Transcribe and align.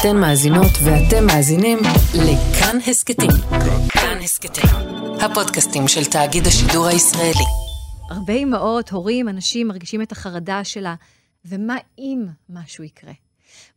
אתן 0.00 0.16
מאזינות 0.16 0.72
ואתם 0.84 1.26
מאזינים 1.26 1.78
לכאן 2.14 2.78
הסכתים. 2.86 3.30
כאן 3.88 4.18
הסכתים, 4.22 4.64
הפודקאסטים 5.20 5.88
של 5.88 6.04
תאגיד 6.04 6.46
השידור 6.46 6.86
הישראלי. 6.86 7.44
הרבה 8.10 8.32
אמהות, 8.32 8.90
הורים, 8.90 9.28
אנשים 9.28 9.68
מרגישים 9.68 10.02
את 10.02 10.12
החרדה 10.12 10.64
שלה, 10.64 10.94
ומה 11.44 11.76
אם 11.98 12.24
משהו 12.48 12.84
יקרה? 12.84 13.12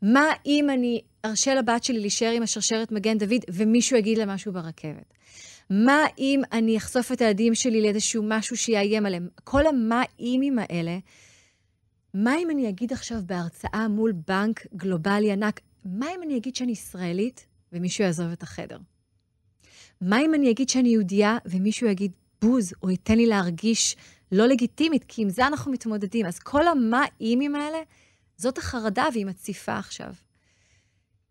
מה 0.01 0.25
אם 0.45 0.69
אני 0.69 1.01
ארשה 1.25 1.55
לבת 1.55 1.83
שלי 1.83 1.99
להישאר 1.99 2.31
עם 2.31 2.43
השרשרת 2.43 2.91
מגן 2.91 3.17
דוד 3.17 3.41
ומישהו 3.49 3.97
יגיד 3.97 4.17
לה 4.17 4.25
משהו 4.25 4.53
ברכבת? 4.53 5.13
מה 5.69 6.03
אם 6.19 6.41
אני 6.51 6.77
אחשוף 6.77 7.11
את 7.11 7.21
הילדים 7.21 7.55
שלי 7.55 7.81
לאיזשהו 7.81 8.23
משהו 8.25 8.57
שיאיים 8.57 9.05
עליהם? 9.05 9.27
כל 9.43 9.67
המה 9.67 10.01
אימים 10.19 10.59
האלה, 10.59 10.97
מה 12.13 12.37
אם 12.37 12.49
אני 12.49 12.69
אגיד 12.69 12.93
עכשיו 12.93 13.17
בהרצאה 13.25 13.87
מול 13.87 14.13
בנק 14.27 14.65
גלובלי 14.75 15.31
ענק, 15.31 15.59
מה 15.85 16.05
אם 16.15 16.23
אני 16.23 16.37
אגיד 16.37 16.55
שאני 16.55 16.71
ישראלית 16.71 17.45
ומישהו 17.73 18.03
יעזוב 18.03 18.31
את 18.31 18.43
החדר? 18.43 18.77
מה 20.01 20.21
אם 20.21 20.33
אני 20.33 20.51
אגיד 20.51 20.69
שאני 20.69 20.89
יהודייה 20.89 21.37
ומישהו 21.45 21.87
יגיד 21.87 22.11
בוז, 22.41 22.73
או 22.83 22.89
ייתן 22.89 23.17
לי 23.17 23.25
להרגיש 23.25 23.95
לא 24.31 24.47
לגיטימית, 24.47 25.03
כי 25.07 25.21
עם 25.21 25.29
זה 25.29 25.47
אנחנו 25.47 25.71
מתמודדים. 25.71 26.25
אז 26.25 26.39
כל 26.39 26.67
המה 26.67 27.05
אימים 27.21 27.55
האלה, 27.55 27.77
זאת 28.37 28.57
החרדה 28.57 29.05
והיא 29.13 29.25
מציפה 29.25 29.77
עכשיו. 29.77 30.13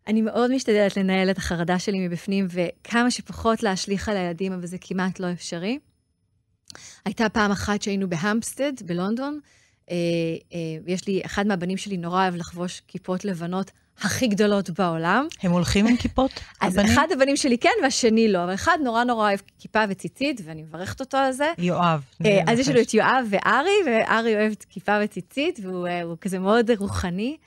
אני 0.07 0.21
מאוד 0.21 0.51
משתדלת 0.51 0.97
לנהל 0.97 1.31
את 1.31 1.37
החרדה 1.37 1.79
שלי 1.79 2.07
מבפנים, 2.07 2.47
וכמה 2.49 3.11
שפחות 3.11 3.63
להשליך 3.63 4.09
על 4.09 4.17
הילדים, 4.17 4.53
אבל 4.53 4.65
זה 4.65 4.77
כמעט 4.81 5.19
לא 5.19 5.31
אפשרי. 5.31 5.79
הייתה 7.05 7.29
פעם 7.29 7.51
אחת 7.51 7.81
שהיינו 7.81 8.09
בהמפסטד, 8.09 8.73
בלונדון, 8.85 9.39
אה, 9.91 9.95
אה, 10.53 10.57
ויש 10.85 11.07
לי, 11.07 11.21
אחד 11.25 11.47
מהבנים 11.47 11.77
שלי 11.77 11.97
נורא 11.97 12.21
אוהב 12.21 12.35
לחבוש 12.35 12.81
כיפות 12.87 13.25
לבנות 13.25 13.71
הכי 14.01 14.27
גדולות 14.27 14.69
בעולם. 14.69 15.27
הם 15.41 15.51
הולכים 15.51 15.87
עם 15.87 15.97
כיפות? 15.97 16.31
אז 16.61 16.77
הבנים? 16.77 16.93
אחד 16.93 17.07
הבנים 17.11 17.37
שלי 17.37 17.57
כן, 17.57 17.69
והשני 17.83 18.31
לא, 18.31 18.43
אבל 18.43 18.53
אחד 18.53 18.77
נורא 18.83 19.03
נורא 19.03 19.27
אוהב 19.27 19.39
כיפה 19.59 19.79
וציצית, 19.89 20.41
ואני 20.45 20.63
מברכת 20.63 20.99
אותו 20.99 21.17
על 21.17 21.31
זה. 21.31 21.51
יואב. 21.57 22.03
אה, 22.25 22.41
אז 22.47 22.59
יש 22.59 22.67
לנו 22.67 22.81
את 22.81 22.93
יואב 22.93 23.25
וארי, 23.29 23.71
וארי 23.85 24.35
אוהב 24.35 24.53
כיפה 24.69 24.97
וציצית, 25.03 25.59
והוא 25.63 26.17
כזה 26.21 26.39
מאוד 26.39 26.71
רוחני. 26.71 27.37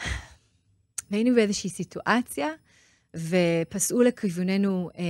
והיינו 1.10 1.34
באיזושהי 1.34 1.70
סיטואציה, 1.70 2.48
ופסעו 3.16 4.02
לכיווננו 4.02 4.90
אה, 4.98 5.02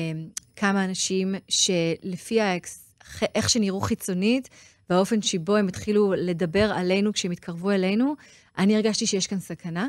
כמה 0.57 0.85
אנשים 0.85 1.35
שלפי 1.49 2.41
האקס, 2.41 2.95
איך 3.35 3.51
שנראו 3.51 3.81
חיצונית, 3.81 4.49
והאופן 4.91 5.23
שבו 5.23 5.57
הם 5.57 5.69
התחילו 5.69 6.13
לדבר 6.17 6.73
עלינו 6.75 7.13
כשהם 7.13 7.31
התקרבו 7.31 7.71
אלינו, 7.71 8.15
אני 8.59 8.77
הרגשתי 8.77 9.07
שיש 9.07 9.27
כאן 9.27 9.41
סכנה. 9.41 9.89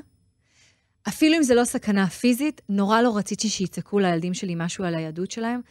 אפילו 1.08 1.38
אם 1.38 1.44
זה 1.44 1.56
לא 1.56 1.64
סכנה 1.64 2.08
פיזית, 2.08 2.62
נורא 2.70 3.02
לא 3.02 3.18
רציתי 3.18 3.50
שיצעקו 3.50 4.00
לילדים 4.00 4.34
שלי 4.34 4.54
משהו 4.58 4.84
על 4.84 4.96
היהדות 4.96 5.32
שלהם, 5.32 5.62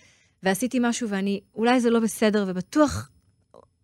ועשיתי 0.43 0.79
משהו 0.83 1.09
ואני, 1.09 1.41
אולי 1.55 1.81
זה 1.81 1.91
לא 1.91 2.01
בסדר, 2.01 2.45
ובטוח, 2.49 3.11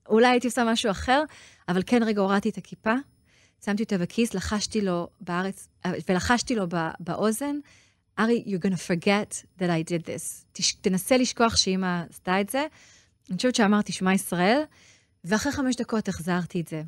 אולי 0.08 0.26
הייתי 0.26 0.46
עושה 0.46 0.64
משהו 0.64 0.90
אחר, 0.90 1.22
אבל 1.68 1.82
כן 1.86 2.02
רגע 2.02 2.20
הורדתי 2.20 2.48
את 2.48 2.58
הכיפה, 2.58 2.94
שמתי 3.64 3.82
אותה 3.82 3.98
בכיס, 3.98 4.34
לחשתי 4.34 4.80
לו 4.80 5.08
בארץ, 5.20 5.68
ולחשתי 6.08 6.54
לו 6.54 6.66
באוזן, 7.00 7.56
ארי, 8.18 8.44
you're 8.46 8.66
gonna 8.66 8.76
forget 8.76 9.44
that 9.58 9.66
I 9.66 9.90
did 9.90 10.04
this. 10.04 10.44
תש, 10.52 10.72
תנסה 10.72 11.16
לשכוח 11.16 11.56
שאימא 11.56 12.04
עשתה 12.10 12.40
את 12.40 12.48
זה. 12.50 12.66
אני 13.28 13.36
חושבת 13.36 13.54
שאמרתי, 13.54 13.92
שמע 13.92 14.14
ישראל, 14.14 14.62
ואחרי 15.24 15.52
חמש 15.52 15.76
דקות 15.76 16.08
החזרתי 16.08 16.60
את 16.60 16.68
זה. 16.68 16.82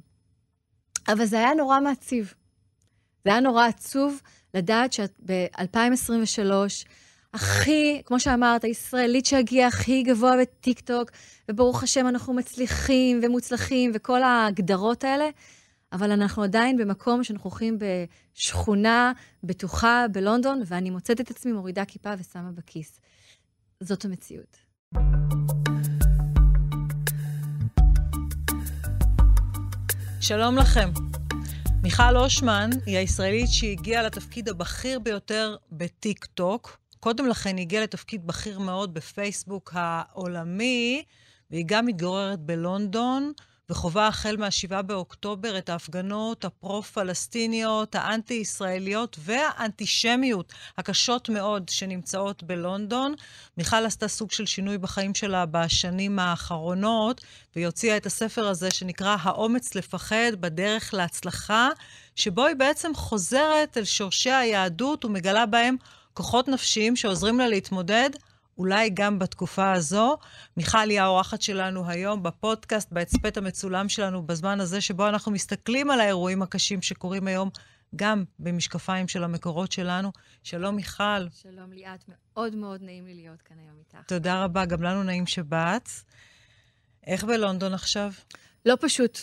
אבל 1.08 1.24
זה 1.24 1.38
היה 1.38 1.54
נורא 1.54 1.80
מעציב. 1.80 2.34
זה 3.24 3.30
היה 3.30 3.40
נורא 3.40 3.66
עצוב 3.66 4.20
לדעת 4.54 4.92
שאת 4.92 5.12
ב-2023, 5.26 6.52
הכי, 7.34 8.02
כמו 8.04 8.20
שאמרת, 8.20 8.64
הישראלית 8.64 9.26
שהגיעה 9.26 9.68
הכי 9.68 10.02
גבוה 10.02 10.34
בטיקטוק, 10.40 11.10
וברוך 11.50 11.82
השם 11.82 12.08
אנחנו 12.08 12.34
מצליחים 12.34 13.20
ומוצלחים 13.22 13.90
וכל 13.94 14.22
ההגדרות 14.22 15.04
האלה, 15.04 15.28
אבל 15.92 16.10
אנחנו 16.10 16.42
עדיין 16.42 16.76
במקום 16.76 17.24
שאנחנו 17.24 17.50
הולכים 17.50 17.78
בשכונה 17.78 19.12
בטוחה 19.44 20.06
בלונדון, 20.12 20.62
ואני 20.66 20.90
מוצאת 20.90 21.20
את 21.20 21.30
עצמי 21.30 21.52
מורידה 21.52 21.84
כיפה 21.84 22.10
ושמה 22.18 22.50
בכיס. 22.54 23.00
זאת 23.80 24.04
המציאות. 24.04 24.56
שלום 30.20 30.56
לכם. 30.56 30.90
מיכל 31.82 32.16
אושמן 32.16 32.70
היא 32.86 32.98
הישראלית 32.98 33.50
שהגיעה 33.50 34.02
לתפקיד 34.02 34.48
הבכיר 34.48 34.98
ביותר 34.98 35.56
בטיק 35.72 36.24
טוק. 36.24 36.78
קודם 37.00 37.26
לכן 37.26 37.56
היא 37.56 37.62
הגיעה 37.62 37.82
לתפקיד 37.82 38.26
בכיר 38.26 38.58
מאוד 38.58 38.94
בפייסבוק 38.94 39.72
העולמי, 39.74 41.02
והיא 41.50 41.64
גם 41.66 41.86
מתגוררת 41.86 42.40
בלונדון. 42.40 43.32
וחווה 43.72 44.06
החל 44.06 44.36
מה-7 44.36 44.82
באוקטובר 44.82 45.58
את 45.58 45.68
ההפגנות 45.68 46.44
הפרו-פלסטיניות, 46.44 47.94
האנטי-ישראליות 47.94 49.16
והאנטישמיות 49.18 50.52
הקשות 50.78 51.28
מאוד 51.28 51.68
שנמצאות 51.68 52.42
בלונדון. 52.42 53.14
מיכל 53.58 53.86
עשתה 53.86 54.08
סוג 54.08 54.32
של 54.32 54.46
שינוי 54.46 54.78
בחיים 54.78 55.14
שלה 55.14 55.46
בשנים 55.46 56.18
האחרונות, 56.18 57.20
והיא 57.56 57.66
הוציאה 57.66 57.96
את 57.96 58.06
הספר 58.06 58.48
הזה 58.48 58.70
שנקרא 58.70 59.16
האומץ 59.22 59.74
לפחד 59.74 60.32
בדרך 60.40 60.94
להצלחה, 60.94 61.68
שבו 62.16 62.46
היא 62.46 62.56
בעצם 62.56 62.94
חוזרת 62.94 63.76
אל 63.76 63.84
שורשי 63.84 64.30
היהדות 64.30 65.04
ומגלה 65.04 65.46
בהם 65.46 65.76
כוחות 66.14 66.48
נפשיים 66.48 66.96
שעוזרים 66.96 67.38
לה 67.38 67.48
להתמודד 67.48 68.10
אולי 68.62 68.90
גם 68.90 69.18
בתקופה 69.18 69.72
הזו. 69.72 70.18
מיכל 70.56 70.90
היא 70.90 71.00
האורחת 71.00 71.42
שלנו 71.42 71.88
היום 71.88 72.22
בפודקאסט, 72.22 72.92
בהצפת 72.92 73.36
המצולם 73.36 73.88
שלנו, 73.88 74.26
בזמן 74.26 74.60
הזה 74.60 74.80
שבו 74.80 75.08
אנחנו 75.08 75.32
מסתכלים 75.32 75.90
על 75.90 76.00
האירועים 76.00 76.42
הקשים 76.42 76.82
שקורים 76.82 77.26
היום, 77.26 77.50
גם 77.96 78.24
במשקפיים 78.38 79.08
של 79.08 79.24
המקורות 79.24 79.72
שלנו. 79.72 80.12
שלום, 80.42 80.76
מיכל. 80.76 81.28
שלום, 81.42 81.72
ליאת. 81.72 82.04
מאוד 82.08 82.54
מאוד 82.54 82.82
נעים 82.82 83.06
לי 83.06 83.14
להיות 83.14 83.42
כאן 83.42 83.56
היום 83.58 83.78
איתך. 83.78 84.08
תודה 84.08 84.44
רבה, 84.44 84.64
גם 84.64 84.82
לנו 84.82 85.02
נעים 85.02 85.26
שבאת. 85.26 85.88
איך 87.06 87.24
בלונדון 87.24 87.74
עכשיו? 87.74 88.12
לא 88.66 88.74
פשוט. 88.80 89.18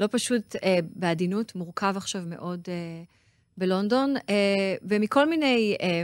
לא 0.00 0.08
פשוט 0.10 0.56
אה, 0.56 0.78
בעדינות, 0.94 1.54
מורכב 1.54 1.94
עכשיו 1.96 2.22
מאוד 2.26 2.60
אה, 2.68 3.02
בלונדון, 3.56 4.14
אה, 4.28 4.74
ומכל 4.82 5.28
מיני 5.28 5.76
אה, 5.82 6.02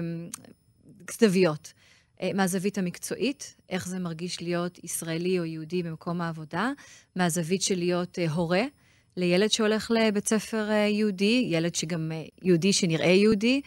זוויות. 1.20 1.72
אה, 2.22 2.30
מהזווית 2.34 2.78
המקצועית, 2.78 3.54
איך 3.70 3.88
זה 3.88 3.98
מרגיש 3.98 4.42
להיות 4.42 4.84
ישראלי 4.84 5.38
או 5.38 5.44
יהודי 5.44 5.82
במקום 5.82 6.20
העבודה, 6.20 6.72
מהזווית 7.16 7.62
של 7.62 7.78
להיות 7.78 8.18
uh, 8.18 8.30
הורה 8.30 8.62
לילד 9.16 9.50
שהולך 9.50 9.90
לבית 9.90 10.28
ספר 10.28 10.68
uh, 10.68 10.72
יהודי, 10.72 11.48
ילד 11.50 11.74
שגם 11.74 12.12
יהודי 12.42 12.72
שנראה 12.72 13.10
יהודי. 13.10 13.60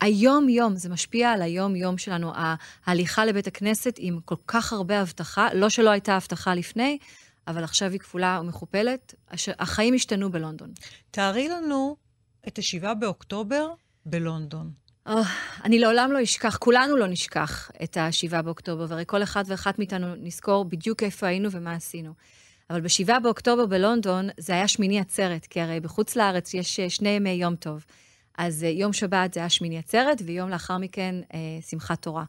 היום-יום, 0.00 0.76
זה 0.76 0.88
משפיע 0.88 1.30
על 1.30 1.42
היום-יום 1.42 1.98
שלנו. 1.98 2.32
ההליכה 2.86 3.24
לבית 3.24 3.46
הכנסת 3.46 3.94
עם 3.98 4.20
כל 4.24 4.34
כך 4.46 4.72
הרבה 4.72 5.00
הבטחה, 5.00 5.54
לא 5.54 5.68
שלא 5.68 5.90
הייתה 5.90 6.16
הבטחה 6.16 6.54
לפני, 6.54 6.98
אבל 7.48 7.64
עכשיו 7.64 7.90
היא 7.90 8.00
כפולה 8.00 8.38
ומכופלת. 8.42 9.14
החיים 9.58 9.94
השתנו 9.94 10.30
בלונדון. 10.30 10.70
תארי 11.10 11.48
לנו 11.48 11.96
את 12.48 12.58
ה-7 12.58 12.94
באוקטובר 12.94 13.68
בלונדון. 14.06 14.81
Oh, 15.08 15.12
אני 15.64 15.78
לעולם 15.78 16.12
לא 16.12 16.22
אשכח, 16.22 16.56
כולנו 16.56 16.96
לא 16.96 17.06
נשכח 17.06 17.70
את 17.82 17.96
ה-7 17.96 18.42
באוקטובר, 18.42 18.86
והרי 18.88 19.04
כל 19.06 19.22
אחד 19.22 19.44
ואחת 19.46 19.78
מאיתנו 19.78 20.14
נזכור 20.14 20.64
בדיוק 20.64 21.02
איפה 21.02 21.26
היינו 21.26 21.48
ומה 21.52 21.72
עשינו. 21.72 22.12
אבל 22.70 22.80
ב-7 22.80 23.20
באוקטובר 23.22 23.66
בלונדון 23.66 24.28
זה 24.38 24.52
היה 24.52 24.68
שמיני 24.68 25.00
עצרת, 25.00 25.46
כי 25.46 25.60
הרי 25.60 25.80
בחוץ 25.80 26.16
לארץ 26.16 26.54
יש 26.54 26.80
אה, 26.80 26.90
שני 26.90 27.08
ימי 27.08 27.30
יום 27.30 27.56
טוב. 27.56 27.84
אז 28.38 28.64
אה, 28.64 28.68
יום 28.68 28.92
שבת 28.92 29.34
זה 29.34 29.40
היה 29.40 29.48
שמיני 29.48 29.78
עצרת, 29.78 30.22
ויום 30.24 30.50
לאחר 30.50 30.78
מכן 30.78 31.14
אה, 31.34 31.38
שמחת 31.70 32.02
תורה. 32.02 32.24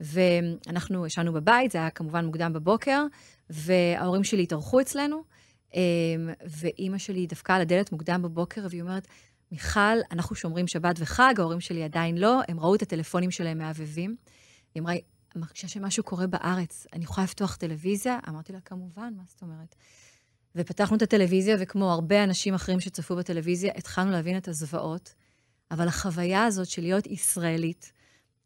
ואנחנו 0.00 1.06
ישנו 1.06 1.32
בבית, 1.32 1.70
זה 1.70 1.78
היה 1.78 1.90
כמובן 1.90 2.24
מוקדם 2.24 2.52
בבוקר, 2.52 3.04
וההורים 3.50 4.24
שלי 4.24 4.42
התארחו 4.42 4.80
אצלנו, 4.80 5.22
אה, 5.74 5.80
ואימא 6.46 6.98
שלי 6.98 7.26
דפקה 7.26 7.54
על 7.54 7.60
הדלת 7.60 7.92
מוקדם 7.92 8.22
בבוקר, 8.22 8.66
והיא 8.70 8.82
אומרת, 8.82 9.06
מיכל, 9.52 9.98
אנחנו 10.10 10.36
שומרים 10.36 10.66
שבת 10.66 10.96
וחג, 10.98 11.34
ההורים 11.38 11.60
שלי 11.60 11.84
עדיין 11.84 12.18
לא, 12.18 12.40
הם 12.48 12.60
ראו 12.60 12.74
את 12.74 12.82
הטלפונים 12.82 13.30
שלהם 13.30 13.58
מהבהבים. 13.58 14.16
היא 14.74 14.82
אמרה, 14.82 14.94
מרגישה 15.36 15.68
שמשהו 15.68 16.04
קורה 16.04 16.26
בארץ, 16.26 16.86
אני 16.92 17.04
יכולה 17.04 17.24
לפתוח 17.24 17.56
טלוויזיה? 17.56 18.18
אמרתי 18.28 18.52
לה, 18.52 18.60
כמובן, 18.60 19.12
מה 19.16 19.22
זאת 19.26 19.42
אומרת? 19.42 19.74
ופתחנו 20.56 20.96
את 20.96 21.02
הטלוויזיה, 21.02 21.56
וכמו 21.58 21.92
הרבה 21.92 22.24
אנשים 22.24 22.54
אחרים 22.54 22.80
שצפו 22.80 23.16
בטלוויזיה, 23.16 23.72
התחלנו 23.76 24.10
להבין 24.10 24.36
את 24.36 24.48
הזוועות. 24.48 25.14
אבל 25.70 25.88
החוויה 25.88 26.44
הזאת 26.44 26.66
של 26.66 26.82
להיות 26.82 27.06
ישראלית, 27.06 27.92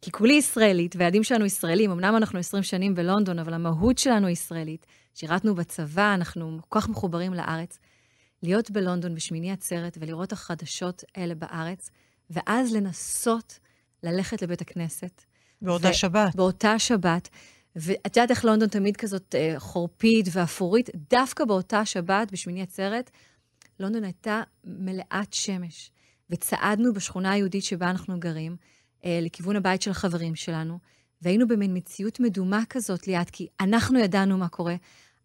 כי 0.03 0.11
כולי 0.11 0.33
ישראלית, 0.33 0.97
והילדים 0.97 1.25
שלנו 1.25 1.45
ישראלים, 1.45 1.91
אמנם 1.91 2.17
אנחנו 2.17 2.39
20 2.39 2.63
שנים 2.63 2.95
בלונדון, 2.95 3.39
אבל 3.39 3.55
המהות 3.55 3.99
שלנו 3.99 4.29
ישראלית. 4.29 4.87
שירתנו 5.15 5.55
בצבא, 5.55 6.15
אנחנו 6.15 6.59
כל 6.69 6.81
כך 6.81 6.89
מחוברים 6.89 7.35
לארץ. 7.35 7.79
להיות 8.45 8.71
בלונדון 8.71 9.15
בשמיני 9.15 9.53
עצרת 9.53 9.99
ולראות 10.01 10.33
החדשות 10.33 11.05
האלה 11.15 11.35
בארץ, 11.35 11.91
ואז 12.31 12.75
לנסות 12.75 13.59
ללכת 14.03 14.43
לבית 14.43 14.61
הכנסת. 14.61 15.25
באותה 15.63 15.89
ו- 15.89 15.95
שבת. 15.95 16.37
באותה 16.37 16.79
שבת. 16.79 17.29
ואת 17.77 18.17
יודעת 18.17 18.31
איך 18.31 18.45
לונדון 18.45 18.69
תמיד 18.69 18.97
כזאת 18.97 19.35
אה, 19.35 19.55
חורפית 19.59 20.27
ואפורית? 20.33 20.91
דווקא 21.11 21.45
באותה 21.45 21.85
שבת, 21.85 22.33
בשמיני 22.33 22.63
עצרת, 22.63 23.11
לונדון 23.81 24.05
הייתה 24.05 24.43
מלאת 24.65 25.33
שמש. 25.33 25.91
וצעדנו 26.31 26.93
בשכונה 26.93 27.33
היהודית 27.33 27.65
שבה 27.65 27.91
אנחנו 27.91 28.21
גרים, 28.21 28.57
אה, 29.05 29.19
לכיוון 29.23 29.57
הבית 29.57 29.83
של 29.83 29.91
החברים 29.91 30.35
שלנו, 30.35 30.79
והיינו 31.23 31.49
במין 31.49 31.77
מציאות 31.77 32.21
מדומה 32.21 32.63
כזאת 32.71 33.07
ליד, 33.07 33.31
כי 33.31 33.47
אנחנו 33.61 33.99
ידענו 33.99 34.39
מה 34.39 34.49
קורה, 34.49 34.75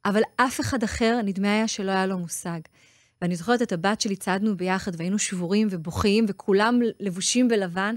אבל 0.06 0.22
אף 0.36 0.60
אחד 0.60 0.84
אחר, 0.84 1.20
נדמה 1.24 1.54
היה 1.54 1.68
שלא 1.68 1.92
היה 1.92 2.06
לו 2.06 2.18
מושג. 2.18 2.60
ואני 3.22 3.36
זוכרת 3.36 3.62
את 3.62 3.72
הבת 3.72 4.02
שלי, 4.02 4.16
צעדנו 4.16 4.58
ביחד, 4.58 4.92
והיינו 4.98 5.20
שבורים 5.20 5.68
ובוכים, 5.72 6.26
וכולם 6.28 6.80
לבושים 7.00 7.48
בלבן, 7.48 7.96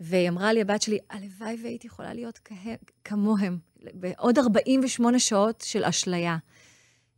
והיא 0.00 0.28
אמרה 0.28 0.52
לי, 0.52 0.60
הבת 0.60 0.82
שלי, 0.82 0.98
הלוואי 1.10 1.56
והייתי 1.62 1.86
יכולה 1.86 2.14
להיות 2.14 2.38
כה, 2.44 2.70
כמוהם, 3.04 3.58
בעוד 3.94 4.38
48 4.38 5.18
שעות 5.18 5.64
של 5.66 5.84
אשליה. 5.84 6.36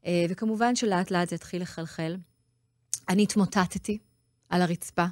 אה, 0.06 0.24
וכמובן 0.28 0.76
שלאט 0.76 1.10
לאט 1.10 1.28
זה 1.28 1.34
התחיל 1.34 1.62
לחלחל. 1.62 2.16
אני 3.08 3.22
התמוטטתי 3.22 3.98
על 4.48 4.62
הרצפה, 4.62 5.04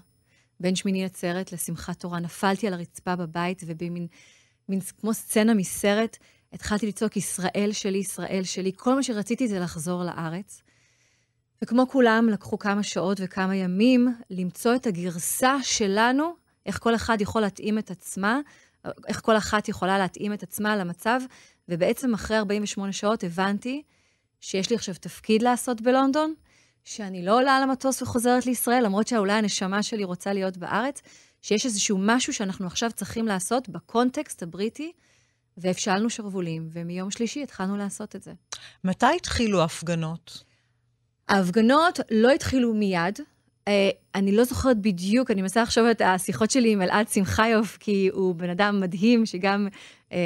בין 0.60 0.76
שמיני 0.76 1.04
עצרת 1.04 1.52
לשמחת 1.52 2.00
תורה. 2.00 2.20
נפלתי 2.20 2.66
על 2.66 2.74
הרצפה 2.74 3.16
בבית, 3.16 3.62
ובמין 3.66 4.06
מין, 4.68 4.80
כמו 4.80 5.14
סצנה 5.14 5.54
מסרט, 5.54 6.16
התחלתי 6.52 6.86
לצעוק, 6.86 7.16
ישראל 7.16 7.68
שלי, 7.72 7.98
ישראל 7.98 8.42
שלי. 8.44 8.72
כל 8.76 8.94
מה 8.94 9.02
שרציתי 9.02 9.48
זה 9.48 9.58
לחזור 9.58 10.04
לארץ. 10.04 10.62
וכמו 11.62 11.88
כולם, 11.88 12.28
לקחו 12.28 12.58
כמה 12.58 12.82
שעות 12.82 13.18
וכמה 13.20 13.56
ימים 13.56 14.16
למצוא 14.30 14.74
את 14.74 14.86
הגרסה 14.86 15.56
שלנו, 15.62 16.34
איך 16.66 16.78
כל 16.78 16.94
אחד 16.94 17.20
יכול 17.20 17.40
להתאים 17.40 17.78
את 17.78 17.90
עצמה, 17.90 18.40
איך 19.06 19.20
כל 19.20 19.36
אחת 19.36 19.68
יכולה 19.68 19.98
להתאים 19.98 20.32
את 20.32 20.42
עצמה 20.42 20.76
למצב, 20.76 21.20
ובעצם 21.68 22.14
אחרי 22.14 22.38
48 22.38 22.92
שעות 22.92 23.24
הבנתי 23.24 23.82
שיש 24.40 24.70
לי 24.70 24.76
עכשיו 24.76 24.94
תפקיד 24.94 25.42
לעשות 25.42 25.80
בלונדון, 25.80 26.34
שאני 26.84 27.24
לא 27.24 27.36
עולה 27.36 27.56
על 27.56 27.62
המטוס 27.62 28.02
וחוזרת 28.02 28.46
לישראל, 28.46 28.84
למרות 28.84 29.08
שאולי 29.08 29.32
הנשמה 29.32 29.82
שלי 29.82 30.04
רוצה 30.04 30.32
להיות 30.32 30.56
בארץ, 30.56 31.02
שיש 31.42 31.66
איזשהו 31.66 31.98
משהו 32.00 32.32
שאנחנו 32.32 32.66
עכשיו 32.66 32.92
צריכים 32.92 33.26
לעשות 33.26 33.68
בקונטקסט 33.68 34.42
הבריטי, 34.42 34.92
והפשלנו 35.56 36.10
שרוולים, 36.10 36.68
ומיום 36.72 37.10
שלישי 37.10 37.42
התחלנו 37.42 37.76
לעשות 37.76 38.16
את 38.16 38.22
זה. 38.22 38.32
מתי 38.84 39.16
התחילו 39.16 39.60
ההפגנות? 39.60 40.47
ההפגנות 41.28 42.00
לא 42.10 42.30
התחילו 42.30 42.74
מיד. 42.74 43.18
אה, 43.68 43.90
אני 44.14 44.32
לא 44.32 44.44
זוכרת 44.44 44.76
בדיוק, 44.76 45.30
אני 45.30 45.42
מנסה 45.42 45.62
לחשוב 45.62 45.86
את 45.86 46.02
השיחות 46.04 46.50
שלי 46.50 46.72
עם 46.72 46.82
אלעד 46.82 47.08
שמחיוף, 47.08 47.76
כי 47.80 48.10
הוא 48.12 48.34
בן 48.34 48.50
אדם 48.50 48.80
מדהים, 48.80 49.26
שגם 49.26 49.68
אה, 50.12 50.18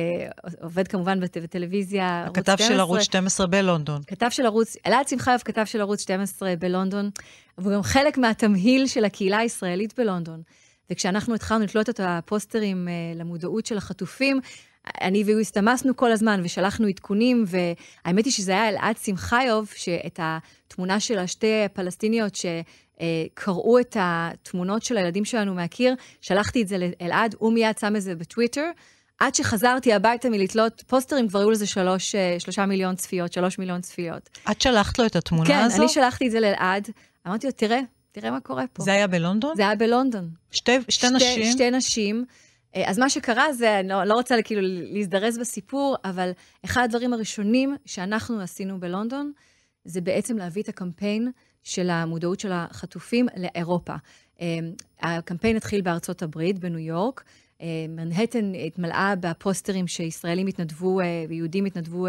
עובד 0.61 0.89
כמובן 0.89 1.21
בט, 1.21 1.37
בטלוויזיה, 1.37 2.25
ערוץ 2.25 2.39
12. 2.39 2.55
הכתב 2.55 2.65
של 2.65 2.81
ערוץ 2.81 3.03
12 3.03 3.47
בלונדון. 3.47 4.03
כתב 4.07 4.29
של 4.31 4.47
ערוץ, 4.47 4.77
אלעד 4.87 5.09
שמחיוף 5.09 5.43
כתב 5.43 5.65
של 5.65 5.81
ערוץ 5.81 6.01
12 6.01 6.57
בלונדון, 6.59 7.11
והוא 7.59 7.73
גם 7.73 7.83
חלק 7.83 8.19
מהתמהיל 8.19 8.87
של 8.87 9.05
הקהילה 9.05 9.39
הישראלית 9.39 9.95
בלונדון. 10.01 10.43
וכשאנחנו 10.91 11.35
התחלנו 11.35 11.65
לתלות 11.65 11.89
את 11.89 12.01
הפוסטרים 12.03 12.89
אה, 12.89 12.93
למודעות 13.15 13.67
של 13.67 13.77
החטופים, 13.77 14.41
אני 15.01 15.25
והוא 15.27 15.41
הסתמסנו 15.41 15.97
כל 15.97 16.13
הזמן 16.13 16.41
ושלחנו 16.45 16.87
עדכונים, 16.87 17.45
והאמת 17.47 18.25
היא 18.25 18.33
שזה 18.33 18.53
היה 18.53 18.69
אלעד 18.69 18.97
שמחיוב, 18.97 19.73
שאת 19.77 20.21
התמונה 20.23 21.01
של 21.01 21.19
השתי 21.19 21.47
פלסטיניות 21.73 22.35
שקראו 22.35 23.79
את 23.79 23.97
התמונות 24.01 24.83
של 24.83 24.97
הילדים 24.97 25.25
שלנו 25.25 25.55
מהקיר, 25.55 25.95
שלחתי 26.21 26.63
את 26.63 26.69
זה 26.69 26.77
לאלעד, 26.79 27.35
הוא 27.39 27.53
מיד 27.53 27.79
שם 27.79 27.97
את 27.97 28.03
זה 28.03 28.15
בטוויטר. 28.15 28.71
עד 29.19 29.35
שחזרתי 29.35 29.93
הביתה 29.93 30.31
מלתלות 30.31 30.83
פוסטרים, 30.87 31.29
כבר 31.29 31.39
היו 31.39 31.51
לזה 31.51 31.67
שלוש, 31.67 32.15
שלושה 32.39 32.67
מיליון 32.67 32.97
צפיות, 32.97 33.33
שלוש 33.33 33.59
מיליון 33.59 33.81
צפיות. 33.81 34.39
את 34.51 34.61
שלחת 34.61 34.99
לו 34.99 35.07
את 35.07 35.17
התמונה 35.17 35.47
כן, 35.47 35.59
הזו? 35.59 35.77
כן, 35.77 35.83
אני 35.83 35.89
שלחתי 35.89 36.27
את 36.27 36.31
זה 36.31 36.41
לאלעד. 36.41 36.89
אמרתי 37.27 37.47
לו, 37.47 37.53
תראה, 37.53 37.81
תראה 38.13 38.31
מה 38.31 38.41
קורה 38.41 38.65
פה. 38.73 38.83
זה 38.83 38.93
היה 38.93 39.07
בלונדון? 39.07 39.57
זה 39.57 39.63
היה 39.63 39.75
בלונדון. 39.75 40.31
שתי, 40.51 40.79
שתי, 40.89 40.93
שתי 40.93 41.11
נשים? 41.11 41.53
שתי 41.53 41.71
נשים. 41.71 42.25
אה, 42.77 42.91
אז 42.91 42.99
מה 42.99 43.11
שקרה 43.11 43.53
זה, 43.53 43.81
אני 43.81 43.89
לא, 43.89 44.05
לא 44.05 44.15
רוצה 44.15 44.43
כאילו 44.45 44.61
להזדרז 44.65 45.39
בסיפור, 45.39 45.97
אבל 46.05 46.31
אחד 46.65 46.83
הדברים 46.85 47.13
הראשונים 47.13 47.77
שאנחנו 47.87 48.41
עשינו 48.41 48.81
בלונדון, 48.81 49.33
זה 49.85 50.01
בעצם 50.01 50.37
להביא 50.37 50.63
את 50.63 50.69
הקמפיין 50.69 51.31
של 51.63 51.91
המודעות 51.91 52.41
של 52.41 52.53
החטופים 52.53 53.27
לאירופה. 53.37 53.95
אה, 54.41 54.59
הקמפיין 55.01 55.57
התחיל 55.57 55.81
בארצות 55.81 56.23
הברית, 56.23 56.59
בניו 56.59 56.79
יורק. 56.79 57.25
אה, 57.61 57.67
מנהטן 57.89 58.53
התמלאה 58.67 59.15
בפוסטרים 59.21 59.87
שישראלים 59.87 60.47
התנדבו 60.47 61.01
ויהודים 61.29 61.65
התנדבו 61.65 62.07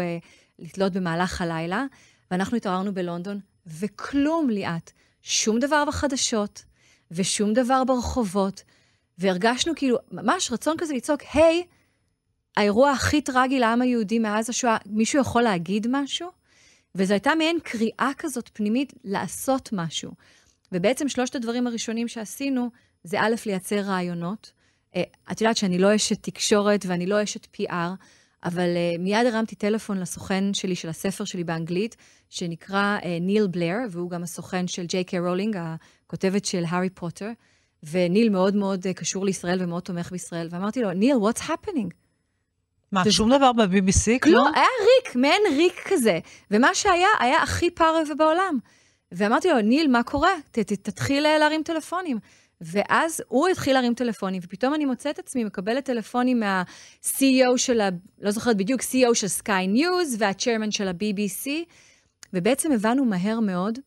לתלות 0.58 0.92
במהלך 0.92 1.40
הלילה, 1.40 1.84
ואנחנו 2.30 2.56
התעוררנו 2.56 2.94
בלונדון, 2.94 3.40
וכלום 3.66 4.50
ליאת, 4.50 4.90
שום 5.22 5.58
דבר 5.58 5.84
בחדשות, 5.88 6.64
ושום 7.10 7.52
דבר 7.52 7.84
ברחובות, 7.84 8.62
והרגשנו 9.18 9.72
כאילו, 9.76 9.98
ממש 10.12 10.52
רצון 10.52 10.76
כזה 10.78 10.94
לצעוק, 10.94 11.22
היי, 11.32 11.62
hey, 11.62 11.74
האירוע 12.56 12.90
הכי 12.90 13.20
טרגי 13.20 13.58
לעם 13.58 13.82
היהודי 13.82 14.18
מאז 14.18 14.50
השואה, 14.50 14.76
מישהו 14.86 15.20
יכול 15.20 15.42
להגיד 15.42 15.86
משהו? 15.90 16.30
וזו 16.94 17.14
הייתה 17.14 17.34
מעין 17.34 17.58
קריאה 17.62 18.10
כזאת 18.18 18.50
פנימית 18.52 18.92
לעשות 19.04 19.68
משהו. 19.72 20.12
ובעצם 20.72 21.08
שלושת 21.08 21.34
הדברים 21.34 21.66
הראשונים 21.66 22.08
שעשינו, 22.08 22.70
זה 23.04 23.20
א', 23.20 23.34
לייצר 23.46 23.80
ראיונות. 23.80 24.52
אה, 24.94 24.98
את 25.32 25.40
יודעת 25.40 25.56
שאני 25.56 25.78
לא 25.78 25.96
אשת 25.96 26.22
תקשורת 26.22 26.84
ואני 26.86 27.06
לא 27.06 27.22
אשת 27.22 27.46
PR, 27.56 27.72
אבל 28.44 28.68
אה, 28.68 28.98
מיד 28.98 29.26
הרמתי 29.26 29.56
טלפון 29.56 30.00
לסוכן 30.00 30.54
שלי, 30.54 30.76
של 30.76 30.88
הספר 30.88 31.24
שלי 31.24 31.44
באנגלית, 31.44 31.96
שנקרא 32.30 32.98
ניל 33.20 33.46
בלייר, 33.46 33.76
והוא 33.90 34.10
גם 34.10 34.22
הסוכן 34.22 34.66
של 34.66 34.86
ג'יי 34.86 35.04
קיי 35.04 35.18
רולינג, 35.18 35.56
הכותבת 35.56 36.44
של 36.44 36.64
הארי 36.68 36.90
פוטר. 36.90 37.30
וניל 37.90 38.30
מאוד 38.30 38.56
מאוד 38.56 38.86
אה, 38.86 38.94
קשור 38.94 39.24
לישראל 39.24 39.62
ומאוד 39.62 39.82
תומך 39.82 40.10
בישראל, 40.10 40.48
ואמרתי 40.50 40.82
לו, 40.82 40.92
ניל, 40.92 41.16
what's 41.16 41.40
happening? 41.40 41.88
מה, 42.92 43.10
שום 43.10 43.36
דבר 43.36 43.52
ב-BBC? 43.52 44.18
כלום? 44.22 44.34
לא, 44.34 44.50
היה 44.54 44.66
ריק, 44.80 45.16
מעין 45.16 45.42
ריק 45.56 45.80
כזה. 45.88 46.18
ומה 46.50 46.74
שהיה, 46.74 47.08
היה 47.20 47.42
הכי 47.42 47.70
פרווה 47.70 48.14
בעולם. 48.18 48.58
ואמרתי 49.12 49.48
לו, 49.48 49.60
ניל, 49.60 49.90
מה 49.90 50.02
קורה? 50.02 50.30
ת, 50.50 50.58
ת, 50.58 50.72
תתחיל 50.72 51.26
אה, 51.26 51.38
להרים 51.38 51.62
טלפונים. 51.62 52.18
ואז 52.60 53.22
הוא 53.28 53.48
התחיל 53.48 53.72
להרים 53.72 53.94
טלפונים, 53.94 54.40
ופתאום 54.44 54.74
אני 54.74 54.84
מוצאת 54.84 55.18
עצמי 55.18 55.44
מקבלת 55.44 55.84
טלפונים 55.84 56.40
מה-CEO 56.40 57.56
של 57.56 57.80
ה... 57.80 57.88
לא 58.20 58.30
זוכרת 58.30 58.56
בדיוק, 58.56 58.80
CEO 58.80 59.14
של 59.14 59.28
סקיי 59.28 59.66
ניוז 59.66 60.16
וה 60.18 60.28
chairman 60.28 60.70
של 60.70 60.88
ה-BBC, 60.88 61.50
ובעצם 62.32 62.72
הבנו 62.72 63.04
מהר 63.04 63.40
מאוד 63.40 63.78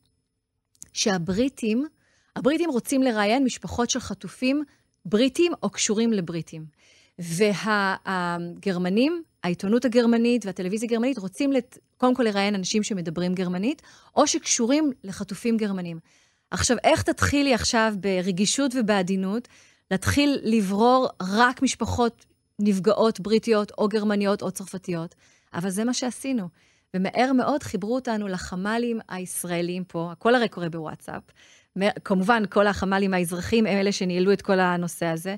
שהבריטים 0.93 1.85
הבריטים 2.37 2.69
רוצים 2.69 3.03
לראיין 3.03 3.43
משפחות 3.43 3.89
של 3.89 3.99
חטופים 3.99 4.63
בריטים 5.05 5.51
או 5.63 5.69
קשורים 5.69 6.13
לבריטים. 6.13 6.65
והגרמנים, 7.19 9.23
העיתונות 9.43 9.85
הגרמנית 9.85 10.45
והטלוויזיה 10.45 10.89
הגרמנית 10.89 11.17
רוצים 11.17 11.51
לת... 11.51 11.77
קודם 11.97 12.15
כל 12.15 12.23
לראיין 12.23 12.55
אנשים 12.55 12.83
שמדברים 12.83 13.33
גרמנית, 13.33 13.81
או 14.15 14.27
שקשורים 14.27 14.91
לחטופים 15.03 15.57
גרמנים. 15.57 15.99
עכשיו, 16.51 16.77
איך 16.83 17.01
תתחילי 17.01 17.53
עכשיו 17.53 17.93
ברגישות 17.99 18.71
ובעדינות 18.75 19.47
להתחיל 19.91 20.39
לברור 20.43 21.07
רק 21.21 21.61
משפחות 21.61 22.25
נפגעות 22.59 23.19
בריטיות 23.19 23.71
או 23.77 23.87
גרמניות 23.87 24.41
או 24.41 24.51
צרפתיות? 24.51 25.15
אבל 25.53 25.69
זה 25.69 25.83
מה 25.83 25.93
שעשינו. 25.93 26.47
ומהר 26.93 27.33
מאוד 27.33 27.63
חיברו 27.63 27.95
אותנו 27.95 28.27
לחמ"לים 28.27 28.99
הישראלים 29.09 29.83
פה, 29.83 30.11
הכל 30.11 30.35
הרי 30.35 30.49
קורה 30.49 30.69
בוואטסאפ. 30.69 31.23
כמובן, 32.03 32.43
כל 32.49 32.67
החמ"לים 32.67 33.13
האזרחים 33.13 33.65
הם 33.65 33.77
אלה 33.77 33.91
שניהלו 33.91 34.33
את 34.33 34.41
כל 34.41 34.59
הנושא 34.59 35.05
הזה. 35.05 35.35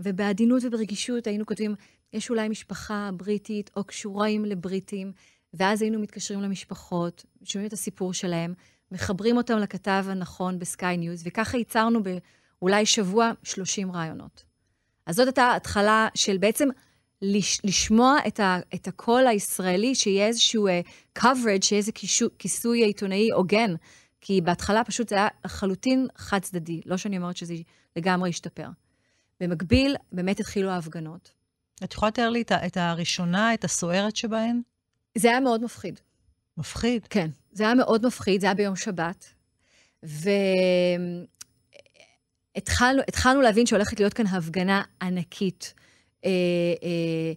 ובעדינות 0.00 0.62
וברגישות 0.64 1.26
היינו 1.26 1.46
כותבים, 1.46 1.74
יש 2.12 2.30
אולי 2.30 2.48
משפחה 2.48 3.10
בריטית 3.16 3.70
או 3.76 3.84
קשורה 3.84 4.28
לבריטים, 4.44 5.12
ואז 5.54 5.82
היינו 5.82 5.98
מתקשרים 5.98 6.40
למשפחות, 6.40 7.24
שומעים 7.44 7.68
את 7.68 7.72
הסיפור 7.72 8.12
שלהם, 8.12 8.54
מחברים 8.92 9.36
אותם 9.36 9.58
לכתב 9.58 10.04
הנכון 10.08 10.58
בסקיי 10.58 10.96
ניוז, 10.96 11.22
וככה 11.26 11.58
ייצרנו 11.58 12.00
באולי 12.02 12.86
שבוע 12.86 13.30
30 13.42 13.92
ראיונות. 13.92 14.44
אז 15.06 15.16
זאת 15.16 15.26
הייתה 15.26 15.54
התחלה 15.56 16.08
של 16.14 16.38
בעצם 16.38 16.68
לש, 17.22 17.60
לשמוע 17.64 18.16
את, 18.26 18.40
ה, 18.40 18.58
את 18.74 18.88
הקול 18.88 19.26
הישראלי, 19.26 19.94
שיהיה 19.94 20.26
איזשהו 20.26 20.68
אה, 20.68 21.18
coverage, 21.18 21.62
שיהיה 21.62 21.78
איזה 21.78 21.92
כיסוי 22.38 22.84
עיתונאי 22.84 23.30
הוגן 23.30 23.74
כי 24.20 24.40
בהתחלה 24.40 24.84
פשוט 24.84 25.08
זה 25.08 25.16
היה 25.16 25.28
לחלוטין 25.44 26.06
חד 26.16 26.38
צדדי, 26.38 26.80
לא 26.86 26.96
שאני 26.96 27.16
אומרת 27.16 27.36
שזה 27.36 27.54
לגמרי 27.96 28.30
השתפר. 28.30 28.68
במקביל, 29.40 29.96
באמת 30.12 30.40
התחילו 30.40 30.70
ההפגנות. 30.70 31.32
את 31.84 31.92
יכולה 31.92 32.08
לתאר 32.08 32.30
לי 32.30 32.42
את 32.66 32.76
הראשונה, 32.76 33.54
את 33.54 33.64
הסוערת 33.64 34.16
שבהן? 34.16 34.60
זה 35.18 35.28
היה 35.28 35.40
מאוד 35.40 35.64
מפחיד. 35.64 36.00
מפחיד? 36.56 37.06
כן, 37.06 37.30
זה 37.52 37.64
היה 37.64 37.74
מאוד 37.74 38.06
מפחיד, 38.06 38.40
זה 38.40 38.46
היה 38.46 38.54
ביום 38.54 38.76
שבת. 38.76 39.32
התחלנו, 42.56 43.02
התחלנו 43.08 43.40
להבין 43.40 43.66
שהולכת 43.66 44.00
להיות 44.00 44.14
כאן 44.14 44.26
הפגנה 44.26 44.82
ענקית. 45.02 45.74
אה, 46.24 46.30
אה, 46.82 47.32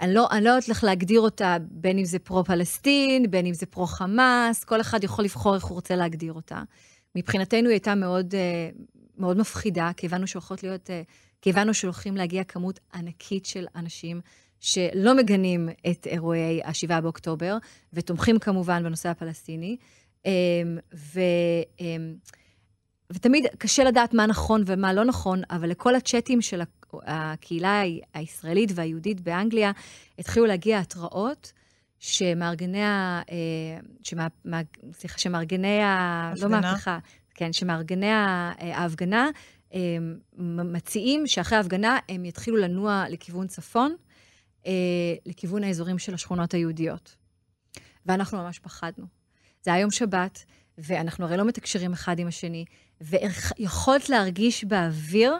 אני 0.00 0.14
לא, 0.14 0.28
אני 0.30 0.44
לא 0.44 0.50
יודעת 0.50 0.68
איך 0.68 0.84
להגדיר 0.84 1.20
אותה, 1.20 1.56
בין 1.70 1.98
אם 1.98 2.04
זה 2.04 2.18
פרו-פלסטין, 2.18 3.30
בין 3.30 3.46
אם 3.46 3.54
זה 3.54 3.66
פרו-חמאס, 3.66 4.64
כל 4.64 4.80
אחד 4.80 5.04
יכול 5.04 5.24
לבחור 5.24 5.54
איך 5.54 5.64
הוא 5.64 5.74
רוצה 5.74 5.96
להגדיר 5.96 6.32
אותה. 6.32 6.62
מבחינתנו 7.14 7.68
היא 7.68 7.70
הייתה 7.70 7.94
מאוד, 7.94 8.34
אה, 8.34 8.70
מאוד 9.18 9.36
מפחידה, 9.36 9.90
כי 9.96 10.06
הבנו 10.06 10.26
שהולכות 10.26 10.62
להיות, 10.62 10.90
אה, 10.90 11.02
כי 11.42 11.50
הבנו 11.50 11.74
שהולכים 11.74 12.16
להגיע 12.16 12.44
כמות 12.44 12.80
ענקית 12.94 13.46
של 13.46 13.66
אנשים 13.76 14.20
שלא 14.60 15.16
מגנים 15.16 15.68
את 15.90 16.06
אירועי 16.06 16.62
ה-7 16.64 17.00
באוקטובר, 17.00 17.56
ותומכים 17.92 18.38
כמובן 18.38 18.82
בנושא 18.82 19.08
הפלסטיני. 19.08 19.76
אמ, 20.26 20.30
ו... 20.94 21.20
אמ, 21.80 22.14
ותמיד 23.12 23.46
קשה 23.58 23.84
לדעת 23.84 24.14
מה 24.14 24.26
נכון 24.26 24.62
ומה 24.66 24.92
לא 24.92 25.04
נכון, 25.04 25.42
אבל 25.50 25.70
לכל 25.70 25.94
הצ'אטים 25.94 26.42
של 26.42 26.60
הקהילה 27.02 27.82
הישראלית 28.14 28.70
והיהודית 28.74 29.20
באנגליה 29.20 29.72
התחילו 30.18 30.46
להגיע 30.46 30.78
התראות 30.78 31.52
שמארגני 31.98 32.82
ה... 32.82 33.22
אה, 33.30 34.54
סליחה, 34.92 35.18
שמארגני 35.18 35.82
ה... 35.82 36.32
לא 36.40 36.48
מהפכה, 36.48 36.98
כן, 37.34 37.52
שמארגני 37.52 38.10
ההפגנה 38.60 39.28
מציעים 40.38 41.26
שאחרי 41.26 41.58
ההפגנה 41.58 41.98
הם 42.08 42.24
יתחילו 42.24 42.56
לנוע 42.56 43.04
לכיוון 43.08 43.46
צפון, 43.46 43.96
אה, 44.66 44.72
לכיוון 45.26 45.64
האזורים 45.64 45.98
של 45.98 46.14
השכונות 46.14 46.54
היהודיות. 46.54 47.16
ואנחנו 48.06 48.38
ממש 48.38 48.58
פחדנו. 48.58 49.06
זה 49.62 49.72
היה 49.72 49.80
יום 49.80 49.90
שבת, 49.90 50.44
ואנחנו 50.78 51.24
הרי 51.24 51.36
לא 51.36 51.44
מתקשרים 51.44 51.92
אחד 51.92 52.18
עם 52.18 52.26
השני, 52.26 52.64
ויכולת 53.00 54.08
להרגיש 54.08 54.64
באוויר, 54.64 55.32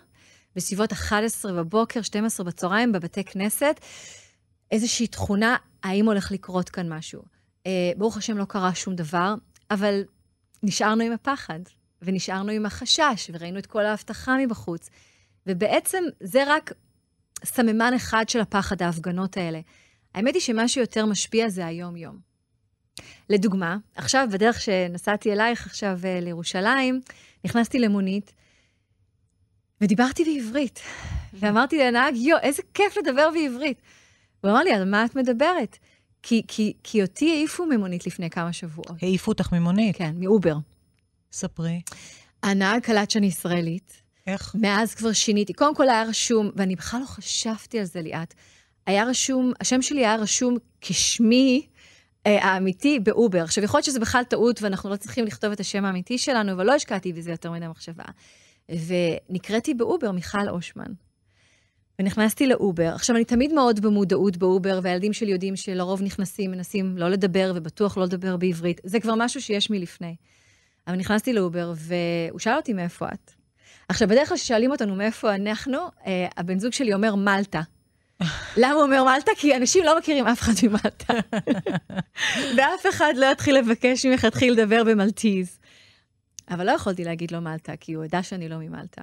בסביבות 0.57 0.92
11 0.92 1.52
בבוקר, 1.52 2.02
12 2.02 2.47
בצהריים, 2.47 2.92
בבתי 2.92 3.25
כנסת, 3.25 3.80
איזושהי 4.71 5.07
תכונה, 5.07 5.57
האם 5.83 6.07
הולך 6.07 6.33
לקרות 6.33 6.69
כאן 6.69 6.92
משהו. 6.92 7.23
אה, 7.66 7.92
ברוך 7.97 8.16
השם 8.16 8.38
לא 8.38 8.45
קרה 8.45 8.75
שום 8.75 8.95
דבר, 8.95 9.35
אבל 9.71 10.02
נשארנו 10.62 11.02
עם 11.02 11.12
הפחד, 11.12 11.61
ונשארנו 12.02 12.52
עם 12.52 12.66
החשש, 12.66 13.30
וראינו 13.33 13.59
את 13.59 13.66
כל 13.66 13.87
ההבטחה 13.87 14.37
מבחוץ. 14.38 14.90
ובעצם 15.47 16.04
זה 16.21 16.45
רק 16.47 16.73
סממן 17.45 17.92
אחד 17.97 18.28
של 18.28 18.40
הפחד, 18.40 18.83
ההפגנות 18.83 19.37
האלה. 19.37 19.61
האמת 20.14 20.35
היא 20.35 20.42
שמה 20.42 20.69
שיותר 20.69 21.07
משפיע 21.07 21.49
זה 21.49 21.66
היום-יום. 21.66 22.19
לדוגמה, 23.30 23.76
עכשיו, 23.95 24.28
בדרך 24.33 24.61
שנסעתי 24.61 25.33
אלייך 25.33 25.66
עכשיו 25.66 25.99
uh, 26.02 26.25
לירושלים, 26.25 27.00
נכנסתי 27.45 27.78
למונית, 27.78 28.33
ודיברתי 29.81 30.25
בעברית. 30.25 30.81
ואמרתי 31.33 31.79
לנהג, 31.79 32.17
יו, 32.17 32.39
איזה 32.43 32.63
כיף 32.75 32.97
לדבר 32.97 33.29
בעברית. 33.35 33.83
הוא 34.41 34.51
אמר 34.51 34.61
לי, 34.61 34.73
על 34.73 34.91
מה 34.91 35.05
את 35.05 35.17
מדברת? 35.17 35.79
כי, 36.23 36.43
כי, 36.49 36.73
כי 36.83 37.03
אותי 37.03 37.31
העיפו 37.31 37.67
ממונית 37.67 38.07
לפני 38.07 38.31
כמה 38.31 38.53
שבועות. 38.53 39.03
העיפו 39.03 39.31
אותך 39.31 39.53
ממונית? 39.53 39.97
כן, 39.97 40.13
מאובר. 40.17 40.57
ספרי. 41.33 41.81
הנהג 42.43 42.83
קלט 42.83 43.11
שאני 43.11 43.27
ישראלית. 43.27 44.03
איך? 44.27 44.55
מאז 44.61 44.95
כבר 44.95 45.13
שיניתי. 45.13 45.53
קודם 45.53 45.75
כל 45.75 45.89
היה 45.89 46.03
רשום, 46.03 46.51
ואני 46.57 46.77
בכלל 46.77 47.01
לא 47.01 47.07
חשבתי 47.07 47.79
על 47.79 47.85
זה 47.85 48.01
ליאת, 48.01 48.35
היה 48.87 49.05
רשום, 49.05 49.53
השם 49.61 49.83
שלי 49.83 50.01
היה 50.07 50.17
רשום 50.17 50.57
כשמי 50.81 51.67
אה, 52.27 52.45
האמיתי 52.45 53.01
באובר. 53.01 53.43
עכשיו, 53.43 53.65
יכול 53.65 53.79
להיות 53.79 53.85
שזה 53.85 54.01
בכלל 54.01 54.23
טעות 54.25 54.63
ואנחנו 54.63 54.91
לא 54.91 54.97
צריכים 54.97 55.25
לכתוב 55.25 55.53
את 55.53 55.61
השם 55.61 55.85
האמיתי 55.85 56.19
שלנו, 56.19 56.53
אבל 56.53 56.67
לא 56.67 56.73
השקעתי 56.73 57.13
בזה 57.13 57.31
יותר 57.31 57.51
מדי 57.51 57.69
מחשבה. 57.69 58.05
ונקראתי 58.71 59.75
באובר 59.75 60.11
מיכל 60.11 60.49
אושמן. 60.49 60.93
ונכנסתי 61.99 62.47
לאובר. 62.47 62.93
עכשיו, 62.95 63.17
אני 63.17 63.25
תמיד 63.25 63.53
מאוד 63.53 63.81
במודעות 63.81 64.37
באובר, 64.37 64.81
והילדים 64.83 65.12
שלי 65.12 65.31
יודעים 65.31 65.57
שלרוב 65.57 66.03
נכנסים, 66.03 66.50
מנסים 66.50 66.99
לא 66.99 67.09
לדבר, 67.09 67.53
ובטוח 67.55 67.97
לא 67.97 68.05
לדבר 68.05 68.37
בעברית. 68.37 68.81
זה 68.85 69.00
כבר 69.00 69.15
משהו 69.17 69.41
שיש 69.41 69.71
מלפני. 69.71 70.17
אבל 70.87 70.97
נכנסתי 70.97 71.33
לאובר, 71.33 71.73
והוא 71.77 72.39
שאל 72.39 72.57
אותי 72.57 72.73
מאיפה 72.73 73.07
את. 73.09 73.31
עכשיו, 73.89 74.09
בדרך 74.09 74.29
כלל 74.29 74.37
כששואלים 74.37 74.71
אותנו 74.71 74.95
מאיפה 74.95 75.35
אנחנו, 75.35 75.79
אה, 76.07 76.27
הבן 76.37 76.59
זוג 76.59 76.73
שלי 76.73 76.95
אומר 76.95 77.15
מלטה. 77.15 77.61
למה 78.62 78.73
הוא 78.73 78.83
אומר 78.83 79.05
מלטה? 79.05 79.33
כי 79.37 79.57
אנשים 79.57 79.85
לא 79.85 79.99
מכירים 79.99 80.27
אף 80.27 80.41
אחד 80.41 80.53
ממלטה. 80.62 81.15
ואף 82.57 82.87
אחד 82.89 83.12
לא 83.17 83.27
יתחיל 83.27 83.59
לבקש 83.59 84.07
ממך 84.07 84.25
להתחיל 84.25 84.53
לדבר 84.53 84.85
ב 84.85 84.93
Maltese. 84.93 85.59
אבל 86.50 86.66
לא 86.66 86.71
יכולתי 86.73 87.04
להגיד 87.04 87.30
לו 87.30 87.40
מלטה, 87.40 87.76
כי 87.76 87.92
הוא 87.92 88.04
ידע 88.04 88.23
שאני 88.23 88.49
לא 88.49 88.59
ממלטה. 88.59 89.02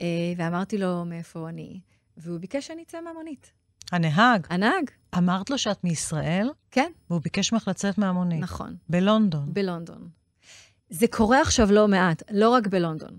אה, 0.00 0.06
ואמרתי 0.36 0.78
לו 0.78 1.04
מאיפה 1.04 1.48
אני, 1.48 1.80
והוא 2.16 2.38
ביקש 2.38 2.66
שאני 2.66 2.82
אצא 2.82 3.00
מהמונית. 3.00 3.52
הנהג? 3.92 4.46
הנהג. 4.50 4.90
אמרת 5.18 5.50
לו 5.50 5.58
שאת 5.58 5.84
מישראל? 5.84 6.50
כן. 6.70 6.90
והוא 7.10 7.20
ביקש 7.20 7.52
ממך 7.52 7.68
לצאת 7.68 7.98
מהמונית. 7.98 8.40
נכון. 8.40 8.76
בלונדון. 8.88 9.54
בלונדון. 9.54 10.08
זה 10.90 11.06
קורה 11.10 11.40
עכשיו 11.40 11.72
לא 11.72 11.88
מעט, 11.88 12.22
לא 12.30 12.50
רק 12.50 12.66
בלונדון. 12.66 13.18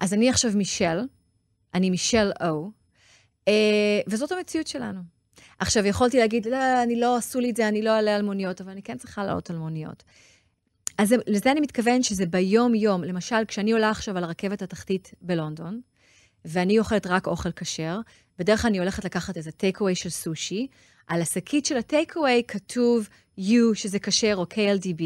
אז 0.00 0.14
אני 0.14 0.30
עכשיו 0.30 0.50
מישל, 0.54 1.00
אני 1.74 1.90
מישל 1.90 2.30
או, 2.44 2.70
אה, 3.48 4.00
וזאת 4.06 4.32
המציאות 4.32 4.66
שלנו. 4.66 5.00
עכשיו, 5.58 5.86
יכולתי 5.86 6.18
להגיד, 6.18 6.46
לא, 6.46 6.82
אני 6.82 7.00
לא, 7.00 7.16
עשו 7.16 7.40
לי 7.40 7.50
את 7.50 7.56
זה, 7.56 7.68
אני 7.68 7.82
לא 7.82 7.90
אעלה 7.90 8.16
על 8.16 8.22
מוניות, 8.22 8.60
אבל 8.60 8.70
אני 8.70 8.82
כן 8.82 8.98
צריכה 8.98 9.24
לעלות 9.24 9.50
על 9.50 9.56
מוניות. 9.56 10.02
אז 10.98 11.08
זה, 11.08 11.16
לזה 11.26 11.52
אני 11.52 11.60
מתכוון 11.60 12.02
שזה 12.02 12.26
ביום-יום, 12.26 13.04
למשל, 13.04 13.44
כשאני 13.48 13.72
עולה 13.72 13.90
עכשיו 13.90 14.16
על 14.16 14.24
הרכבת 14.24 14.62
התחתית 14.62 15.10
בלונדון, 15.22 15.80
ואני 16.44 16.78
אוכלת 16.78 17.06
רק 17.06 17.26
אוכל 17.26 17.52
כשר, 17.52 18.00
בדרך 18.38 18.62
כלל 18.62 18.68
אני 18.68 18.78
הולכת 18.78 19.04
לקחת 19.04 19.36
איזה 19.36 19.52
טייק 19.52 19.80
אווי 19.80 19.94
של 19.94 20.10
סושי, 20.10 20.66
על 21.06 21.22
השקית 21.22 21.66
של 21.66 21.76
הטייק 21.76 22.16
אווי 22.16 22.42
כתוב 22.48 23.08
U, 23.38 23.42
שזה 23.74 23.98
כשר, 23.98 24.34
או 24.36 24.44
KLDB, 24.54 25.02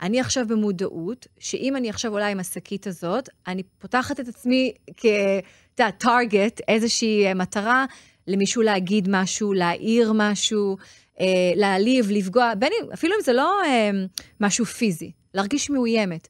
אני 0.00 0.20
עכשיו 0.20 0.46
במודעות, 0.48 1.26
שאם 1.38 1.76
אני 1.76 1.90
עכשיו 1.90 2.12
עולה 2.12 2.28
עם 2.28 2.40
השקית 2.40 2.86
הזאת, 2.86 3.28
אני 3.46 3.62
פותחת 3.78 4.20
את 4.20 4.28
עצמי 4.28 4.72
כ... 4.96 5.06
אתה 5.74 5.82
יודע, 5.82 5.90
טארגט, 5.90 6.60
איזושהי 6.68 7.26
אה, 7.26 7.34
מטרה 7.34 7.86
למישהו 8.26 8.62
להגיד 8.62 9.08
משהו, 9.10 9.52
להעיר 9.52 10.12
משהו, 10.14 10.76
אה, 11.20 11.52
להעליב, 11.56 12.10
לפגוע, 12.10 12.54
בין 12.54 12.72
אם, 12.82 12.92
אפילו 12.92 13.14
אם 13.14 13.22
זה 13.24 13.32
לא 13.32 13.62
אה, 13.64 13.90
משהו 14.40 14.64
פיזי, 14.64 15.12
להרגיש 15.34 15.70
מאוימת. 15.70 16.28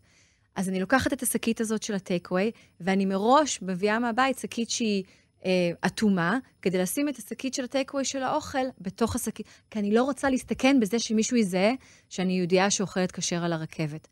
אז 0.57 0.69
אני 0.69 0.81
לוקחת 0.81 1.13
את 1.13 1.23
השקית 1.23 1.61
הזאת 1.61 1.83
של 1.83 1.95
הטייקווי, 1.95 2.51
ואני 2.81 3.07
מראש 3.07 3.63
מביאה 3.63 3.99
מהבית 3.99 4.39
שקית 4.39 4.71
שהיא 4.71 5.05
אה, 5.45 5.71
אטומה, 5.87 6.39
כדי 6.63 6.79
לשים 6.79 7.09
את 7.09 7.17
השקית 7.17 7.55
של 7.55 7.65
הטייקווי 7.65 8.05
של 8.05 8.23
האוכל 8.23 8.67
בתוך 8.81 9.17
השקית, 9.17 9.47
כי 9.71 9.79
אני 9.79 9.95
לא 9.95 10.03
רוצה 10.03 10.31
להסתכן 10.31 10.81
בזה 10.81 10.99
שמישהו 10.99 11.37
יזהה 11.37 11.73
שאני 12.09 12.33
יהודייה 12.33 12.71
שאוכלת 12.71 13.13
כשר 13.13 13.45
על 13.45 13.53
הרכבת. 13.53 14.09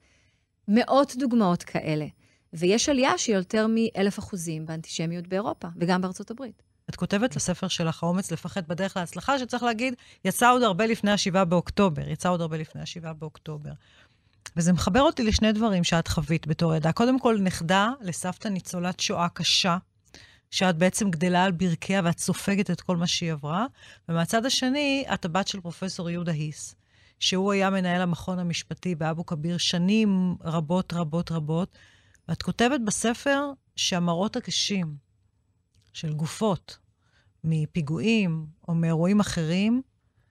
מאות 0.68 1.16
דוגמאות 1.16 1.62
כאלה. 1.62 2.06
ויש 2.52 2.88
עלייה 2.88 3.18
של 3.18 3.33
יותר 3.33 3.66
מאלף 3.71 4.18
אחוזים 4.18 4.66
באנטישמיות 4.66 5.26
באירופה, 5.26 5.68
וגם 5.76 6.00
בארצות 6.00 6.30
הברית. 6.30 6.62
את 6.90 6.96
כותבת 6.96 7.36
לספר 7.36 7.68
שלך, 7.68 8.02
האומץ 8.02 8.32
לפחד 8.32 8.68
בדרך 8.68 8.96
להצלחה, 8.96 9.38
שצריך 9.38 9.62
להגיד, 9.62 9.94
יצא 10.24 10.52
עוד 10.52 10.62
הרבה 10.62 10.86
לפני 10.86 11.10
ה-7 11.10 11.44
באוקטובר. 11.44 12.08
יצא 12.08 12.28
עוד 12.28 12.40
הרבה 12.40 12.56
לפני 12.56 12.80
ה-7 12.80 13.12
באוקטובר. 13.12 13.70
וזה 14.56 14.72
מחבר 14.72 15.00
אותי 15.00 15.24
לשני 15.24 15.52
דברים 15.52 15.84
שאת 15.84 16.08
חווית 16.08 16.46
בתור 16.46 16.72
עדה. 16.72 16.92
קודם 16.92 17.20
כל, 17.20 17.38
נכדה 17.40 17.90
לסבתא 18.00 18.48
ניצולת 18.48 19.00
שואה 19.00 19.28
קשה, 19.28 19.76
שאת 20.50 20.76
בעצם 20.76 21.10
גדלה 21.10 21.44
על 21.44 21.52
ברכיה 21.52 22.00
ואת 22.04 22.18
סופגת 22.18 22.70
את 22.70 22.80
כל 22.80 22.96
מה 22.96 23.06
שהיא 23.06 23.32
עברה. 23.32 23.66
ומהצד 24.08 24.46
השני, 24.46 25.04
את 25.14 25.24
הבת 25.24 25.48
של 25.48 25.60
פרופסור 25.60 26.10
יהודה 26.10 26.32
היס, 26.32 26.74
שהוא 27.20 27.52
היה 27.52 27.70
מנהל 27.70 28.02
המכון 28.02 28.38
המשפטי 28.38 28.94
באבו 28.94 29.26
כביר 29.26 29.58
שנים 29.58 30.36
רבות 30.44 30.92
רבות 30.92 31.32
רבות, 31.32 31.78
ואת 32.28 32.42
כותבת 32.42 32.80
בספר 32.80 33.50
שהמראות 33.76 34.36
הקשים 34.36 35.05
של 35.96 36.12
גופות 36.12 36.78
מפיגועים 37.44 38.46
או 38.68 38.74
מאירועים 38.74 39.20
אחרים, 39.20 39.82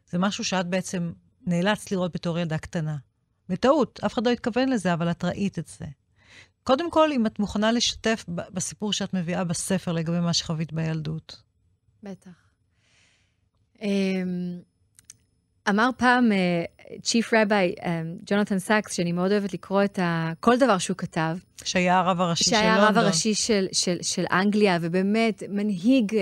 זה 0.10 0.18
משהו 0.18 0.44
שאת 0.44 0.68
בעצם 0.68 1.14
נאלצת 1.42 1.92
לראות 1.92 2.14
בתור 2.14 2.40
ילדה 2.40 2.58
קטנה. 2.58 2.98
בטעות, 3.50 4.00
אף 4.06 4.14
אחד 4.14 4.28
לא 4.28 4.32
התכוון 4.32 4.70
לזה, 4.70 4.94
אבל 4.94 5.12
את 5.12 5.24
ראית 5.24 5.60
את 5.60 5.68
זה. 5.68 5.86
קודם 6.64 6.92
כל, 6.92 7.12
אם 7.12 7.26
את 7.26 7.40
מוכנה 7.40 7.72
לשתף 7.72 8.26
בסיפור 8.28 8.94
שאת 8.94 9.14
מביאה 9.14 9.44
בספר 9.44 9.92
לגבי 9.92 10.20
מה 10.20 10.34
שחווית 10.34 10.74
בילדות. 10.74 11.42
בטח. 12.04 12.32
אמ, 15.70 15.74
אמר 15.74 15.90
פעם 15.98 16.32
Chief 17.02 17.34
Rabbi, 17.34 17.76
ג'ונתן 18.26 18.60
סאקס, 18.60 18.94
שאני 18.94 19.12
מאוד 19.12 19.32
אוהבת 19.32 19.54
לקרוא 19.54 19.84
את 19.84 20.00
ה... 20.00 20.32
כל 20.40 20.58
דבר 20.58 20.78
שהוא 20.78 20.98
כתב. 20.98 21.38
שהיה 21.64 22.00
הרב 22.00 22.22
הראשי 22.22 22.44
של 22.44 22.56
לונדון. 22.56 22.72
שהיה 22.72 22.86
הרב 22.86 22.98
הראשי 22.98 23.34
של, 23.34 23.68
של, 23.72 23.98
של 24.02 24.26
אנגליה, 24.32 24.78
ובאמת 24.82 25.44
מנהיג 25.50 26.12
אה, 26.12 26.16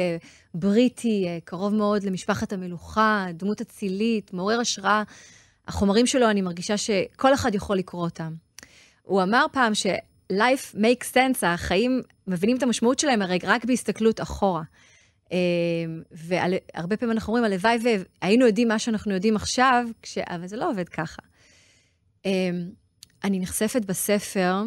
בריטי, 0.53 1.25
אה, 1.25 1.45
קרוב 1.45 1.73
מאוד 1.73 2.03
למשפחת 2.03 2.53
המלוכה, 2.53 3.25
דמות 3.33 3.61
אצילית, 3.61 4.33
מעורר 4.33 4.59
השראה. 4.59 5.03
החומרים 5.67 6.05
שלו, 6.05 6.29
אני 6.29 6.41
מרגישה 6.41 6.77
שכל 6.77 7.33
אחד 7.33 7.55
יכול 7.55 7.77
לקרוא 7.77 8.03
אותם. 8.03 8.33
הוא 9.03 9.23
אמר 9.23 9.45
פעם 9.51 9.75
ש... 9.75 9.85
life 10.31 10.75
makes 10.75 11.13
sense, 11.13 11.45
החיים 11.45 12.01
מבינים 12.27 12.57
את 12.57 12.63
המשמעות 12.63 12.99
שלהם 12.99 13.21
הרי 13.21 13.39
רק 13.43 13.65
בהסתכלות 13.65 14.21
אחורה. 14.21 14.63
אה, 15.31 15.37
והרבה 16.11 16.97
פעמים 16.97 17.11
אנחנו 17.11 17.33
אומרים, 17.33 17.51
הלוואי 17.51 17.77
והיינו 17.83 18.45
יודעים 18.45 18.67
מה 18.67 18.79
שאנחנו 18.79 19.13
יודעים 19.13 19.35
עכשיו, 19.35 19.85
כש... 20.01 20.17
אבל 20.17 20.47
זה 20.47 20.57
לא 20.57 20.69
עובד 20.69 20.89
ככה. 20.89 21.21
אה, 22.25 22.49
אני 23.23 23.39
נחשפת 23.39 23.85
בספר, 23.85 24.63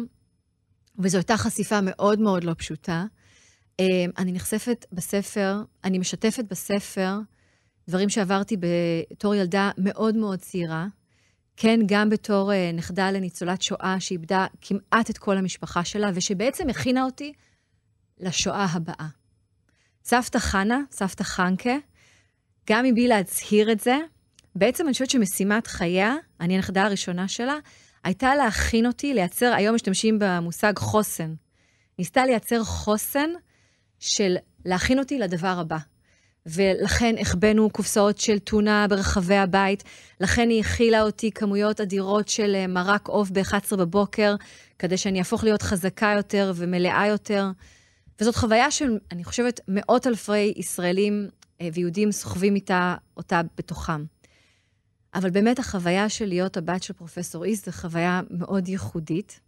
וזו 0.99 1.17
הייתה 1.17 1.37
חשיפה 1.37 1.79
מאוד 1.83 2.19
מאוד 2.19 2.43
לא 2.43 2.53
פשוטה. 2.57 3.05
אה, 3.79 3.85
אני 4.17 4.31
נחשפת 4.31 4.85
בספר, 4.91 5.61
אני 5.83 5.97
משתפת 5.97 6.43
בספר 6.49 7.19
דברים 7.87 8.09
שעברתי 8.09 8.57
בתור 8.57 9.35
ילדה 9.35 9.71
מאוד 9.77 10.15
מאוד 10.15 10.39
צעירה. 10.39 10.87
כן, 11.57 11.79
גם 11.85 12.09
בתור 12.09 12.51
נכדה 12.73 13.11
לניצולת 13.11 13.61
שואה 13.61 13.95
שאיבדה 13.99 14.45
כמעט 14.61 15.09
את 15.09 15.17
כל 15.17 15.37
המשפחה 15.37 15.83
שלה, 15.83 16.09
ושבעצם 16.13 16.69
הכינה 16.69 17.03
אותי 17.03 17.33
לשואה 18.19 18.65
הבאה. 18.65 19.07
סבתא 20.09 20.39
חנה, 20.39 20.81
סבתא 20.91 21.23
חנקה, 21.23 21.75
גם 22.69 22.85
מבלי 22.85 23.07
להצהיר 23.07 23.71
את 23.71 23.79
זה, 23.79 23.97
בעצם 24.55 24.85
אני 24.85 24.93
חושבת 24.93 25.09
שמשימת 25.09 25.67
חייה, 25.67 26.15
אני 26.41 26.55
הנכדה 26.55 26.83
הראשונה 26.83 27.27
שלה, 27.27 27.55
הייתה 28.03 28.35
להכין 28.35 28.85
אותי, 28.85 29.13
לייצר, 29.13 29.53
היום 29.55 29.75
משתמשים 29.75 30.19
במושג 30.19 30.73
חוסן. 30.79 31.33
ניסתה 31.99 32.25
לייצר 32.25 32.63
חוסן 32.63 33.29
של 33.99 34.35
להכין 34.65 34.99
אותי 34.99 35.19
לדבר 35.19 35.59
הבא. 35.59 35.77
ולכן 36.45 37.15
החבאנו 37.19 37.69
קופסאות 37.69 38.17
של 38.17 38.39
טונה 38.39 38.85
ברחבי 38.89 39.35
הבית, 39.35 39.83
לכן 40.21 40.49
היא 40.49 40.59
הכילה 40.59 41.01
אותי 41.01 41.31
כמויות 41.31 41.81
אדירות 41.81 42.27
של 42.27 42.55
אה, 42.55 42.67
מרק 42.67 43.07
עוף 43.07 43.29
ב-11 43.29 43.75
בבוקר, 43.75 44.35
כדי 44.79 44.97
שאני 44.97 45.19
אהפוך 45.19 45.43
להיות 45.43 45.61
חזקה 45.61 46.13
יותר 46.17 46.53
ומלאה 46.55 47.07
יותר. 47.07 47.45
וזאת 48.19 48.35
חוויה 48.35 48.71
שאני 48.71 49.23
חושבת 49.23 49.59
מאות 49.67 50.07
אלפי 50.07 50.53
ישראלים 50.55 51.29
אה, 51.61 51.69
ויהודים 51.73 52.11
סוחבים 52.11 52.55
איתה, 52.55 52.95
אותה 53.17 53.41
בתוכם. 53.57 54.03
אבל 55.15 55.29
באמת 55.29 55.59
החוויה 55.59 56.09
של 56.09 56.25
להיות 56.25 56.57
הבת 56.57 56.83
של 56.83 56.93
פרופסור 56.93 57.45
איס 57.45 57.65
זו 57.65 57.71
חוויה 57.71 58.21
מאוד 58.29 58.67
ייחודית. 58.67 59.39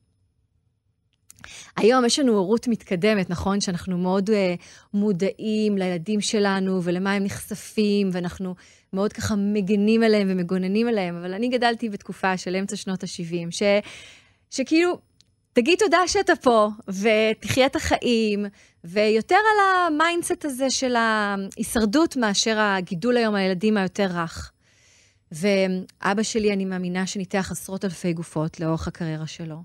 היום 1.78 2.06
יש 2.06 2.20
לנו 2.20 2.34
הורות 2.34 2.68
מתקדמת, 2.68 3.30
נכון? 3.30 3.62
שאנחנו 3.62 3.98
מאוד 3.98 4.30
uh, 4.30 4.34
מודעים 4.94 5.78
לילדים 5.78 6.22
שלנו 6.22 6.84
ולמה 6.84 7.14
הם 7.14 7.24
נחשפים, 7.24 8.10
ואנחנו 8.14 8.56
מאוד 8.94 9.14
ככה 9.14 9.36
מגנים 9.36 10.04
עליהם 10.04 10.28
ומגוננים 10.32 10.88
עליהם, 10.88 11.16
אבל 11.16 11.34
אני 11.34 11.48
גדלתי 11.50 11.90
בתקופה 11.90 12.38
של 12.38 12.56
אמצע 12.56 12.76
שנות 12.76 13.04
ה-70, 13.04 13.52
ש... 13.52 13.64
שכאילו, 14.50 15.00
תגיד 15.54 15.80
תודה 15.80 16.08
שאתה 16.08 16.36
פה, 16.36 16.68
ותחיה 16.88 17.66
את 17.66 17.76
החיים, 17.76 18.46
ויותר 18.84 19.36
על 19.36 19.94
ה 19.94 20.00
mindset 20.00 20.46
הזה 20.46 20.70
של 20.70 20.96
ההישרדות 20.96 22.18
מאשר 22.18 22.60
הגידול 22.60 23.18
היום 23.18 23.36
הילדים 23.36 23.78
היותר 23.78 24.08
רך. 24.14 24.52
ואבא 25.32 26.24
שלי, 26.24 26.54
אני 26.54 26.66
מאמינה 26.66 27.08
שניתח 27.08 27.48
עשרות 27.52 27.86
אלפי 27.86 28.14
גופות 28.14 28.60
לאורך 28.60 28.88
הקריירה 28.88 29.28
שלו. 29.28 29.64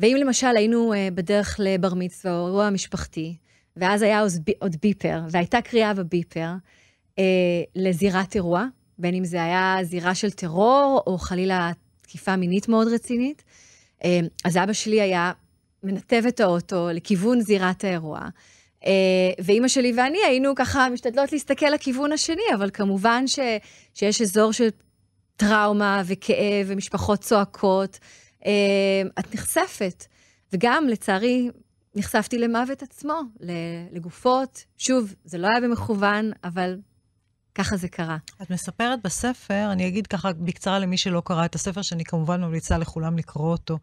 ואם 0.00 0.16
למשל 0.20 0.56
היינו 0.56 0.92
אה, 0.92 1.14
בדרך 1.14 1.56
לבר 1.62 1.94
מצווה 1.94 2.38
או 2.38 2.46
אירוע 2.46 2.70
משפחתי, 2.70 3.36
ואז 3.76 4.02
היה 4.02 4.22
עוד 4.58 4.76
ביפר, 4.82 5.20
והייתה 5.30 5.60
קריאה 5.60 5.94
בביפר 5.94 6.48
אה, 7.10 7.22
לזירת 7.76 8.34
אירוע, 8.34 8.66
בין 8.98 9.14
אם 9.14 9.24
זה 9.24 9.42
היה 9.42 9.76
זירה 9.82 10.14
של 10.14 10.30
טרור, 10.30 11.02
או 11.06 11.18
חלילה 11.18 11.72
תקיפה 12.00 12.36
מינית 12.36 12.68
מאוד 12.68 12.88
רצינית, 12.88 13.42
אז 14.44 14.56
אבא 14.56 14.72
שלי 14.72 15.00
היה 15.00 15.32
מנתב 15.82 16.22
את 16.28 16.40
האוטו 16.40 16.88
לכיוון 16.92 17.40
זירת 17.40 17.84
האירוע. 17.84 18.20
Uh, 18.80 18.84
ואימא 19.44 19.68
שלי 19.68 19.92
ואני 19.96 20.18
היינו 20.26 20.54
ככה 20.54 20.88
משתדלות 20.88 21.32
להסתכל 21.32 21.66
לכיוון 21.66 22.12
השני, 22.12 22.42
אבל 22.54 22.70
כמובן 22.70 23.26
ש, 23.26 23.38
שיש 23.94 24.22
אזור 24.22 24.52
של 24.52 24.68
טראומה 25.36 26.02
וכאב 26.06 26.66
ומשפחות 26.66 27.20
צועקות, 27.20 27.98
אה, 28.46 29.02
את 29.18 29.34
נחשפת. 29.34 30.04
וגם, 30.52 30.88
לצערי, 30.88 31.50
נחשפתי 31.94 32.38
למוות 32.38 32.82
עצמו, 32.82 33.20
לגופות. 33.92 34.64
שוב, 34.78 35.14
זה 35.24 35.38
לא 35.38 35.48
היה 35.48 35.60
במכוון, 35.60 36.30
אבל 36.44 36.76
ככה 37.54 37.76
זה 37.76 37.88
קרה. 37.88 38.16
את 38.42 38.50
מספרת 38.50 38.98
בספר, 39.04 39.68
אני 39.72 39.88
אגיד 39.88 40.06
ככה 40.06 40.32
בקצרה 40.32 40.78
למי 40.78 40.96
שלא 40.96 41.22
קרא 41.24 41.44
את 41.44 41.54
הספר, 41.54 41.82
שאני 41.82 42.04
כמובן 42.04 42.44
ממליצה 42.44 42.78
לכולם 42.78 43.18
לקרוא 43.18 43.52
אותו. 43.52 43.78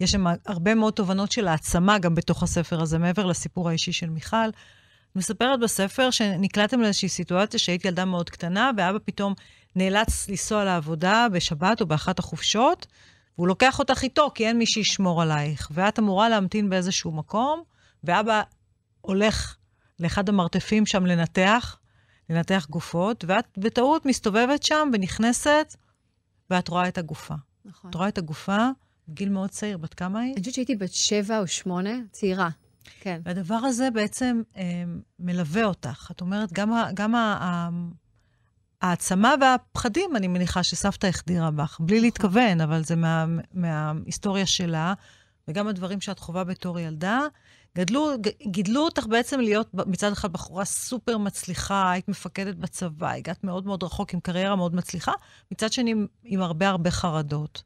יש 0.00 0.10
שם 0.10 0.24
הרבה 0.46 0.74
מאוד 0.74 0.92
תובנות 0.92 1.32
של 1.32 1.48
העצמה 1.48 1.98
גם 1.98 2.14
בתוך 2.14 2.42
הספר 2.42 2.82
הזה, 2.82 2.98
מעבר 2.98 3.26
לסיפור 3.26 3.68
האישי 3.68 3.92
של 3.92 4.10
מיכל. 4.10 4.50
מספרת 5.16 5.60
בספר 5.60 6.10
שנקלטתם 6.10 6.80
לאיזושהי 6.80 7.08
סיטואציה 7.08 7.60
שהייתי 7.60 7.88
ילדה 7.88 8.04
מאוד 8.04 8.30
קטנה, 8.30 8.70
ואבא 8.76 8.98
פתאום 9.04 9.34
נאלץ 9.76 10.28
לנסוע 10.28 10.64
לעבודה 10.64 11.26
בשבת 11.32 11.80
או 11.80 11.86
באחת 11.86 12.18
החופשות, 12.18 12.86
והוא 13.38 13.48
לוקח 13.48 13.78
אותך 13.78 14.02
איתו, 14.02 14.30
כי 14.34 14.46
אין 14.46 14.58
מי 14.58 14.66
שישמור 14.66 15.22
עלייך. 15.22 15.68
ואת 15.74 15.98
אמורה 15.98 16.28
להמתין 16.28 16.70
באיזשהו 16.70 17.12
מקום, 17.12 17.62
ואבא 18.04 18.42
הולך 19.00 19.56
לאחד 20.00 20.28
המרתפים 20.28 20.86
שם 20.86 21.06
לנתח, 21.06 21.76
לנתח 22.30 22.66
גופות, 22.70 23.24
ואת 23.28 23.58
בטעות 23.58 24.06
מסתובבת 24.06 24.62
שם 24.62 24.90
ונכנסת, 24.92 25.76
ואת 26.50 26.68
רואה 26.68 26.88
את 26.88 26.98
הגופה. 26.98 27.34
נכון. 27.64 27.90
את 27.90 27.94
רואה 27.94 28.08
את 28.08 28.18
הגופה 28.18 28.68
בגיל 29.08 29.28
מאוד 29.28 29.50
צעיר, 29.50 29.78
בת 29.78 29.94
כמה 29.94 30.20
היית? 30.20 30.36
אני 30.36 30.42
חושבת 30.42 30.54
שהייתי 30.54 30.76
בת 30.76 30.92
שבע 30.92 31.38
או 31.38 31.46
שמונה, 31.46 31.90
צעירה. 32.10 32.48
כן. 33.00 33.20
והדבר 33.24 33.54
הזה 33.54 33.90
בעצם 33.90 34.42
אה, 34.56 34.62
מלווה 35.18 35.64
אותך. 35.64 36.08
את 36.10 36.20
אומרת, 36.20 36.52
גם, 36.52 36.72
ה, 36.72 36.88
גם 36.94 37.14
ה, 37.14 37.68
העצמה 38.82 39.34
והפחדים, 39.40 40.16
אני 40.16 40.28
מניחה 40.28 40.62
שסבתא 40.62 41.06
החדירה 41.06 41.50
בך, 41.50 41.76
בלי 41.80 41.96
נכון. 41.96 42.04
להתכוון, 42.04 42.60
אבל 42.60 42.84
זה 42.84 42.96
מה, 42.96 43.26
מההיסטוריה 43.52 44.46
שלה, 44.46 44.94
וגם 45.48 45.68
הדברים 45.68 46.00
שאת 46.00 46.18
חווה 46.18 46.44
בתור 46.44 46.78
ילדה. 46.78 47.20
גדלו, 47.78 48.10
גידלו 48.46 48.80
אותך 48.80 49.06
בעצם 49.06 49.40
להיות 49.40 49.74
מצד 49.74 50.12
אחד 50.12 50.32
בחורה 50.32 50.64
סופר 50.64 51.18
מצליחה, 51.18 51.90
היית 51.90 52.08
מפקדת 52.08 52.56
בצבא, 52.56 53.10
הגעת 53.10 53.44
מאוד 53.44 53.66
מאוד 53.66 53.82
רחוק 53.82 54.14
עם 54.14 54.20
קריירה 54.20 54.56
מאוד 54.56 54.74
מצליחה, 54.74 55.12
מצד 55.52 55.72
שני 55.72 55.94
עם 56.24 56.42
הרבה 56.42 56.68
הרבה 56.68 56.90
חרדות. 56.90 57.62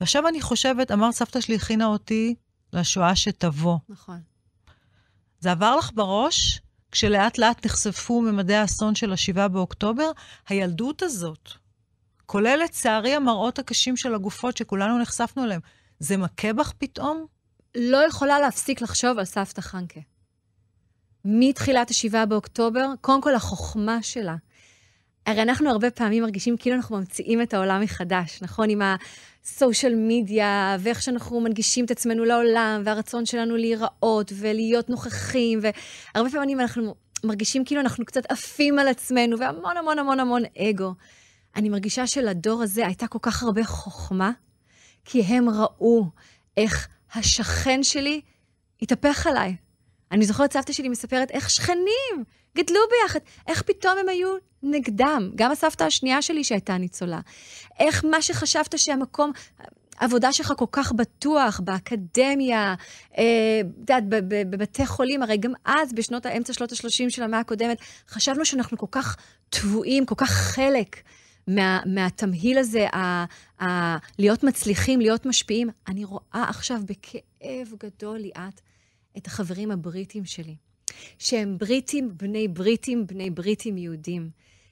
ועכשיו 0.00 0.28
אני 0.28 0.40
חושבת, 0.40 0.90
אמרת, 0.92 1.14
סבתא 1.14 1.40
שלי 1.40 1.54
הכינה 1.56 1.86
אותי 1.86 2.34
לשואה 2.72 3.16
שתבוא. 3.16 3.78
נכון. 3.88 4.20
זה 5.40 5.52
עבר 5.52 5.76
לך 5.76 5.90
בראש 5.94 6.60
כשלאט 6.92 7.38
לאט 7.38 7.66
נחשפו 7.66 8.22
ממדי 8.22 8.54
האסון 8.54 8.94
של 8.94 9.12
ה-7 9.12 9.48
באוקטובר, 9.48 10.10
הילדות 10.48 11.02
הזאת, 11.02 11.50
כולל 12.26 12.60
לצערי 12.64 13.14
המראות 13.14 13.58
הקשים 13.58 13.96
של 13.96 14.14
הגופות 14.14 14.56
שכולנו 14.56 14.98
נחשפנו 14.98 15.44
אליהם, 15.44 15.60
זה 15.98 16.16
מכה 16.16 16.52
בך 16.52 16.72
פתאום? 16.78 17.26
לא 17.76 18.06
יכולה 18.06 18.40
להפסיק 18.40 18.80
לחשוב 18.80 19.18
על 19.18 19.24
סבתא 19.24 19.60
חנקה. 19.60 20.00
מתחילת 21.24 21.90
ה-7 21.90 22.26
באוקטובר, 22.26 22.88
קודם 23.00 23.22
כל 23.22 23.34
החוכמה 23.34 24.02
שלה. 24.02 24.36
הרי 25.26 25.42
אנחנו 25.42 25.70
הרבה 25.70 25.90
פעמים 25.90 26.22
מרגישים 26.22 26.56
כאילו 26.56 26.76
אנחנו 26.76 26.96
ממציאים 26.96 27.42
את 27.42 27.54
העולם 27.54 27.80
מחדש, 27.80 28.42
נכון? 28.42 28.70
עם 28.70 28.82
הסושיאל 29.44 29.94
מדיה, 29.96 30.76
ואיך 30.80 31.02
שאנחנו 31.02 31.40
מנגישים 31.40 31.84
את 31.84 31.90
עצמנו 31.90 32.24
לעולם, 32.24 32.82
והרצון 32.84 33.26
שלנו 33.26 33.56
להיראות 33.56 34.32
ולהיות 34.36 34.90
נוכחים, 34.90 35.60
והרבה 35.62 36.30
פעמים 36.30 36.60
אנחנו 36.60 36.94
מרגישים 37.24 37.64
כאילו 37.64 37.80
אנחנו 37.80 38.04
קצת 38.04 38.26
עפים 38.28 38.78
על 38.78 38.88
עצמנו, 38.88 39.38
והמון 39.38 39.76
המון 39.76 39.98
המון 39.98 40.20
המון 40.20 40.42
אגו. 40.58 40.94
אני 41.56 41.68
מרגישה 41.68 42.06
שלדור 42.06 42.62
הזה 42.62 42.86
הייתה 42.86 43.06
כל 43.06 43.18
כך 43.22 43.42
הרבה 43.42 43.64
חוכמה, 43.64 44.30
כי 45.04 45.22
הם 45.22 45.48
ראו 45.50 46.06
איך 46.56 46.88
השכן 47.14 47.82
שלי 47.82 48.20
התהפך 48.82 49.26
עליי. 49.26 49.56
אני 50.12 50.26
זוכרת 50.26 50.52
סבתא 50.52 50.72
שלי 50.72 50.88
מספרת 50.88 51.30
איך 51.30 51.50
שכנים 51.50 52.24
גדלו 52.56 52.80
ביחד, 52.90 53.20
איך 53.46 53.62
פתאום 53.62 53.98
הם 53.98 54.08
היו 54.08 54.28
נגדם. 54.62 55.30
גם 55.34 55.50
הסבתא 55.50 55.84
השנייה 55.84 56.22
שלי 56.22 56.44
שהייתה 56.44 56.78
ניצולה. 56.78 57.20
איך 57.78 58.04
מה 58.04 58.22
שחשבת 58.22 58.78
שהמקום, 58.78 59.32
העבודה 59.98 60.32
שלך 60.32 60.52
כל 60.56 60.64
כך 60.72 60.92
בטוח, 60.92 61.60
באקדמיה, 61.64 62.74
את 62.74 63.18
אה, 63.18 63.24
יודעת, 63.78 64.04
בבתי 64.28 64.86
חולים, 64.86 65.22
הרי 65.22 65.36
גם 65.36 65.52
אז, 65.64 65.92
בשנות 65.92 66.26
האמצע, 66.26 66.52
שנות 66.52 66.72
ה-30 66.72 67.10
של 67.10 67.22
המאה 67.22 67.40
הקודמת, 67.40 67.78
חשבנו 68.08 68.44
שאנחנו 68.44 68.78
כל 68.78 68.86
כך 68.90 69.16
טבועים, 69.50 70.06
כל 70.06 70.14
כך 70.18 70.30
חלק 70.30 70.96
מה, 71.46 71.80
מהתמהיל 71.86 72.58
הזה, 72.58 72.86
ה, 72.88 73.24
ה, 73.62 73.96
להיות 74.18 74.44
מצליחים, 74.44 75.00
להיות 75.00 75.26
משפיעים. 75.26 75.68
אני 75.88 76.04
רואה 76.04 76.44
עכשיו 76.48 76.80
בכאב 76.86 77.68
גדול, 77.80 78.18
ליאת, 78.18 78.60
את 79.16 79.26
החברים 79.26 79.70
הבריטים 79.70 80.24
שלי, 80.24 80.54
שהם 81.18 81.58
בריטים, 81.58 82.10
בני 82.16 82.48
בריטים, 82.48 83.06
בני 83.06 83.30
בריטים 83.30 83.78
יהודים, 83.78 84.30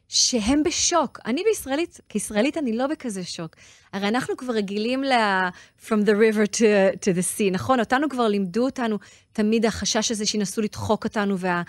שהם 0.09 0.63
בשוק. 0.63 1.19
אני 1.27 1.43
בישראלית, 1.49 2.01
כישראלית 2.09 2.59
אני 2.59 2.77
לא 2.77 2.87
בכזה 2.87 3.25
שוק. 3.25 3.57
הרי 3.93 4.09
אנחנו 4.09 4.37
כבר 4.37 4.53
רגילים 4.55 5.05
ל- 5.05 5.49
From 5.87 6.05
the 6.05 6.11
river 6.11 6.47
to, 6.57 6.97
to 7.01 7.17
the 7.17 7.39
sea, 7.39 7.53
נכון? 7.53 7.81
אותנו 7.81 8.09
כבר 8.09 8.29
לימדו 8.29 8.65
אותנו 8.65 8.99
תמיד 9.33 9.67
החשש 9.67 10.11
הזה 10.11 10.27
שינסו 10.27 10.63
לדחוק 10.63 11.05
אותנו, 11.05 11.39
וה, 11.39 11.63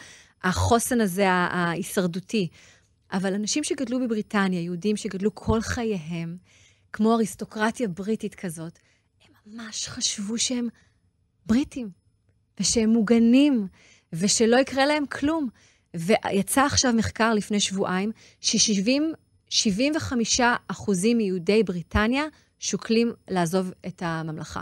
הזה 1.01 1.29
ההישרדותי. 1.29 2.47
אבל 3.11 3.33
אנשים 3.33 3.63
שגדלו 3.63 3.99
בבריטניה, 3.99 4.61
יהודים 4.61 4.97
שגדלו 4.97 5.35
כל 5.35 5.61
חייהם, 5.61 6.37
כמו 6.93 7.13
אריסטוקרטיה 7.13 7.87
בריטית 7.87 8.35
כזאת, 8.35 8.79
הם 9.25 9.31
ממש 9.45 9.87
חשבו 9.87 10.37
שהם 10.37 10.67
בריטים, 11.45 11.89
ושהם 12.59 12.89
מוגנים, 12.89 13.67
ושלא 14.13 14.57
יקרה 14.57 14.85
להם 14.85 15.05
כלום. 15.05 15.49
ויצא 15.95 16.65
עכשיו 16.65 16.93
מחקר 16.93 17.33
לפני 17.33 17.59
שבועיים, 17.59 18.11
ש-75 18.39 20.41
אחוזים 20.67 21.17
מיהודי 21.17 21.63
בריטניה 21.63 22.23
שוקלים 22.59 23.13
לעזוב 23.29 23.71
את 23.87 24.01
הממלכה. 24.05 24.61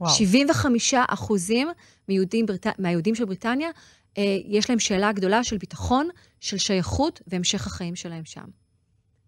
וואו. 0.00 0.14
75 0.14 0.94
אחוזים 1.08 1.68
מיהודים. 2.08 2.46
מהיהודים 2.78 3.14
של 3.14 3.24
בריטניה, 3.24 3.70
יש 4.46 4.70
להם 4.70 4.78
שאלה 4.78 5.12
גדולה 5.12 5.44
של 5.44 5.56
ביטחון, 5.56 6.08
של 6.40 6.58
שייכות 6.58 7.20
והמשך 7.26 7.66
החיים 7.66 7.96
שלהם 7.96 8.24
שם. 8.24 8.44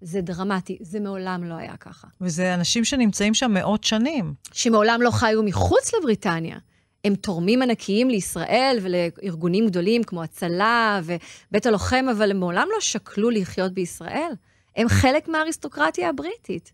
זה 0.00 0.20
דרמטי, 0.20 0.78
זה 0.80 1.00
מעולם 1.00 1.44
לא 1.44 1.54
היה 1.54 1.76
ככה. 1.76 2.08
וזה 2.20 2.54
אנשים 2.54 2.84
שנמצאים 2.84 3.34
שם 3.34 3.50
מאות 3.54 3.84
שנים. 3.84 4.34
שמעולם 4.52 5.02
לא 5.02 5.10
חיו 5.10 5.42
מחוץ 5.42 5.94
לבריטניה. 5.94 6.58
הם 7.04 7.14
תורמים 7.14 7.62
ענקיים 7.62 8.10
לישראל 8.10 8.78
ולארגונים 8.82 9.66
גדולים 9.66 10.04
כמו 10.04 10.22
הצלה 10.22 11.00
ובית 11.04 11.66
הלוחם, 11.66 12.06
אבל 12.12 12.30
הם 12.30 12.40
מעולם 12.40 12.68
לא 12.72 12.80
שקלו 12.80 13.30
לחיות 13.30 13.72
בישראל. 13.72 14.30
הם 14.76 14.88
חלק 14.88 15.28
מהאריסטוקרטיה 15.28 16.08
הבריטית. 16.08 16.72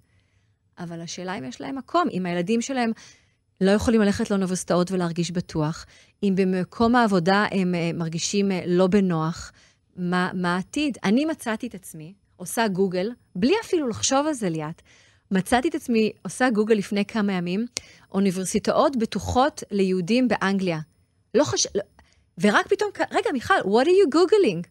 אבל 0.79 1.01
השאלה 1.01 1.39
אם 1.39 1.45
יש 1.45 1.61
להם 1.61 1.79
מקום, 1.79 2.09
אם 2.13 2.27
הילדים 2.27 2.61
שלהם 2.61 2.93
לא 3.61 3.71
יכולים 3.71 4.01
ללכת 4.01 4.31
לאוניברסיטאות 4.31 4.91
ולהרגיש 4.91 5.31
בטוח, 5.31 5.87
אם 6.23 6.33
במקום 6.37 6.97
העבודה 6.97 7.47
הם 7.51 7.75
אה, 7.75 7.91
מרגישים 7.95 8.53
אה, 8.53 8.63
לא 8.67 8.87
בנוח, 8.87 9.53
מה, 9.97 10.31
מה 10.35 10.55
העתיד? 10.55 10.99
אני 11.05 11.25
מצאתי 11.25 11.67
את 11.67 11.75
עצמי 11.75 12.15
עושה 12.37 12.69
גוגל, 12.69 13.11
בלי 13.37 13.53
אפילו 13.65 13.89
לחשוב 13.89 14.27
על 14.27 14.33
זה 14.33 14.49
ליאת. 14.49 14.83
מצאתי 15.31 15.69
את 15.69 15.75
עצמי 15.75 16.13
עושה 16.23 16.51
גוגל 16.51 16.75
לפני 16.75 17.05
כמה 17.05 17.33
ימים, 17.33 17.67
אוניברסיטאות 18.13 18.97
בטוחות 18.97 19.63
ליהודים 19.71 20.29
באנגליה. 20.29 20.79
לא 21.35 21.45
חש... 21.45 21.67
לא... 21.75 21.83
ורק 22.41 22.69
פתאום, 22.69 22.91
רגע, 23.11 23.31
מיכל, 23.33 23.55
what 23.55 23.85
are 23.85 23.89
you 23.89 24.15
googling? 24.15 24.67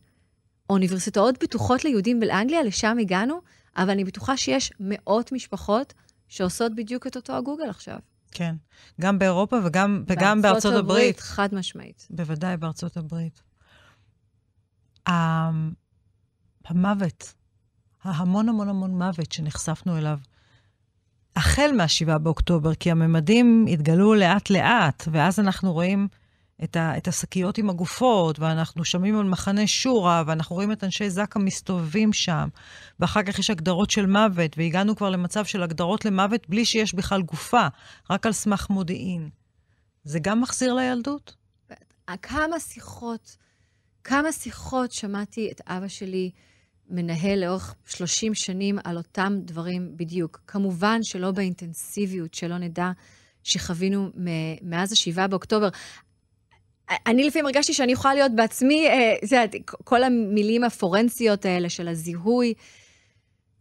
אוניברסיטאות 0.70 1.44
בטוחות 1.44 1.86
ליהודים 1.86 2.20
באנגליה, 2.20 2.64
לשם 2.64 2.98
הגענו, 3.02 3.42
אבל 3.78 3.90
אני 3.90 4.04
בטוחה 4.04 4.38
שיש 4.38 4.74
מאות 4.80 5.32
משפחות 5.32 5.94
שעושות 6.28 6.76
בדיוק 6.76 7.08
את 7.08 7.16
אותו 7.16 7.34
הגוגל 7.34 7.70
עכשיו. 7.70 7.98
כן, 8.32 8.56
גם 9.02 9.20
באירופה 9.20 9.58
וגם, 9.66 10.04
וגם 10.08 10.42
בארצות 10.42 10.74
הברית. 10.74 11.00
הברית. 11.00 11.20
חד 11.20 11.56
משמעית. 11.56 12.08
בוודאי 12.10 12.58
בארצות 12.58 12.98
הברית. 12.98 13.42
המוות, 16.66 17.34
ההמון 18.04 18.50
המון 18.50 18.70
המון 18.70 18.98
מוות 18.98 19.32
שנחשפנו 19.32 19.98
אליו, 19.98 20.18
החל 21.36 21.72
מה-7 21.78 22.18
באוקטובר, 22.18 22.76
כי 22.76 22.92
הממדים 22.92 23.66
התגלו 23.70 24.14
לאט-לאט, 24.14 25.08
ואז 25.12 25.40
אנחנו 25.40 25.74
רואים 25.74 26.08
את, 26.64 26.76
ה, 26.76 26.98
את 26.98 27.08
השקיות 27.08 27.58
עם 27.58 27.70
הגופות, 27.70 28.40
ואנחנו 28.40 28.86
שומעים 28.86 29.20
על 29.20 29.26
מחנה 29.26 29.68
שורה, 29.68 30.24
ואנחנו 30.28 30.56
רואים 30.56 30.72
את 30.72 30.84
אנשי 30.84 31.10
זק"א 31.10 31.40
מסתובבים 31.40 32.14
שם, 32.14 32.48
ואחר 33.00 33.24
כך 33.24 33.40
יש 33.40 33.50
הגדרות 33.50 33.90
של 33.90 34.06
מוות, 34.06 34.58
והגענו 34.58 34.96
כבר 34.96 35.10
למצב 35.10 35.46
של 35.46 35.64
הגדרות 35.64 36.06
למוות 36.06 36.50
בלי 36.50 36.66
שיש 36.66 36.94
בכלל 36.94 37.22
גופה, 37.22 37.68
רק 38.10 38.26
על 38.26 38.32
סמך 38.32 38.70
מודיעין. 38.70 39.30
זה 40.04 40.20
גם 40.20 40.42
מחזיר 40.42 40.74
לילדות? 40.74 41.36
כמה 42.22 42.60
שיחות, 42.60 43.38
כמה 44.04 44.32
שיחות 44.32 44.92
שמעתי 44.92 45.52
את 45.52 45.62
אבא 45.68 45.88
שלי 45.88 46.32
מנהל 46.90 47.46
לאורך 47.46 47.76
30 47.86 48.34
שנים 48.34 48.80
על 48.84 48.98
אותם 48.98 49.34
דברים 49.40 49.92
בדיוק. 49.96 50.42
כמובן 50.48 51.04
שלא 51.04 51.32
באינטנסיביות, 51.32 52.34
שלא 52.34 52.58
נדע 52.58 52.92
שחווינו 53.44 54.10
מאז 54.62 54.92
ה-7 54.92 55.28
באוקטובר. 55.28 55.70
אני 57.08 57.24
לפעמים 57.24 57.46
הרגשתי 57.46 57.74
שאני 57.74 57.92
יכולה 57.92 58.14
להיות 58.14 58.32
בעצמי, 58.36 58.88
אה, 58.88 59.16
זה, 59.24 59.46
כל 59.84 60.04
המילים 60.04 60.64
הפורנסיות 60.64 61.46
האלה 61.46 61.70
של 61.70 61.88
הזיהוי. 61.88 62.54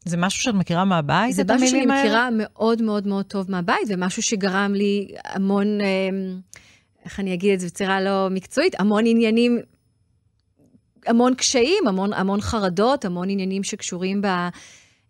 זה 0.05 0.17
משהו 0.17 0.43
שאת 0.43 0.55
מכירה 0.55 0.85
מהבית, 0.85 1.23
האלה? 1.23 1.33
זה 1.33 1.55
משהו 1.55 1.69
שאני 1.69 1.87
מכירה 1.87 2.29
מאוד 2.33 2.83
מאוד 2.83 3.07
מאוד 3.07 3.25
טוב 3.25 3.51
מהבית, 3.51 3.85
ומשהו 3.89 4.23
שגרם 4.23 4.73
לי 4.75 5.09
המון, 5.25 5.81
אה, 5.81 5.87
איך 7.05 7.21
אני 7.21 7.35
אגיד 7.35 7.53
את 7.53 7.61
זה 7.61 7.67
בצורה 7.67 8.01
לא 8.01 8.29
מקצועית, 8.31 8.81
המון 8.81 9.07
עניינים 9.07 9.59
המון 11.07 11.35
קשיים, 11.35 11.89
המון, 11.89 12.13
המון 12.13 12.41
חרדות, 12.41 13.05
המון 13.05 13.31
עניינים 13.31 13.63
שקשורים 13.63 14.23
ב... 14.23 14.27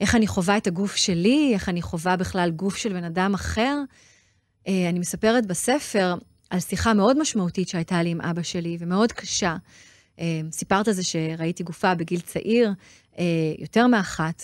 איך 0.01 0.15
אני 0.15 0.27
חווה 0.27 0.57
את 0.57 0.67
הגוף 0.67 0.97
שלי, 0.97 1.51
איך 1.55 1.69
אני 1.69 1.83
חווה 1.83 2.17
בכלל 2.17 2.51
גוף 2.51 2.77
של 2.77 2.93
בן 2.93 3.05
אדם 3.05 3.35
אחר. 3.35 3.79
אה, 4.69 4.89
אני 4.89 4.99
מספרת 4.99 5.47
בספר 5.47 6.15
על 6.51 6.61
שיחה 6.61 6.95
מאוד 6.95 7.19
משמעותית 7.19 7.69
שהייתה 7.69 8.03
לי 8.03 8.11
עם 8.11 8.21
אבא 8.21 8.43
שלי, 8.43 8.77
ומאוד 8.81 9.13
קשה. 9.13 9.57
אה, 10.21 10.41
סיפרת 10.53 10.89
על 10.89 10.95
זה 10.95 11.03
שראיתי 11.03 11.63
גופה 11.63 11.95
בגיל 11.95 12.21
צעיר, 12.21 12.73
אה, 13.19 13.25
יותר 13.59 13.87
מאחת, 13.87 14.43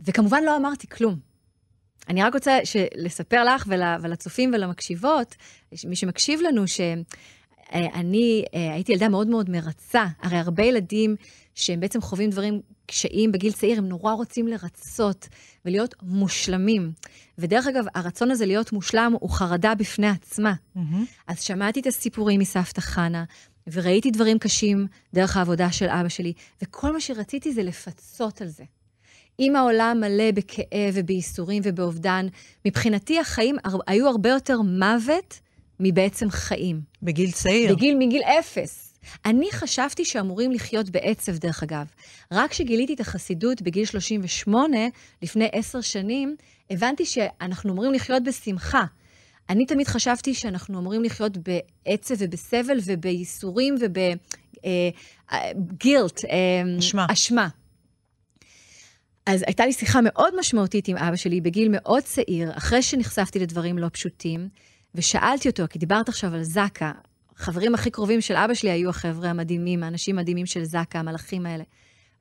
וכמובן 0.00 0.42
לא 0.44 0.56
אמרתי 0.56 0.86
כלום. 0.86 1.18
אני 2.08 2.22
רק 2.22 2.34
רוצה 2.34 2.58
לספר 2.94 3.44
לך 3.44 3.64
ולצופים 4.02 4.50
ולמקשיבות, 4.54 5.36
מי 5.84 5.96
שמקשיב 5.96 6.40
לנו, 6.40 6.68
ש... 6.68 6.80
אה, 7.74 7.86
אני 7.94 8.44
אה, 8.54 8.74
הייתי 8.74 8.92
ילדה 8.92 9.08
מאוד 9.08 9.26
מאוד 9.26 9.50
מרצה. 9.50 10.06
הרי 10.22 10.36
הרבה 10.36 10.62
ילדים 10.64 11.16
שהם 11.54 11.80
בעצם 11.80 12.00
חווים 12.00 12.30
דברים, 12.30 12.60
קשיים 12.86 13.32
בגיל 13.32 13.52
צעיר, 13.52 13.78
הם 13.78 13.88
נורא 13.88 14.12
רוצים 14.12 14.48
לרצות 14.48 15.28
ולהיות 15.64 15.94
מושלמים. 16.02 16.92
ודרך 17.38 17.66
אגב, 17.66 17.84
הרצון 17.94 18.30
הזה 18.30 18.46
להיות 18.46 18.72
מושלם 18.72 19.14
הוא 19.20 19.30
חרדה 19.30 19.74
בפני 19.74 20.08
עצמה. 20.08 20.54
Mm-hmm. 20.76 20.80
אז 21.26 21.42
שמעתי 21.42 21.80
את 21.80 21.86
הסיפורים 21.86 22.40
מסבתא 22.40 22.80
חנה, 22.80 23.24
וראיתי 23.72 24.10
דברים 24.10 24.38
קשים 24.38 24.86
דרך 25.14 25.36
העבודה 25.36 25.72
של 25.72 25.88
אבא 25.88 26.08
שלי, 26.08 26.32
וכל 26.62 26.92
מה 26.92 27.00
שרציתי 27.00 27.52
זה 27.52 27.62
לפצות 27.62 28.40
על 28.40 28.48
זה. 28.48 28.64
אם 29.40 29.56
העולם 29.56 29.98
מלא 30.00 30.30
בכאב 30.30 30.94
ובייסורים 30.94 31.62
ובאובדן, 31.64 32.26
מבחינתי 32.64 33.20
החיים 33.20 33.56
היו 33.86 34.08
הרבה 34.08 34.30
יותר 34.30 34.60
מוות 34.60 35.40
מבעצם 35.80 36.30
חיים. 36.30 36.80
בגיל 37.02 37.30
צעיר. 37.30 37.74
בגיל, 37.74 37.96
מגיל 37.98 38.22
אפס. 38.22 38.94
אני 39.24 39.48
חשבתי 39.52 40.04
שאמורים 40.04 40.52
לחיות 40.52 40.90
בעצב, 40.90 41.36
דרך 41.36 41.62
אגב. 41.62 41.86
רק 42.32 42.50
כשגיליתי 42.50 42.94
את 42.94 43.00
החסידות 43.00 43.62
בגיל 43.62 43.84
38, 43.84 44.78
לפני 45.22 45.48
עשר 45.52 45.80
שנים, 45.80 46.36
הבנתי 46.70 47.04
שאנחנו 47.04 47.72
אמורים 47.72 47.92
לחיות 47.92 48.22
בשמחה. 48.22 48.84
אני 49.48 49.66
תמיד 49.66 49.86
חשבתי 49.86 50.34
שאנחנו 50.34 50.78
אמורים 50.78 51.04
לחיות 51.04 51.32
בעצב 51.36 52.14
ובסבל 52.18 52.78
ובייסורים 52.84 53.74
ובגילט, 53.80 54.64
אה, 56.24 56.30
אה, 56.30 56.62
אשמה. 56.78 57.06
אשמה. 57.10 57.48
אז 59.26 59.44
הייתה 59.46 59.66
לי 59.66 59.72
שיחה 59.72 60.00
מאוד 60.02 60.38
משמעותית 60.38 60.88
עם 60.88 60.96
אבא 60.96 61.16
שלי 61.16 61.40
בגיל 61.40 61.68
מאוד 61.70 62.02
צעיר, 62.02 62.56
אחרי 62.56 62.82
שנחשפתי 62.82 63.38
לדברים 63.38 63.78
לא 63.78 63.88
פשוטים. 63.92 64.48
ושאלתי 64.96 65.48
אותו, 65.48 65.64
כי 65.70 65.78
דיברת 65.78 66.08
עכשיו 66.08 66.34
על 66.34 66.42
זק"א, 66.42 66.90
החברים 67.36 67.74
הכי 67.74 67.90
קרובים 67.90 68.20
של 68.20 68.36
אבא 68.36 68.54
שלי 68.54 68.70
היו 68.70 68.90
החבר'ה 68.90 69.30
המדהימים, 69.30 69.82
האנשים 69.82 70.18
המדהימים 70.18 70.46
של 70.46 70.64
זק"א, 70.64 70.98
המלאכים 70.98 71.46
האלה. 71.46 71.64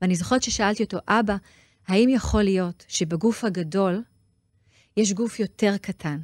ואני 0.01 0.15
זוכרת 0.15 0.43
ששאלתי 0.43 0.83
אותו, 0.83 0.97
אבא, 1.07 1.35
האם 1.87 2.09
יכול 2.09 2.43
להיות 2.43 2.85
שבגוף 2.87 3.43
הגדול 3.43 4.03
יש 4.97 5.13
גוף 5.13 5.39
יותר 5.39 5.77
קטן, 5.81 6.19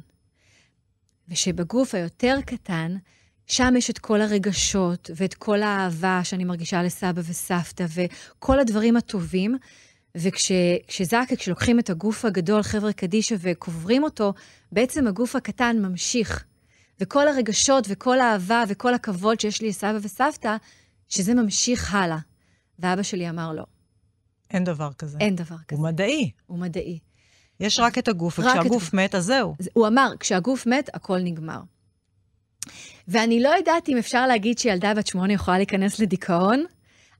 ושבגוף 1.28 1.94
היותר 1.94 2.38
קטן, 2.46 2.96
שם 3.46 3.74
יש 3.76 3.90
את 3.90 3.98
כל 3.98 4.20
הרגשות 4.20 5.10
ואת 5.16 5.34
כל 5.34 5.62
האהבה 5.62 6.20
שאני 6.24 6.44
מרגישה 6.44 6.82
לסבא 6.82 7.20
וסבתא 7.24 7.86
וכל 7.94 8.60
הדברים 8.60 8.96
הטובים, 8.96 9.58
וכשזק"א, 10.16 11.36
כשלוקחים 11.36 11.78
את 11.78 11.90
הגוף 11.90 12.24
הגדול, 12.24 12.62
חבר'ה 12.62 12.92
קדישא, 12.92 13.34
וקוברים 13.38 14.04
אותו, 14.04 14.32
בעצם 14.72 15.06
הגוף 15.06 15.36
הקטן 15.36 15.76
ממשיך. 15.82 16.44
וכל 17.00 17.28
הרגשות 17.28 17.84
וכל 17.88 18.20
האהבה 18.20 18.64
וכל 18.68 18.94
הכבוד 18.94 19.40
שיש 19.40 19.62
לי 19.62 19.68
לסבא 19.68 19.98
וסבתא, 20.02 20.56
שזה 21.08 21.34
ממשיך 21.34 21.94
הלאה. 21.94 22.18
ואבא 22.78 23.02
שלי 23.02 23.30
אמר 23.30 23.52
לא. 23.52 23.64
אין 24.50 24.64
דבר 24.64 24.92
כזה. 24.92 25.18
אין 25.20 25.36
דבר 25.36 25.56
כזה. 25.68 25.76
הוא 25.76 25.84
מדעי. 25.84 26.30
הוא 26.46 26.58
מדעי. 26.58 26.98
יש 27.60 27.80
רק 27.80 27.98
את 27.98 28.08
הגוף, 28.08 28.38
וכשהגוף 28.38 28.88
את... 28.88 28.94
מת, 28.94 29.14
אז 29.14 29.24
זהו. 29.24 29.54
הוא 29.72 29.86
אמר, 29.86 30.12
כשהגוף 30.20 30.66
מת, 30.66 30.90
הכל 30.94 31.18
נגמר. 31.18 31.60
ואני 33.08 33.42
לא 33.42 33.48
יודעת 33.48 33.88
אם 33.88 33.98
אפשר 33.98 34.26
להגיד 34.26 34.58
שילדה 34.58 34.94
בת 34.94 35.06
שמונה 35.06 35.32
יכולה 35.32 35.56
להיכנס 35.56 35.98
לדיכאון, 35.98 36.64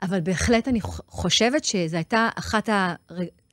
אבל 0.02 0.20
בהחלט 0.20 0.68
אני 0.68 0.80
חושבת 1.08 1.64
שזו 1.64 1.96
הייתה 1.96 2.28
אחת 2.34 2.68
ה... 2.68 2.94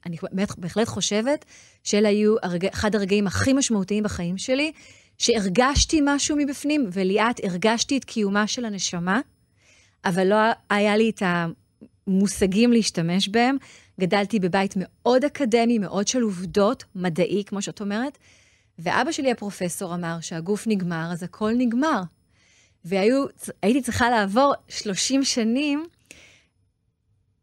אני 0.05 0.17
בהחלט 0.57 0.87
חושבת 0.87 1.45
שאלה 1.83 2.09
היו 2.09 2.35
הרג... 2.43 2.65
אחד 2.65 2.95
הרגעים 2.95 3.27
הכי 3.27 3.53
משמעותיים 3.53 4.03
בחיים 4.03 4.37
שלי, 4.37 4.71
שהרגשתי 5.17 5.99
משהו 6.05 6.37
מבפנים, 6.39 6.89
וליאת, 6.93 7.39
הרגשתי 7.43 7.97
את 7.97 8.05
קיומה 8.05 8.47
של 8.47 8.65
הנשמה, 8.65 9.19
אבל 10.05 10.27
לא 10.27 10.35
היה 10.69 10.97
לי 10.97 11.09
את 11.09 11.23
המושגים 11.25 12.71
להשתמש 12.73 13.29
בהם. 13.29 13.57
גדלתי 13.99 14.39
בבית 14.39 14.73
מאוד 14.77 15.25
אקדמי, 15.25 15.77
מאוד 15.77 16.07
של 16.07 16.21
עובדות, 16.21 16.83
מדעי, 16.95 17.43
כמו 17.45 17.61
שאת 17.61 17.81
אומרת, 17.81 18.17
ואבא 18.79 19.11
שלי 19.11 19.31
הפרופסור 19.31 19.95
אמר 19.95 20.17
שהגוף 20.21 20.67
נגמר, 20.67 21.09
אז 21.11 21.23
הכל 21.23 21.51
נגמר. 21.57 22.01
והייתי 22.85 23.81
צריכה 23.81 24.09
לעבור 24.09 24.53
30 24.67 25.23
שנים 25.23 25.85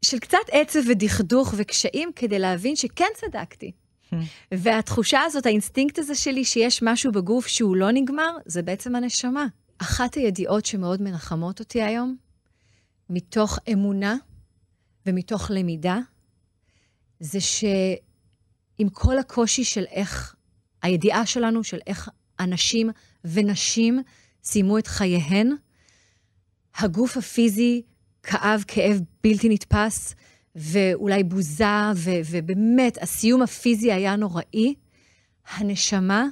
של 0.07 0.19
קצת 0.19 0.39
עצב 0.53 0.81
ודכדוך 0.89 1.55
וקשיים 1.57 2.11
כדי 2.17 2.39
להבין 2.39 2.77
שכן 2.77 3.09
צדקתי. 3.15 3.73
המ. 4.11 4.17
והתחושה 4.53 5.21
הזאת, 5.21 5.47
האינסטינקט 5.47 5.99
הזה 5.99 6.15
שלי 6.15 6.45
שיש 6.45 6.83
משהו 6.83 7.13
בגוף 7.13 7.47
שהוא 7.47 7.77
לא 7.77 7.91
נגמר, 7.93 8.37
זה 8.47 8.63
בעצם 8.63 8.95
הנשמה. 8.95 9.47
אחת 9.79 10.15
הידיעות 10.15 10.67
שמאוד 10.67 11.03
מנחמות 11.03 11.61
אותי 11.61 11.83
היום, 11.83 12.17
מתוך 13.11 13.59
אמונה 13.73 14.17
ומתוך 15.07 15.51
למידה, 15.51 15.99
זה 17.21 17.41
שעם 17.41 18.89
כל 18.93 19.19
הקושי 19.19 19.65
של 19.65 19.85
איך, 19.91 20.35
הידיעה 20.83 21.27
שלנו 21.27 21.65
של 21.65 21.79
איך 21.87 22.09
אנשים 22.41 22.91
ונשים 23.25 24.03
סיימו 24.45 24.79
את 24.79 24.87
חייהן, 24.87 25.53
הגוף 26.79 27.17
הפיזי 27.17 27.83
כאב 28.27 28.65
כאב 28.69 29.01
בלתי 29.25 29.49
נתפס, 29.49 30.15
ואולי 30.57 31.25
בוזה, 31.25 31.65
ו- 31.97 32.21
ובאמת, 32.31 33.03
הסיום 33.03 33.43
הפיזי 33.43 33.93
היה 33.93 34.17
נוראי. 34.17 34.75
הנשמה 35.49 36.25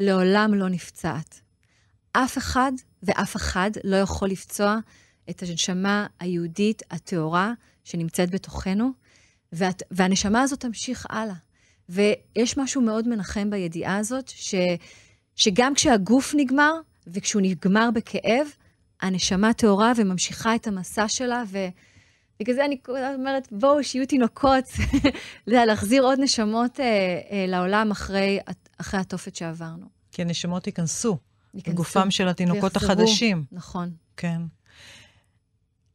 לעולם 0.00 0.54
לא 0.54 0.68
נפצעת. 0.68 1.40
אף 2.12 2.38
אחד 2.38 2.72
ואף 3.02 3.36
אחד 3.36 3.70
לא 3.84 3.96
יכול 3.96 4.28
לפצוע 4.28 4.78
את 5.30 5.42
הנשמה 5.42 6.06
היהודית 6.20 6.82
הטהורה 6.90 7.52
שנמצאת 7.84 8.30
בתוכנו, 8.30 8.90
וה- 9.52 9.68
והנשמה 9.90 10.42
הזאת 10.42 10.60
תמשיך 10.60 11.06
הלאה. 11.10 11.34
ויש 11.88 12.58
משהו 12.58 12.82
מאוד 12.82 13.08
מנחם 13.08 13.50
בידיעה 13.50 13.96
הזאת, 13.96 14.28
ש- 14.28 14.54
שגם 15.36 15.74
כשהגוף 15.74 16.34
נגמר, 16.36 16.72
וכשהוא 17.06 17.42
נגמר 17.42 17.88
בכאב, 17.94 18.46
הנשמה 19.02 19.52
טהורה 19.52 19.92
וממשיכה 19.96 20.54
את 20.54 20.66
המסע 20.66 21.08
שלה, 21.08 21.42
ובגלל 21.48 22.54
זה 22.54 22.64
אני 22.64 22.78
אומרת, 23.14 23.48
בואו, 23.52 23.84
שיהיו 23.84 24.06
תינוקות, 24.06 24.64
להחזיר 25.46 26.02
עוד 26.02 26.18
נשמות 26.20 26.80
אה, 26.80 26.84
אה, 27.30 27.44
לעולם 27.48 27.90
אחרי, 27.90 28.38
אחרי 28.78 29.00
התופת 29.00 29.36
שעברנו. 29.36 29.86
כי 30.12 30.22
הנשמות 30.22 30.66
ייכנסו, 30.66 31.18
לגופם 31.54 32.10
של 32.10 32.28
התינוקות 32.28 32.76
ויחזרו, 32.76 32.92
החדשים. 32.92 33.44
נכון. 33.52 33.90
כן. 34.16 34.40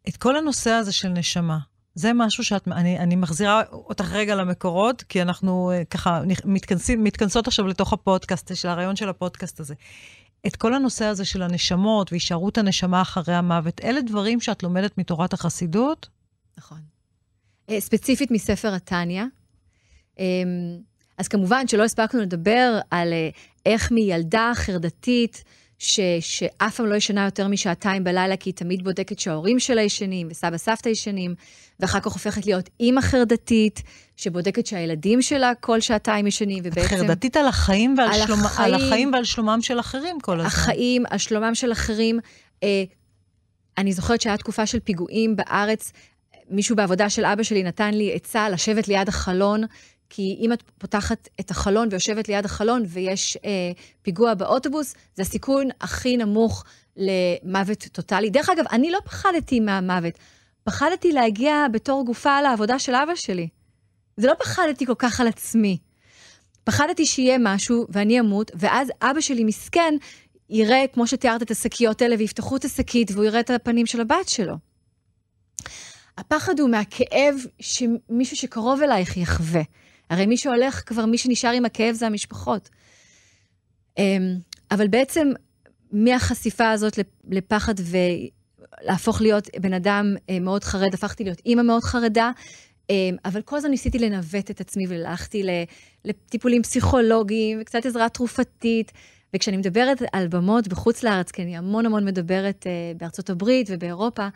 את 0.10 0.18
כל 0.18 0.38
הנושא 0.38 0.70
הזה 0.70 0.92
של 0.92 1.10
נשמה, 1.10 1.58
זה 1.96 2.12
משהו 2.14 2.44
שאת, 2.44 2.68
אני, 2.68 3.00
אני 3.00 3.16
מחזירה 3.16 3.64
אותך 3.72 4.12
רגע 4.12 4.36
למקורות, 4.36 5.04
כי 5.04 5.22
אנחנו 5.22 5.72
אה, 5.72 5.86
ככה 5.86 6.22
מתכנסים, 6.46 7.04
מתכנסות 7.04 7.48
עכשיו 7.48 7.68
לתוך 7.68 7.94
הפודקאסט, 7.94 8.56
של 8.56 8.68
הרעיון 8.68 8.96
של 8.96 9.10
הפודקאסט 9.10 9.60
הזה. 9.60 9.76
את 10.48 10.56
כל 10.56 10.74
הנושא 10.74 11.06
הזה 11.06 11.26
של 11.26 11.42
הנשמות 11.42 12.12
והישארות 12.12 12.58
הנשמה 12.58 13.02
אחרי 13.02 13.36
המוות, 13.36 13.82
אלה 13.84 14.02
דברים 14.02 14.42
שאת 14.42 14.64
לומדת 14.64 14.98
מתורת 14.98 15.34
החסידות? 15.34 16.10
נכון. 16.58 16.80
אה, 17.70 17.82
ספציפית 17.82 18.32
מספר 18.32 18.74
התניא. 18.74 19.24
אמ, 20.20 20.26
אז 21.18 21.28
כמובן 21.28 21.68
שלא 21.68 21.84
הספקנו 21.84 22.22
לדבר 22.22 22.80
על 22.92 23.14
אה, 23.14 23.30
איך 23.66 23.92
מילדה 23.92 24.52
חרדתית, 24.56 25.44
ש, 25.80 26.00
שאף 26.20 26.76
פעם 26.76 26.86
לא 26.86 26.96
ישנה 26.96 27.26
יותר 27.26 27.48
משעתיים 27.48 28.04
בלילה, 28.04 28.38
כי 28.38 28.50
היא 28.50 28.56
תמיד 28.56 28.84
בודקת 28.84 29.20
שההורים 29.20 29.60
שלה 29.60 29.82
ישנים 29.82 30.28
וסבא 30.32 30.58
סבתא 30.58 30.90
ישנים, 30.90 31.36
ואחר 31.80 32.00
כך 32.00 32.12
הופכת 32.12 32.46
להיות 32.46 32.70
אימא 32.80 33.02
חרדתית, 33.02 33.82
שבודקת 34.18 34.66
שהילדים 34.66 35.22
שלה 35.22 35.52
כל 35.60 35.80
שעתיים 35.80 36.28
ישנים, 36.28 36.64
ובעצם... 36.66 36.88
חרדתית 36.88 37.38
על 37.38 37.48
החיים 37.48 37.96
ועל 37.98 38.08
על 38.14 38.26
שלום, 38.26 38.40
החיים, 38.40 38.74
על 38.74 38.82
החיים 38.82 39.14
ועל 39.14 39.24
שלומם 39.24 39.62
של 39.62 39.80
אחרים 39.80 40.20
כל 40.20 40.34
הזמן. 40.34 40.46
החיים, 40.46 41.04
על 41.10 41.18
שלומם 41.18 41.56
של 41.56 41.72
אחרים. 41.72 42.20
אה, 42.64 42.84
אני 43.78 43.94
זוכרת 43.94 44.22
שהיה 44.22 44.38
תקופה 44.38 44.66
של 44.66 44.80
פיגועים 44.80 45.36
בארץ, 45.36 45.92
מישהו 46.50 46.76
בעבודה 46.76 47.10
של 47.10 47.26
אבא 47.26 47.44
שלי 47.44 47.64
נתן 47.64 47.94
לי 47.94 48.14
עצה 48.16 48.50
לשבת 48.50 48.88
ליד 48.88 49.08
החלון, 49.08 49.64
כי 50.16 50.38
אם 50.40 50.54
את 50.54 50.64
פותחת 50.78 51.30
את 51.40 51.52
החלון 51.52 51.88
ויושבת 51.92 52.28
ליד 52.28 52.46
החלון 52.46 52.84
ויש 52.88 53.38
אה, 53.46 53.52
פיגוע 54.02 54.34
באוטובוס, 54.34 54.96
זה 55.16 55.22
הסיכון 55.22 55.68
הכי 55.82 56.18
נמוך 56.18 56.64
למוות 56.98 57.88
טוטאלי. 57.92 58.30
דרך 58.30 58.50
אגב, 58.50 58.66
אני 58.72 58.92
לא 58.92 59.00
פחדתי 59.06 59.60
מהמוות. 59.60 60.14
פחדתי 60.64 61.12
להגיע 61.12 61.66
בתור 61.72 62.06
גופה 62.06 62.42
לעבודה 62.42 62.80
של 62.80 62.96
אבא 62.96 63.16
שלי. 63.16 63.48
זה 64.18 64.28
לא 64.28 64.34
פחדתי 64.40 64.86
כל 64.86 64.94
כך 64.98 65.20
על 65.20 65.28
עצמי. 65.28 65.78
פחדתי 66.64 67.06
שיהיה 67.06 67.38
משהו 67.40 67.86
ואני 67.90 68.20
אמות, 68.20 68.52
ואז 68.56 68.92
אבא 69.02 69.22
שלי 69.22 69.44
מסכן 69.44 69.94
יראה, 70.50 70.86
כמו 70.94 71.08
שתיארת, 71.08 71.42
את 71.42 71.52
השקיות 71.52 72.02
האלה, 72.02 72.16
ויפתחו 72.20 72.56
את 72.56 72.66
השקית 72.66 73.12
והוא 73.12 73.26
יראה 73.26 73.40
את 73.40 73.50
הפנים 73.50 73.86
של 73.86 74.02
הבת 74.02 74.30
שלו. 74.30 74.56
הפחד 76.18 76.60
הוא 76.60 76.70
מהכאב 76.70 77.36
שמישהו 77.60 78.38
שקרוב 78.38 78.82
אלייך 78.82 79.18
יחווה. 79.18 79.62
הרי 80.10 80.26
מי 80.26 80.38
שהולך 80.38 80.84
כבר, 80.86 81.06
מי 81.06 81.18
שנשאר 81.18 81.52
עם 81.52 81.66
הכאב 81.66 81.96
זה 81.96 82.08
המשפחות. 82.08 82.70
אמ, 83.98 84.36
אבל 84.72 84.88
בעצם, 84.88 85.32
מהחשיפה 85.92 86.72
הזאת 86.72 87.00
לפחד 87.30 87.74
להפוך 88.82 89.22
להיות 89.22 89.48
בן 89.60 89.74
אדם 89.74 90.16
אה, 90.30 90.40
מאוד 90.40 90.64
חרד, 90.64 90.94
הפכתי 90.94 91.24
להיות 91.24 91.42
אימא 91.46 91.62
מאוד 91.62 91.84
חרדה, 91.84 92.32
אה, 92.90 93.10
אבל 93.26 93.42
כל 93.42 93.56
הזמן 93.56 93.72
ניסיתי 93.72 94.00
לנווט 94.00 94.52
את 94.52 94.62
עצמי 94.62 94.88
והלכתי 94.88 95.44
לטיפולים 96.06 96.64
פסיכולוגיים 96.64 97.58
וקצת 97.62 97.86
עזרה 97.86 98.10
תרופתית. 98.10 98.92
וכשאני 99.36 99.58
מדברת 99.58 100.02
על 100.14 100.28
במות 100.28 100.68
בחוץ 100.68 101.04
לארץ, 101.04 101.32
כי 101.32 101.42
אני 101.42 101.58
המון 101.58 101.86
המון 101.86 102.06
מדברת 102.06 102.68
אה, 102.68 102.72
בארצות 102.98 103.30
הברית 103.30 103.68
ובאירופה, 103.70 104.28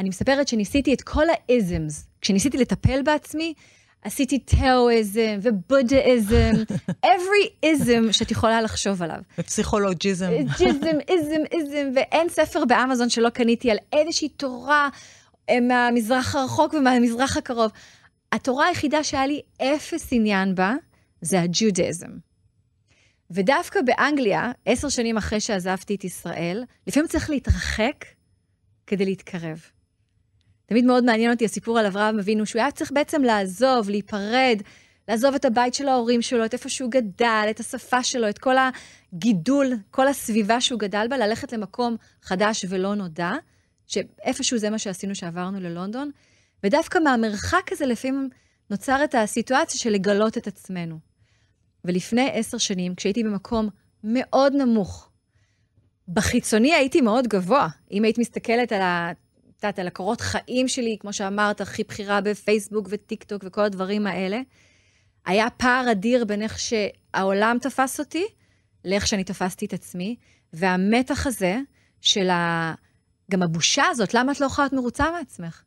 אני 0.00 0.08
מספרת 0.08 0.48
שניסיתי 0.48 0.94
את 0.94 1.00
כל 1.00 1.24
האיזמס. 1.28 2.06
כשניסיתי 2.20 2.58
לטפל 2.58 3.02
בעצמי, 3.02 3.54
עשיתי 4.02 4.38
תאואיזם 4.38 5.38
ובודהיזם, 5.42 6.52
every 7.06 7.66
ism 7.66 8.12
שאת 8.12 8.30
יכולה 8.30 8.62
לחשוב 8.62 9.02
עליו. 9.02 9.20
ופסיכולוגיזם. 9.38 10.30
ג'יזם, 10.58 10.98
איזם, 11.08 11.40
איזם, 11.52 11.90
ואין 11.94 12.28
ספר 12.28 12.64
באמזון 12.64 13.10
שלא 13.10 13.28
קניתי 13.28 13.70
על 13.70 13.76
איזושהי 13.92 14.28
תורה 14.28 14.88
אה, 15.50 15.60
מהמזרח 15.60 16.34
הרחוק 16.34 16.74
ומהמזרח 16.74 17.36
הקרוב. 17.36 17.70
התורה 18.32 18.66
היחידה 18.66 19.04
שהיה 19.04 19.26
לי 19.26 19.40
אפס 19.62 20.08
עניין 20.10 20.54
בה, 20.54 20.74
זה 21.20 21.40
הג'ודהיזם. 21.40 22.10
ודווקא 23.30 23.80
באנגליה, 23.82 24.52
עשר 24.66 24.88
שנים 24.88 25.16
אחרי 25.16 25.40
שעזבתי 25.40 25.94
את 25.94 26.04
ישראל, 26.04 26.64
לפעמים 26.86 27.08
צריך 27.08 27.30
להתרחק 27.30 28.04
כדי 28.86 29.04
להתקרב. 29.04 29.60
תמיד 30.72 30.84
מאוד 30.84 31.04
מעניין 31.04 31.30
אותי 31.30 31.44
הסיפור 31.44 31.78
על 31.78 31.86
אברהם 31.86 32.18
אבינו, 32.18 32.46
שהוא 32.46 32.60
היה 32.60 32.70
צריך 32.70 32.92
בעצם 32.92 33.22
לעזוב, 33.22 33.90
להיפרד, 33.90 34.62
לעזוב 35.08 35.34
את 35.34 35.44
הבית 35.44 35.74
של 35.74 35.88
ההורים 35.88 36.22
שלו, 36.22 36.44
את 36.44 36.52
איפה 36.52 36.68
שהוא 36.68 36.90
גדל, 36.90 37.46
את 37.50 37.60
השפה 37.60 38.02
שלו, 38.02 38.28
את 38.28 38.38
כל 38.38 38.54
הגידול, 39.12 39.72
כל 39.90 40.08
הסביבה 40.08 40.60
שהוא 40.60 40.80
גדל 40.80 41.06
בה, 41.10 41.16
ללכת 41.16 41.52
למקום 41.52 41.96
חדש 42.22 42.64
ולא 42.68 42.94
נודע, 42.94 43.30
שאיפשהו 43.86 44.58
זה 44.58 44.70
מה 44.70 44.78
שעשינו 44.78 45.14
שעברנו 45.14 45.60
ללונדון, 45.60 46.10
ודווקא 46.64 46.98
מהמרחק 46.98 47.72
הזה 47.72 47.86
לפעמים 47.86 48.28
נוצרת 48.70 49.14
הסיטואציה 49.14 49.80
של 49.80 49.90
לגלות 49.90 50.38
את 50.38 50.46
עצמנו. 50.46 50.98
ולפני 51.84 52.30
עשר 52.32 52.58
שנים, 52.58 52.94
כשהייתי 52.94 53.24
במקום 53.24 53.68
מאוד 54.04 54.52
נמוך, 54.54 55.10
בחיצוני 56.08 56.74
הייתי 56.74 57.00
מאוד 57.00 57.28
גבוה. 57.28 57.68
אם 57.90 58.04
היית 58.04 58.18
מסתכלת 58.18 58.72
על 58.72 58.80
ה... 58.80 59.12
את 59.62 59.66
יודעת, 59.66 59.78
על 59.78 59.86
הקורות 59.86 60.20
חיים 60.20 60.68
שלי, 60.68 60.96
כמו 61.00 61.12
שאמרת, 61.12 61.60
הכי 61.60 61.84
בכירה 61.84 62.20
בפייסבוק 62.20 62.88
וטיק 62.90 63.24
טוק 63.24 63.42
וכל 63.46 63.60
הדברים 63.60 64.06
האלה. 64.06 64.40
היה 65.26 65.50
פער 65.50 65.92
אדיר 65.92 66.24
בין 66.24 66.42
איך 66.42 66.58
שהעולם 66.58 67.56
תפס 67.60 68.00
אותי, 68.00 68.24
לאיך 68.84 69.06
שאני 69.06 69.24
תפסתי 69.24 69.66
את 69.66 69.72
עצמי, 69.72 70.16
והמתח 70.52 71.26
הזה 71.26 71.58
של 72.00 72.30
ה... 72.30 72.74
גם 73.30 73.42
הבושה 73.42 73.84
הזאת, 73.90 74.14
למה 74.14 74.32
את 74.32 74.40
לא 74.40 74.46
יכולה 74.46 74.64
להיות 74.64 74.72
מרוצה 74.72 75.10
מעצמך? 75.10 75.62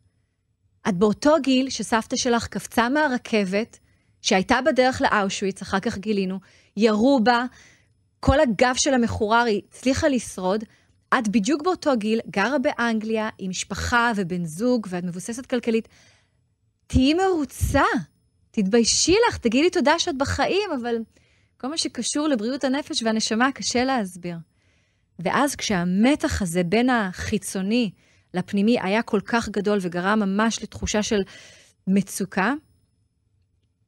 את 0.90 0.94
באותו 0.94 1.36
גיל 1.42 1.70
שסבתא 1.70 2.16
שלך 2.16 2.48
קפצה 2.48 2.90
מהרכבת, 2.90 3.80
שהייתה 4.22 4.60
בדרך 4.66 5.02
לאושוויץ, 5.02 5.62
אחר 5.62 5.80
כך 5.80 5.98
גילינו, 5.98 6.40
ירו 6.78 7.20
בה, 7.24 7.46
כל 8.20 8.40
הגב 8.40 8.76
של 8.76 8.94
המחורר, 8.94 9.44
היא 9.48 9.62
הצליחה 9.70 10.08
לשרוד, 10.08 10.64
את 11.19 11.28
בדיוק 11.28 11.62
באותו 11.62 11.97
גיל, 11.97 12.19
גרה 12.30 12.58
באנגליה, 12.60 13.30
עם 13.38 13.49
משפחה 13.49 14.12
ובן 14.15 14.45
זוג, 14.45 14.88
ואת 14.89 15.04
מבוססת 15.04 15.45
כלכלית. 15.45 15.88
תהיי 16.88 17.13
מרוצה, 17.13 17.84
תתביישי 18.51 19.15
לך, 19.30 19.38
תגידי 19.38 19.69
תודה 19.69 19.99
שאת 19.99 20.17
בחיים, 20.17 20.69
אבל 20.82 20.95
כל 21.58 21.67
מה 21.67 21.78
שקשור 21.78 22.28
לבריאות 22.28 22.63
הנפש 22.63 23.04
והנשמה 23.04 23.51
קשה 23.51 23.84
להסביר. 23.84 24.38
ואז 25.19 25.56
כשהמתח 25.56 26.41
הזה 26.41 26.63
בין 26.63 26.89
החיצוני 26.89 27.91
לפנימי 28.34 28.78
היה 28.82 29.01
כל 29.01 29.19
כך 29.25 29.49
גדול 29.49 29.78
וגרם 29.82 30.19
ממש 30.19 30.63
לתחושה 30.63 31.04
של 31.04 31.21
מצוקה, 31.88 32.54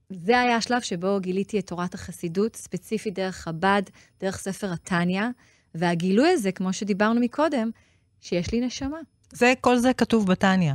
זה 0.10 0.40
היה 0.40 0.56
השלב 0.56 0.82
שבו 0.82 1.20
גיליתי 1.22 1.60
את 1.60 1.68
תורת 1.68 1.94
החסידות, 1.94 2.56
ספציפית 2.56 3.14
דרך 3.14 3.36
חב"ד, 3.36 3.82
דרך 4.20 4.38
ספר 4.38 4.74
התניא, 4.74 5.24
והגילוי 5.78 6.30
הזה, 6.30 6.52
כמו 6.52 6.74
שדיברנו 6.74 7.20
מקודם, 7.20 7.70
שיש 8.22 8.52
לי 8.52 8.62
נשמה. 8.62 8.98
זה, 9.32 9.54
כל 9.62 9.78
זה 9.78 9.94
כתוב 9.94 10.28
בתניא. 10.28 10.74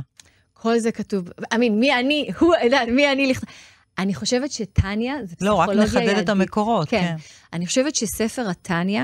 כל 0.53 0.79
זה 0.79 0.91
כתוב, 0.91 1.29
אמין, 1.55 1.79
מי 1.79 1.93
אני, 1.93 2.29
הוא, 2.39 2.53
מי 2.95 3.11
אני 3.11 3.27
לכתוב. 3.27 3.49
אני 3.97 4.13
חושבת 4.13 4.51
שתניא 4.51 5.15
זה 5.25 5.35
פסיכולוגיה 5.35 5.75
יהודית. 5.75 5.87
לא, 5.87 5.99
רק 5.99 6.09
נחדד 6.09 6.17
את 6.17 6.29
המקורות, 6.29 6.89
כן. 6.89 7.01
כן. 7.01 7.15
אני 7.53 7.67
חושבת 7.67 7.95
שספר 7.95 8.49
התניא, 8.49 9.03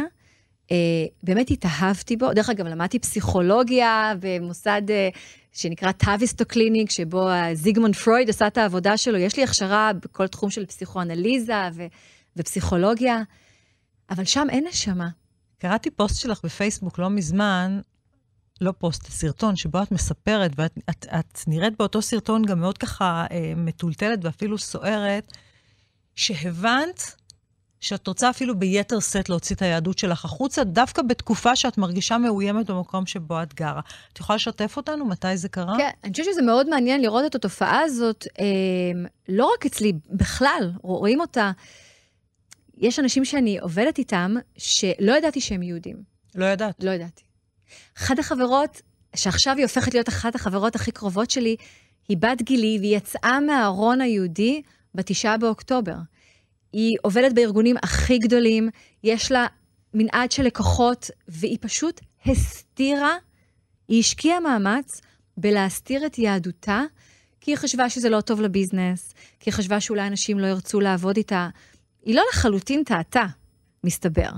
אה, 0.71 0.77
באמת 1.23 1.51
התאהבתי 1.51 2.17
בו. 2.17 2.33
דרך 2.33 2.49
אגב, 2.49 2.67
למדתי 2.67 2.99
פסיכולוגיה 2.99 4.13
במוסד 4.19 4.81
אה, 4.89 5.09
שנקרא 5.53 5.91
טאביסטו 5.91 6.45
קליניק, 6.45 6.91
שבו 6.91 7.29
זיגמונד 7.53 7.95
פרויד 7.95 8.29
עשה 8.29 8.47
את 8.47 8.57
העבודה 8.57 8.97
שלו. 8.97 9.17
יש 9.17 9.37
לי 9.37 9.43
הכשרה 9.43 9.91
בכל 9.93 10.27
תחום 10.27 10.49
של 10.49 10.65
פסיכואנליזה 10.65 11.53
ו, 11.73 11.85
ופסיכולוגיה, 12.37 13.21
אבל 14.09 14.25
שם 14.25 14.47
אין 14.49 14.67
נשמה. 14.69 15.07
קראתי 15.59 15.89
פוסט 15.89 16.19
שלך 16.19 16.39
בפייסבוק 16.43 16.99
לא 16.99 17.09
מזמן, 17.09 17.79
לא 18.61 18.73
פוסט, 18.77 19.07
סרטון, 19.09 19.55
שבו 19.55 19.83
את 19.83 19.91
מספרת, 19.91 20.51
ואת 20.55 20.77
את, 20.89 21.05
את 21.19 21.39
נראית 21.47 21.77
באותו 21.77 22.01
סרטון 22.01 22.45
גם 22.45 22.59
מאוד 22.59 22.77
ככה 22.77 23.25
אה, 23.31 23.53
מטולטלת 23.55 24.19
ואפילו 24.25 24.57
סוערת, 24.57 25.33
שהבנת 26.15 27.15
שאת 27.79 28.07
רוצה 28.07 28.29
אפילו 28.29 28.59
ביתר 28.59 28.99
שאת 28.99 29.29
להוציא 29.29 29.55
את 29.55 29.61
היהדות 29.61 29.97
שלך 29.97 30.25
החוצה, 30.25 30.63
דווקא 30.63 31.01
בתקופה 31.01 31.55
שאת 31.55 31.77
מרגישה 31.77 32.17
מאוימת 32.17 32.69
במקום 32.69 33.05
שבו 33.05 33.43
את 33.43 33.53
גרה. 33.53 33.81
את 34.13 34.19
יכולה 34.19 34.35
לשתף 34.35 34.77
אותנו 34.77 35.05
מתי 35.05 35.37
זה 35.37 35.49
קרה? 35.49 35.77
כן, 35.77 35.89
אני 36.03 36.11
חושבת 36.11 36.25
שזה 36.31 36.41
מאוד 36.41 36.69
מעניין 36.69 37.01
לראות 37.01 37.25
את 37.25 37.35
התופעה 37.35 37.81
הזאת, 37.81 38.27
אה, 38.39 38.45
לא 39.29 39.51
רק 39.55 39.65
אצלי, 39.65 39.93
בכלל, 40.09 40.71
רואים 40.81 41.21
אותה. 41.21 41.51
יש 42.79 42.99
אנשים 42.99 43.25
שאני 43.25 43.59
עובדת 43.59 43.97
איתם, 43.97 44.35
שלא 44.57 45.17
ידעתי 45.17 45.41
שהם 45.41 45.63
יהודים. 45.63 46.03
לא 46.35 46.45
ידעת? 46.45 46.83
לא 46.83 46.91
ידעתי. 46.91 47.23
אחת 47.97 48.19
החברות, 48.19 48.81
שעכשיו 49.15 49.55
היא 49.55 49.63
הופכת 49.63 49.93
להיות 49.93 50.09
אחת 50.09 50.35
החברות 50.35 50.75
הכי 50.75 50.91
קרובות 50.91 51.31
שלי, 51.31 51.55
היא 52.07 52.17
בת 52.17 52.41
גילי, 52.41 52.77
והיא 52.79 52.97
יצאה 52.97 53.39
מהארון 53.39 54.01
היהודי 54.01 54.61
בתשעה 54.95 55.37
באוקטובר. 55.37 55.95
היא 56.73 56.97
עובדת 57.01 57.33
בארגונים 57.33 57.75
הכי 57.83 58.17
גדולים, 58.17 58.69
יש 59.03 59.31
לה 59.31 59.47
מנעד 59.93 60.31
של 60.31 60.43
לקוחות, 60.43 61.09
והיא 61.27 61.57
פשוט 61.61 62.01
הסתירה, 62.25 63.15
היא 63.87 63.99
השקיעה 63.99 64.39
מאמץ 64.39 65.01
בלהסתיר 65.37 66.05
את 66.05 66.19
יהדותה, 66.19 66.81
כי 67.41 67.51
היא 67.51 67.57
חשבה 67.57 67.89
שזה 67.89 68.09
לא 68.09 68.21
טוב 68.21 68.41
לביזנס, 68.41 69.13
כי 69.39 69.49
היא 69.49 69.53
חשבה 69.53 69.79
שאולי 69.79 70.07
אנשים 70.07 70.39
לא 70.39 70.47
ירצו 70.47 70.79
לעבוד 70.79 71.17
איתה. 71.17 71.49
היא 72.09 72.15
לא 72.15 72.23
לחלוטין 72.33 72.83
טעתה, 72.83 73.25
מסתבר. 73.83 74.29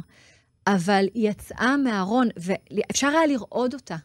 אבל 0.67 1.05
היא 1.13 1.29
יצאה 1.29 1.77
מהארון, 1.77 2.29
ואפשר 2.37 3.07
היה 3.07 3.25
לראות 3.25 3.73
אותה, 3.73 3.95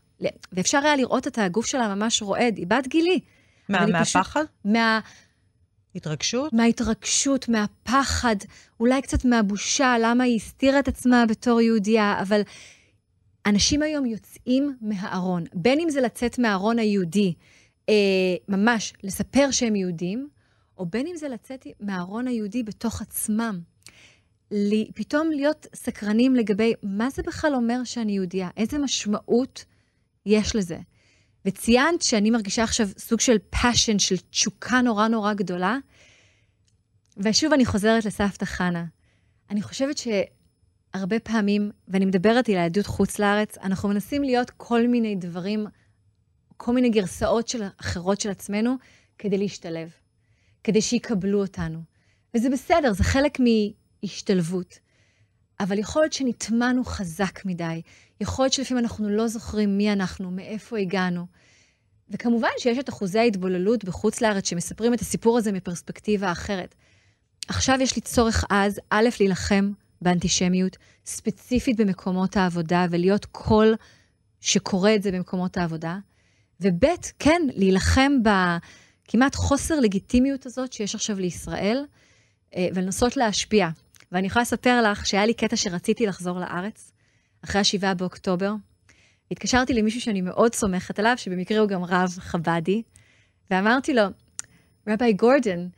ואפשר 0.53 0.79
היה 0.79 0.97
לראות 0.97 1.27
את 1.27 1.39
הגוף 1.39 1.67
שלה 1.67 1.95
ממש 1.95 2.23
רועד, 2.23 2.57
היא 2.57 2.67
בת 2.67 2.87
גילי. 2.87 3.21
מה, 3.69 3.87
מהפחד? 3.87 4.45
מה... 4.65 5.01
התרגשות? 5.95 6.53
מההתרגשות, 6.53 7.49
מהפחד, 7.49 8.37
אולי 8.81 9.03
קצת 9.03 9.25
מהבושה, 9.25 9.97
למה 10.01 10.25
היא 10.25 10.37
הסתירה 10.37 10.79
את 10.79 10.89
עצמה 10.89 11.25
בתור 11.29 11.61
יהודייה, 11.61 12.19
אבל 12.23 12.41
אנשים 13.47 13.83
היום 13.83 14.07
יוצאים 14.07 14.77
מהארון, 14.81 15.45
בין 15.55 15.81
אם 15.81 15.91
זה 15.91 16.01
לצאת 16.01 16.39
מהארון 16.39 16.79
היהודי, 16.79 17.35
אה, 17.89 17.95
ממש 18.49 18.93
לספר 19.03 19.51
שהם 19.51 19.77
יהודים, 19.77 20.29
או 20.79 20.87
בין 20.87 21.07
אם 21.07 21.17
זה 21.17 21.29
לצאת 21.29 21.67
מהארון 21.81 22.27
היהודי 22.27 22.63
בתוך 22.63 23.03
עצמם. 23.03 23.61
לי, 24.51 24.91
פתאום 24.95 25.31
להיות 25.31 25.67
סקרנים 25.75 26.35
לגבי 26.37 26.75
מה 26.83 27.11
זה 27.11 27.23
בכלל 27.23 27.55
אומר 27.55 27.85
שאני 27.85 28.13
יהודייה, 28.13 28.49
איזה 28.57 28.79
משמעות 28.79 29.65
יש 30.27 30.57
לזה. 30.57 30.79
וציינת 31.45 32.03
שאני 32.03 32.31
מרגישה 32.31 32.63
עכשיו 32.63 32.89
סוג 32.99 33.21
של 33.21 33.37
passion, 33.55 33.99
של 33.99 34.17
תשוקה 34.17 34.81
נורא 34.81 35.09
נורא 35.09 35.35
גדולה. 35.35 35.79
ושוב 37.17 37.53
אני 37.53 37.67
חוזרת 37.67 38.05
לסבתא 38.05 38.45
חנה. 38.45 38.85
אני 39.51 39.63
חושבת 39.63 39.97
שהרבה 39.99 41.21
פעמים, 41.21 41.71
ואני 41.89 42.05
מדברת 42.05 42.49
על 42.49 42.55
היהדות 42.55 42.87
חוץ 42.87 43.19
לארץ, 43.19 43.59
אנחנו 43.59 43.89
מנסים 43.89 44.23
להיות 44.23 44.51
כל 44.51 44.89
מיני 44.89 45.17
דברים, 45.17 45.67
כל 46.57 46.75
מיני 46.75 46.91
גרסאות 46.91 47.49
של 47.49 47.63
אחרות 47.81 48.21
של 48.21 48.31
עצמנו, 48.31 48.77
כדי 49.19 49.39
להשתלב, 49.39 49.91
כדי 50.67 50.83
שיקבלו 50.83 51.41
אותנו. 51.41 51.79
וזה 52.35 52.51
בסדר, 52.51 52.93
זה 52.93 53.05
חלק 53.05 53.39
השתלבות. 54.05 54.79
אבל 55.61 55.79
יכול 55.79 56.03
להיות 56.03 56.13
שנטמנו 56.13 56.85
חזק 56.85 57.45
מדי. 57.45 57.83
יכול 58.21 58.45
להיות 58.45 58.53
שלפעמים 58.53 58.85
אנחנו 58.85 59.09
לא 59.09 59.29
זוכרים 59.29 59.79
מי 59.79 59.93
אנחנו, 59.93 60.31
מאיפה 60.31 60.79
הגענו. 60.79 61.27
וכמובן 62.11 62.49
שיש 62.59 62.79
את 62.79 62.89
אחוזי 62.89 63.19
ההתבוללות 63.19 63.85
בחוץ 63.85 64.21
לארץ 64.21 64.49
שמספרים 64.49 64.95
את 64.95 65.01
הסיפור 65.01 65.39
הזה 65.39 65.53
מפרספקטיבה 65.53 66.33
אחרת. 66.33 66.75
עכשיו 67.49 67.79
יש 67.81 67.97
לי 67.97 68.03
צורך 68.03 68.45
עז, 68.49 68.81
א', 68.91 69.09
להילחם 69.21 69.73
באנטישמיות, 70.03 70.77
ספציפית 71.07 71.77
במקומות 71.77 72.37
העבודה, 72.37 72.87
ולהיות 72.91 73.25
קול 73.25 73.75
שקורא 74.41 74.91
את 74.95 75.03
זה 75.03 75.13
במקומות 75.13 75.57
העבודה, 75.57 75.99
וב', 76.61 76.85
כן, 77.19 77.43
להילחם 77.55 78.13
בכמעט 79.09 79.35
חוסר 79.35 79.81
לגיטימיות 79.81 80.47
הזאת 80.47 80.73
שיש 80.73 80.95
עכשיו 80.95 81.19
לישראל, 81.19 81.85
אה, 82.57 82.69
ולנסות 82.75 83.17
להשפיע. 83.17 83.69
ואני 84.13 84.27
יכולה 84.27 84.43
לספר 84.43 84.83
לך 84.83 85.07
שהיה 85.07 85.27
לי 85.27 85.35
קטע 85.35 85.57
שרציתי 85.57 86.07
לחזור 86.07 86.39
לארץ, 86.39 86.93
אחרי 87.45 87.61
השבעה 87.61 87.95
באוקטובר. 87.95 88.53
התקשרתי 89.31 89.75
למישהו 89.75 90.01
שאני 90.01 90.21
מאוד 90.21 90.55
סומכת 90.55 90.99
עליו, 90.99 91.15
שבמקרה 91.17 91.59
הוא 91.59 91.69
גם 91.69 91.85
רב 91.85 92.11
חבדי, 92.19 92.83
ואמרתי 93.51 93.95
לו, 93.95 94.03
רבי 94.89 95.13
גורדון, 95.13 95.69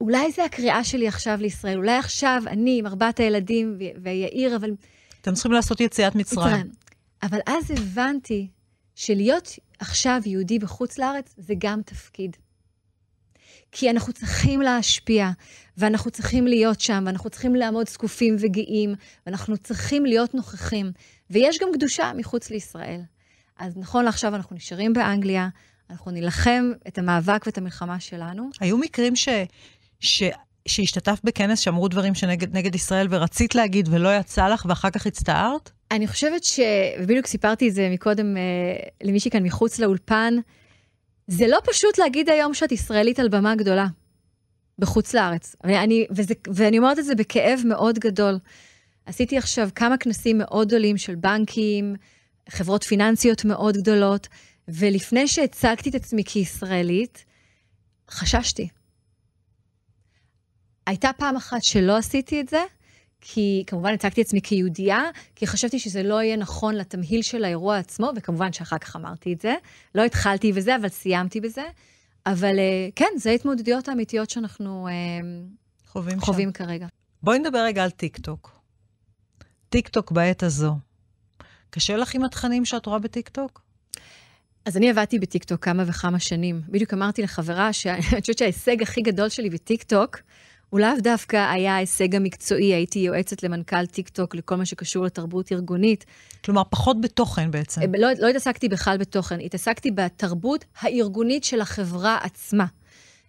אולי 0.00 0.32
זה 0.32 0.44
הקריאה 0.44 0.84
שלי 0.84 1.08
עכשיו 1.08 1.38
לישראל, 1.40 1.78
אולי 1.78 1.96
עכשיו 1.96 2.42
אני 2.46 2.78
עם 2.78 2.86
ארבעת 2.86 3.20
הילדים 3.20 3.78
ויאיר, 4.02 4.56
אבל... 4.56 4.70
אתם 5.20 5.34
צריכים 5.34 5.52
לעשות 5.52 5.80
יציאת 5.80 6.14
מצרים. 6.14 6.70
אבל 7.22 7.38
אז 7.46 7.70
הבנתי 7.70 8.48
שלהיות 8.94 9.58
עכשיו 9.78 10.20
יהודי 10.26 10.58
בחוץ 10.58 10.98
לארץ 10.98 11.34
זה 11.38 11.54
גם 11.58 11.82
תפקיד. 11.82 12.36
כי 13.78 13.90
אנחנו 13.90 14.12
צריכים 14.12 14.60
להשפיע, 14.60 15.30
ואנחנו 15.76 16.10
צריכים 16.10 16.46
להיות 16.46 16.80
שם, 16.80 17.02
ואנחנו 17.06 17.30
צריכים 17.30 17.54
לעמוד 17.54 17.88
זקופים 17.88 18.36
וגאים, 18.38 18.94
ואנחנו 19.26 19.56
צריכים 19.56 20.06
להיות 20.06 20.34
נוכחים. 20.34 20.92
ויש 21.30 21.58
גם 21.58 21.68
קדושה 21.74 22.12
מחוץ 22.16 22.50
לישראל. 22.50 23.00
אז 23.58 23.76
נכון 23.76 24.04
לעכשיו 24.04 24.34
אנחנו 24.34 24.56
נשארים 24.56 24.92
באנגליה, 24.92 25.48
אנחנו 25.90 26.10
נילחם 26.10 26.72
את 26.88 26.98
המאבק 26.98 27.42
ואת 27.46 27.58
המלחמה 27.58 28.00
שלנו. 28.00 28.50
היו 28.60 28.78
מקרים 28.78 29.16
ש... 29.16 29.28
ש... 30.00 30.22
שהשתתפת 30.68 31.24
בכנס 31.24 31.58
שאמרו 31.58 31.88
דברים 31.88 32.14
שנגד 32.14 32.74
ישראל 32.74 33.06
ורצית 33.10 33.54
להגיד 33.54 33.88
ולא 33.92 34.16
יצא 34.16 34.48
לך 34.48 34.66
ואחר 34.68 34.90
כך 34.90 35.06
הצטערת? 35.06 35.70
אני 35.90 36.06
חושבת 36.06 36.44
ש... 36.44 36.60
ובדיוק 37.00 37.26
סיפרתי 37.26 37.68
את 37.68 37.74
זה 37.74 37.88
מקודם 37.92 38.36
אה, 38.36 38.42
למישהי 39.02 39.30
כאן 39.30 39.42
מחוץ 39.42 39.78
לאולפן, 39.78 40.34
זה 41.26 41.46
לא 41.46 41.58
פשוט 41.64 41.98
להגיד 41.98 42.28
היום 42.28 42.54
שאת 42.54 42.72
ישראלית 42.72 43.18
על 43.18 43.28
במה 43.28 43.54
גדולה, 43.54 43.86
בחוץ 44.78 45.14
לארץ. 45.14 45.56
ואני, 45.64 46.06
וזה, 46.10 46.34
ואני 46.54 46.78
אומרת 46.78 46.98
את 46.98 47.04
זה 47.04 47.14
בכאב 47.14 47.60
מאוד 47.64 47.98
גדול. 47.98 48.38
עשיתי 49.06 49.38
עכשיו 49.38 49.68
כמה 49.74 49.96
כנסים 49.96 50.38
מאוד 50.38 50.68
גדולים 50.68 50.96
של 50.96 51.14
בנקים, 51.14 51.96
חברות 52.48 52.84
פיננסיות 52.84 53.44
מאוד 53.44 53.76
גדולות, 53.76 54.28
ולפני 54.68 55.28
שהצגתי 55.28 55.90
את 55.90 55.94
עצמי 55.94 56.24
כישראלית, 56.24 57.24
חששתי. 58.10 58.68
הייתה 60.86 61.10
פעם 61.16 61.36
אחת 61.36 61.62
שלא 61.62 61.96
עשיתי 61.96 62.40
את 62.40 62.48
זה, 62.48 62.62
כי 63.28 63.64
כמובן 63.66 63.94
הצגתי 63.94 64.20
עצמי 64.20 64.40
כיהודייה, 64.42 65.02
כי 65.34 65.46
חשבתי 65.46 65.78
שזה 65.78 66.02
לא 66.02 66.22
יהיה 66.22 66.36
נכון 66.36 66.74
לתמהיל 66.74 67.22
של 67.22 67.44
האירוע 67.44 67.78
עצמו, 67.78 68.10
וכמובן 68.16 68.52
שאחר 68.52 68.78
כך 68.78 68.96
אמרתי 68.96 69.32
את 69.32 69.40
זה. 69.40 69.54
לא 69.94 70.04
התחלתי 70.04 70.52
בזה, 70.52 70.76
אבל 70.76 70.88
סיימתי 70.88 71.40
בזה. 71.40 71.62
אבל 72.26 72.58
אה, 72.58 72.88
כן, 72.96 73.08
זה 73.16 73.30
ההתמודדויות 73.30 73.88
האמיתיות 73.88 74.30
שאנחנו 74.30 74.88
אה, 74.88 74.92
חווים, 75.86 76.20
חווים 76.20 76.52
כרגע. 76.52 76.86
בואי 77.22 77.38
נדבר 77.38 77.58
רגע 77.58 77.84
על 77.84 77.90
טיקטוק. 77.90 78.60
טיקטוק 79.68 80.12
בעת 80.12 80.42
הזו. 80.42 80.74
קשה 81.70 81.96
לך 81.96 82.14
עם 82.14 82.24
התכנים 82.24 82.64
שאת 82.64 82.86
רואה 82.86 82.98
בטיקטוק? 82.98 83.62
אז 84.64 84.76
אני 84.76 84.90
עבדתי 84.90 85.18
בטיקטוק 85.18 85.64
כמה 85.64 85.84
וכמה 85.86 86.18
שנים. 86.18 86.62
בדיוק 86.68 86.94
אמרתי 86.94 87.22
לחברה 87.22 87.72
שאני 87.72 88.02
חושבת 88.20 88.38
שההישג 88.38 88.82
הכי 88.82 89.02
גדול 89.02 89.28
שלי 89.28 89.50
בטיקטוק, 89.50 90.16
הוא 90.70 90.80
לאו 90.80 90.88
דווקא 90.98 91.50
היה 91.50 91.74
ההישג 91.74 92.14
המקצועי, 92.14 92.74
הייתי 92.74 92.98
יועצת 92.98 93.42
למנכ"ל 93.42 93.86
טיקטוק 93.86 94.34
לכל 94.34 94.56
מה 94.56 94.66
שקשור 94.66 95.04
לתרבות 95.04 95.52
ארגונית. 95.52 96.04
כלומר, 96.44 96.62
פחות 96.70 97.00
בתוכן 97.00 97.50
בעצם. 97.50 97.80
לא, 97.98 98.08
לא 98.18 98.28
התעסקתי 98.28 98.68
בכלל 98.68 98.96
בתוכן, 98.96 99.40
התעסקתי 99.40 99.90
בתרבות 99.90 100.64
הארגונית 100.80 101.44
של 101.44 101.60
החברה 101.60 102.18
עצמה. 102.22 102.66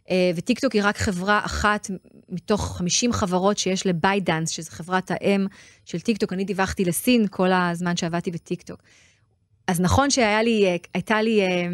אה, 0.09 0.31
וטיקטוק 0.35 0.73
היא 0.73 0.81
רק 0.85 0.97
חברה 0.97 1.41
אחת 1.45 1.87
מתוך 2.29 2.77
50 2.77 3.13
חברות 3.13 3.57
שיש 3.57 3.85
לבייטדנס, 3.85 4.49
שזו 4.49 4.71
חברת 4.71 5.11
האם 5.11 5.47
של 5.85 5.99
טיקטוק. 5.99 6.33
אני 6.33 6.43
דיווחתי 6.45 6.85
לסין 6.85 7.27
כל 7.29 7.51
הזמן 7.51 7.97
שעבדתי 7.97 8.31
בטיקטוק. 8.31 8.83
אז 9.67 9.81
נכון 9.81 10.09
שהיה 10.09 10.43
לי, 10.43 10.65
אה, 10.65 11.21
לי, 11.21 11.41
אה, 11.41 11.67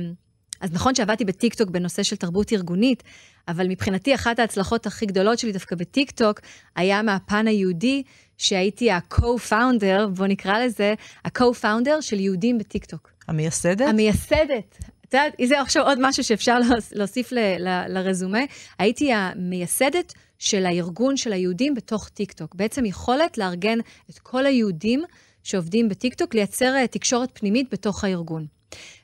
אז 0.64 0.74
נכון 0.74 0.96
שעבדתי 0.96 1.26
בטיקטוק 1.26 1.70
בנושא 1.70 2.04
של 2.04 2.16
תרבות 2.16 2.54
ארגונית, 2.54 3.04
אבל 3.48 3.68
מבחינתי 3.68 4.16
אחת 4.16 4.40
ההצלחות 4.40 4.86
הכי 4.86 5.06
גדולות 5.06 5.40
שלי 5.40 5.52
דווקא 5.52 5.76
בטיקטוק 5.76 6.40
היה 6.76 7.02
מהפן 7.02 7.48
היהודי, 7.48 8.04
שהייתי 8.38 8.92
ה-co-founder, 8.92 10.08
בוא 10.16 10.28
נקרא 10.28 10.60
לזה, 10.60 10.94
ה-co-founder 11.26 12.02
של 12.02 12.20
יהודים 12.20 12.58
בטיקטוק. 12.58 13.12
המייסדת? 13.28 13.88
המייסדת. 13.88 14.80
את 15.06 15.14
יודעת, 15.14 15.34
זה 15.46 15.62
עכשיו 15.62 15.84
עוד 15.84 15.98
משהו 16.02 16.24
שאפשר 16.24 16.58
להוסיף 16.92 17.32
ל, 17.32 17.38
ל, 17.38 17.86
לרזומה. 17.88 18.42
הייתי 18.80 19.14
המייסדת 19.14 20.14
של 20.40 20.66
הארגון 20.66 21.18
של 21.18 21.34
היהודים 21.34 21.76
בתוך 21.76 22.10
טיקטוק. 22.10 22.56
בעצם 22.56 22.86
יכולת 22.86 23.38
לארגן 23.38 23.80
את 24.10 24.20
כל 24.20 24.46
היהודים 24.46 25.04
שעובדים 25.44 25.90
בטיקטוק, 25.90 26.36
לייצר 26.36 26.76
אה, 26.76 26.88
תקשורת 26.88 27.30
פנימית 27.34 27.68
בתוך 27.72 28.04
הארגון. 28.04 28.46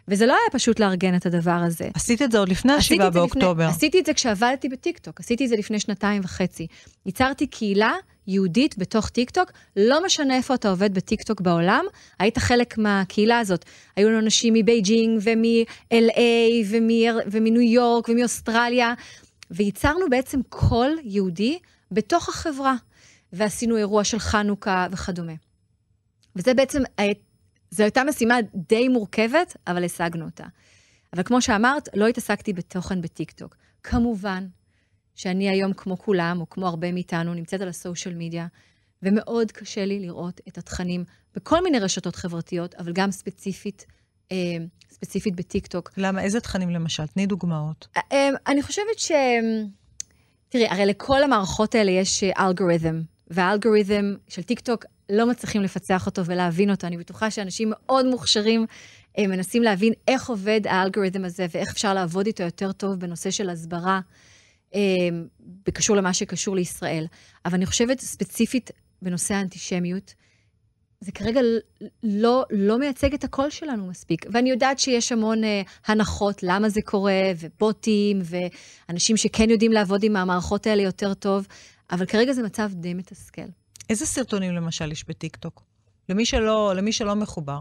וזה 0.08 0.26
לא 0.26 0.34
היה 0.34 0.52
פשוט 0.52 0.80
לארגן 0.80 1.16
את 1.16 1.26
הדבר 1.26 1.52
הזה. 1.52 1.90
עשית 1.94 2.22
את 2.22 2.32
זה 2.32 2.40
עוד 2.40 2.50
לפני 2.50 2.74
ה-7 2.74 3.10
באוקטובר. 3.10 3.64
לפני, 3.64 3.76
עשיתי 3.76 4.00
את 4.00 4.06
זה 4.06 4.14
כשעבדתי 4.14 4.70
בטיקטוק, 4.70 5.20
עשיתי 5.20 5.44
את 5.44 5.50
זה 5.50 5.56
לפני 5.56 5.80
שנתיים 5.80 6.22
וחצי. 6.26 6.68
ייצרתי 7.06 7.48
קהילה 7.48 7.94
יהודית 8.28 8.78
בתוך 8.78 9.10
טיקטוק, 9.10 9.52
לא 9.76 10.06
משנה 10.06 10.36
איפה 10.36 10.54
אתה 10.56 10.70
עובד 10.70 10.94
בטיקטוק 10.94 11.42
בעולם, 11.42 11.86
היית 12.20 12.38
חלק 12.38 12.78
מהקהילה 12.78 13.40
הזאת. 13.40 13.66
היו 13.96 14.10
לנו 14.10 14.20
אנשים 14.20 14.54
מבייג'ינג 14.54 15.22
ומ-LA 15.24 16.20
ומניו 17.32 17.62
יורק 17.62 18.10
ומאוסטרליה, 18.10 18.94
וייצרנו 19.52 20.10
בעצם 20.10 20.40
קול 20.50 20.98
יהודי 21.04 21.60
בתוך 21.92 22.30
החברה, 22.30 22.76
ועשינו 23.34 23.78
אירוע 23.78 24.04
של 24.04 24.20
חנוכה 24.20 24.88
וכדומה. 24.92 25.34
וזה 26.36 26.54
בעצם, 26.54 26.82
זו 27.72 27.84
הייתה 27.84 28.04
משימה 28.04 28.36
די 28.56 28.88
מורכבת, 28.88 29.58
אבל 29.68 29.86
השגנו 29.86 30.26
אותה. 30.26 30.46
אבל 31.14 31.24
כמו 31.24 31.42
שאמרת, 31.42 31.90
לא 31.94 32.08
התעסקתי 32.08 32.54
בתוכן 32.54 33.02
בטיקטוק. 33.02 33.56
כמובן 33.84 34.48
שאני 35.16 35.50
היום, 35.50 35.74
כמו 35.74 35.98
כולם, 35.98 36.42
או 36.42 36.50
כמו 36.50 36.68
הרבה 36.68 36.92
מאיתנו, 36.92 37.34
נמצאת 37.34 37.62
על 37.62 37.68
הסושיאל 37.68 38.16
מדיה, 38.18 38.48
ומאוד 39.04 39.52
קשה 39.52 39.86
לי 39.86 40.00
לראות 40.00 40.42
את 40.48 40.58
התכנים 40.58 41.04
בכל 41.36 41.64
מיני 41.64 41.80
רשתות 41.80 42.16
חברתיות, 42.16 42.76
אבל 42.76 42.94
גם 42.94 43.12
ספציפית, 43.12 43.86
אה, 44.32 44.38
ספציפית 44.92 45.36
בטיקטוק. 45.36 45.92
למה? 45.98 46.22
איזה 46.22 46.40
תכנים 46.40 46.70
למשל? 46.70 47.08
תני 47.08 47.26
דוגמאות. 47.26 47.88
אה, 47.98 48.02
אה, 48.12 48.30
אני 48.48 48.62
חושבת 48.62 49.00
ש... 49.00 49.12
תראי, 50.50 50.68
הרי 50.68 50.86
לכל 50.86 51.24
המערכות 51.24 51.76
האלה 51.76 51.92
יש 51.92 52.24
אלגוריתם, 52.24 53.02
והאלגוריתם 53.28 54.14
של 54.28 54.44
טיקטוק, 54.44 54.86
לא 55.10 55.26
מצליחים 55.26 55.62
לפצח 55.62 56.06
אותו 56.06 56.26
ולהבין 56.26 56.72
אותו. 56.72 56.88
אני 56.88 56.98
בטוחה 56.98 57.32
שאנשים 57.32 57.70
מאוד 57.72 58.06
מוכשרים 58.06 58.66
אה, 59.18 59.28
מנסים 59.28 59.64
להבין 59.64 59.94
איך 60.08 60.30
עובד 60.30 60.62
האלגוריתם 60.66 61.26
הזה 61.26 61.46
ואיך 61.54 61.70
אפשר 61.72 61.94
לעבוד 61.94 62.26
איתו 62.26 62.44
יותר 62.44 62.72
טוב 62.72 63.00
בנושא 63.00 63.32
של 63.32 63.50
הסברה, 63.50 64.00
אה, 64.76 64.80
בקשור 65.66 65.96
למה 65.96 66.14
שקשור 66.14 66.56
לישראל. 66.56 67.06
אבל 67.46 67.56
אני 67.56 67.66
חושבת 67.66 68.00
ספציפית 68.00 68.72
בנושא 69.02 69.34
האנטישמיות, 69.34 70.14
זה 71.02 71.12
כרגע 71.12 71.42
לא, 72.04 72.46
לא 72.52 72.80
מייצג 72.80 73.14
את 73.14 73.24
הקול 73.24 73.50
שלנו 73.50 73.88
מספיק. 73.88 74.26
ואני 74.32 74.50
יודעת 74.50 74.80
שיש 74.80 75.12
המון 75.12 75.44
אה, 75.44 75.62
הנחות 75.88 76.44
למה 76.44 76.70
זה 76.70 76.82
קורה, 76.86 77.32
ובוטים, 77.40 78.22
ואנשים 78.24 79.18
שכן 79.18 79.50
יודעים 79.50 79.72
לעבוד 79.72 80.04
עם 80.04 80.16
המערכות 80.16 80.68
האלה 80.68 80.82
יותר 80.82 81.14
טוב, 81.14 81.48
אבל 81.92 82.06
כרגע 82.06 82.34
זה 82.34 82.44
מצב 82.44 82.72
די 82.74 82.94
מתסכל. 82.94 83.42
איזה 83.90 84.06
סרטונים 84.06 84.56
למשל 84.56 84.92
יש 84.92 85.06
בטיקטוק? 85.08 85.64
למי 86.10 86.26
שלא, 86.26 86.74
למי 86.76 86.92
שלא 86.92 87.16
מחובר. 87.16 87.60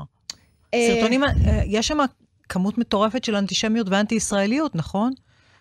אה, 0.75 0.89
סרטונים, 0.95 1.25
אה, 1.25 1.31
יש 1.67 1.89
שם 1.89 1.99
כמות 2.49 2.79
מטורפת 2.79 3.25
של 3.25 3.37
אנטישמיות 3.37 3.89
ואנטי-ישראליות, 3.89 4.75
נכון? 4.75 5.13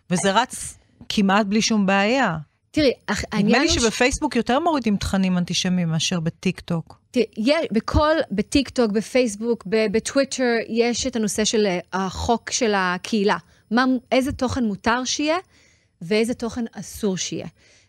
וזה 0.09 0.31
רץ 0.31 0.77
כמעט 1.09 1.45
בלי 1.45 1.61
שום 1.61 1.85
בעיה. 1.85 2.37
תראי, 2.71 2.91
העניין 3.07 3.21
הוא... 3.31 3.49
נדמה 3.49 3.59
לי 3.59 3.69
שבפייסבוק 3.69 4.35
יותר 4.35 4.59
מורידים 4.59 4.97
תכנים 4.97 5.37
אנטישמיים 5.37 5.89
מאשר 5.89 6.19
בטיקטוק. 6.19 6.99
תראי, 7.11 7.67
בכל, 7.71 8.15
בטיקטוק, 8.31 8.91
בפייסבוק, 8.91 9.63
בטוויטר, 9.65 10.43
יש 10.67 11.07
את 11.07 11.15
הנושא 11.15 11.45
של 11.45 11.65
אה, 11.65 11.79
החוק 11.93 12.51
של 12.51 12.73
הקהילה. 12.75 13.37
מה, 13.71 13.85
איזה 14.11 14.31
תוכן 14.31 14.63
מותר 14.63 15.03
שיהיה 15.05 15.37
ואיזה 16.01 16.33
תוכן 16.33 16.65
אסור 16.71 17.17
שיהיה. 17.17 17.47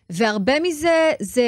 והרבה 0.09 0.59
מזה 0.59 1.11
זה 1.19 1.43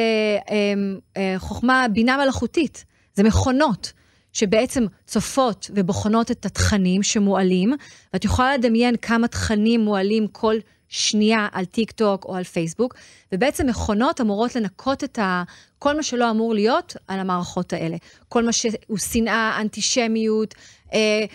אמ, 0.51 0.99
אה, 1.17 1.35
חוכמה, 1.37 1.85
בינה 1.93 2.17
מלאכותית. 2.17 2.85
זה 3.13 3.23
מכונות 3.23 3.93
שבעצם 4.33 4.85
צופות 5.05 5.71
ובוחנות 5.75 6.31
את 6.31 6.45
התכנים 6.45 7.03
שמועלים, 7.03 7.73
ואת 8.13 8.25
יכולה 8.25 8.57
לדמיין 8.57 8.95
כמה 8.95 9.27
תכנים 9.27 9.81
מועלים 9.81 10.27
כל 10.27 10.55
שנייה 10.89 11.47
על 11.51 11.65
טיק 11.65 11.91
טוק 11.91 12.25
או 12.25 12.35
על 12.35 12.43
פייסבוק, 12.43 12.95
ובעצם 13.31 13.67
מכונות 13.67 14.21
אמורות 14.21 14.55
לנקות 14.55 15.03
את 15.03 15.19
ה... 15.19 15.43
כל 15.79 15.95
מה 15.95 16.03
שלא 16.03 16.29
אמור 16.29 16.53
להיות 16.53 16.95
על 17.07 17.19
המערכות 17.19 17.73
האלה. 17.73 17.97
כל 18.29 18.43
מה 18.45 18.53
שהוא 18.53 18.97
שנאה, 18.97 19.61
אנטישמיות, 19.61 20.55
אה, 20.93 21.25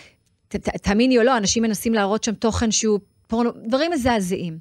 ת, 0.47 0.55
ת, 0.55 0.69
תאמיני 0.69 1.17
או 1.17 1.23
לא, 1.23 1.37
אנשים 1.37 1.63
מנסים 1.63 1.93
להראות 1.93 2.23
שם 2.23 2.33
תוכן 2.33 2.71
שהוא 2.71 2.99
פורנו, 3.27 3.51
דברים 3.67 3.91
מזעזעים. 3.91 4.59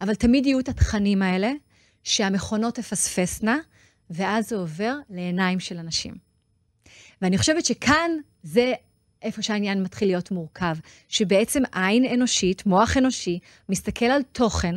אבל 0.00 0.14
תמיד 0.14 0.46
יהיו 0.46 0.60
את 0.60 0.68
התכנים 0.68 1.22
האלה, 1.22 1.52
שהמכונות 2.04 2.74
תפספסנה, 2.74 3.58
ואז 4.10 4.48
זה 4.48 4.56
עובר 4.56 4.94
לעיניים 5.10 5.60
של 5.60 5.78
אנשים. 5.78 6.14
ואני 7.22 7.38
חושבת 7.38 7.64
שכאן 7.64 8.10
זה 8.42 8.72
איפה 9.22 9.42
שהעניין 9.42 9.82
מתחיל 9.82 10.08
להיות 10.08 10.30
מורכב, 10.30 10.76
שבעצם 11.08 11.62
עין 11.72 12.04
אנושית, 12.14 12.66
מוח 12.66 12.96
אנושי, 12.96 13.38
מסתכל 13.68 14.04
על 14.04 14.22
תוכן, 14.22 14.74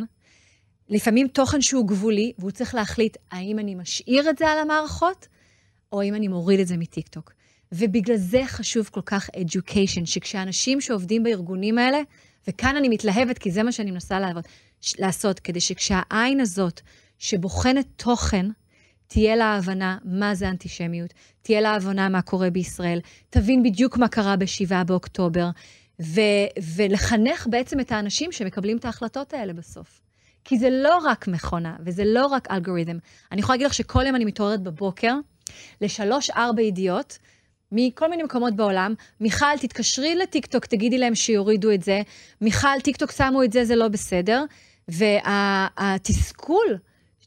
לפעמים 0.89 1.27
תוכן 1.27 1.61
שהוא 1.61 1.87
גבולי, 1.87 2.33
והוא 2.39 2.51
צריך 2.51 2.75
להחליט 2.75 3.17
האם 3.31 3.59
אני 3.59 3.75
משאיר 3.75 4.29
את 4.29 4.37
זה 4.37 4.47
על 4.47 4.59
המערכות, 4.59 5.27
או 5.91 6.01
האם 6.01 6.15
אני 6.15 6.27
מוריד 6.27 6.59
את 6.59 6.67
זה 6.67 6.77
מטיקטוק. 6.77 7.33
ובגלל 7.71 8.17
זה 8.17 8.41
חשוב 8.45 8.89
כל 8.91 9.01
כך 9.05 9.29
education, 9.29 10.05
שכשאנשים 10.05 10.81
שעובדים 10.81 11.23
בארגונים 11.23 11.77
האלה, 11.77 12.01
וכאן 12.47 12.75
אני 12.75 12.89
מתלהבת 12.89 13.37
כי 13.37 13.51
זה 13.51 13.63
מה 13.63 13.71
שאני 13.71 13.91
מנסה 13.91 14.19
לעבוד, 14.19 14.43
לעשות, 14.99 15.39
כדי 15.39 15.59
שכשהעין 15.59 16.39
הזאת 16.39 16.81
שבוחנת 17.19 17.85
תוכן, 17.95 18.45
תהיה 19.07 19.35
לה 19.35 19.55
הבנה 19.55 19.97
מה 20.03 20.35
זה 20.35 20.49
אנטישמיות, 20.49 21.13
תהיה 21.41 21.61
לה 21.61 21.75
הבנה 21.75 22.09
מה 22.09 22.21
קורה 22.21 22.49
בישראל, 22.49 22.99
תבין 23.29 23.63
בדיוק 23.63 23.97
מה 23.97 24.07
קרה 24.07 24.35
ב-7 24.35 24.83
באוקטובר, 24.83 25.49
ו- 26.01 26.47
ולחנך 26.75 27.47
בעצם 27.49 27.79
את 27.79 27.91
האנשים 27.91 28.31
שמקבלים 28.31 28.77
את 28.77 28.85
ההחלטות 28.85 29.33
האלה 29.33 29.53
בסוף. 29.53 30.01
כי 30.43 30.57
זה 30.57 30.69
לא 30.69 30.97
רק 30.97 31.27
מכונה, 31.27 31.75
וזה 31.85 32.03
לא 32.05 32.25
רק 32.25 32.51
אלגוריתם. 32.51 32.97
אני 33.31 33.41
יכולה 33.41 33.55
להגיד 33.55 33.67
לך 33.67 33.73
שכל 33.73 34.05
יום 34.05 34.15
אני 34.15 34.25
מתעוררת 34.25 34.61
בבוקר 34.63 35.13
לשלוש-ארבע 35.81 36.61
ידיעות, 36.61 37.17
מכל 37.71 38.09
מיני 38.09 38.23
מקומות 38.23 38.55
בעולם, 38.55 38.93
מיכל, 39.19 39.57
תתקשרי 39.61 40.15
לטיקטוק, 40.15 40.65
תגידי 40.65 40.97
להם 40.97 41.15
שיורידו 41.15 41.71
את 41.71 41.83
זה, 41.83 42.01
מיכל, 42.41 42.81
טיקטוק 42.83 43.11
שמו 43.11 43.43
את 43.43 43.51
זה, 43.51 43.65
זה 43.65 43.75
לא 43.75 43.87
בסדר. 43.87 44.43
והתסכול, 44.87 46.67
וה- 46.69 46.77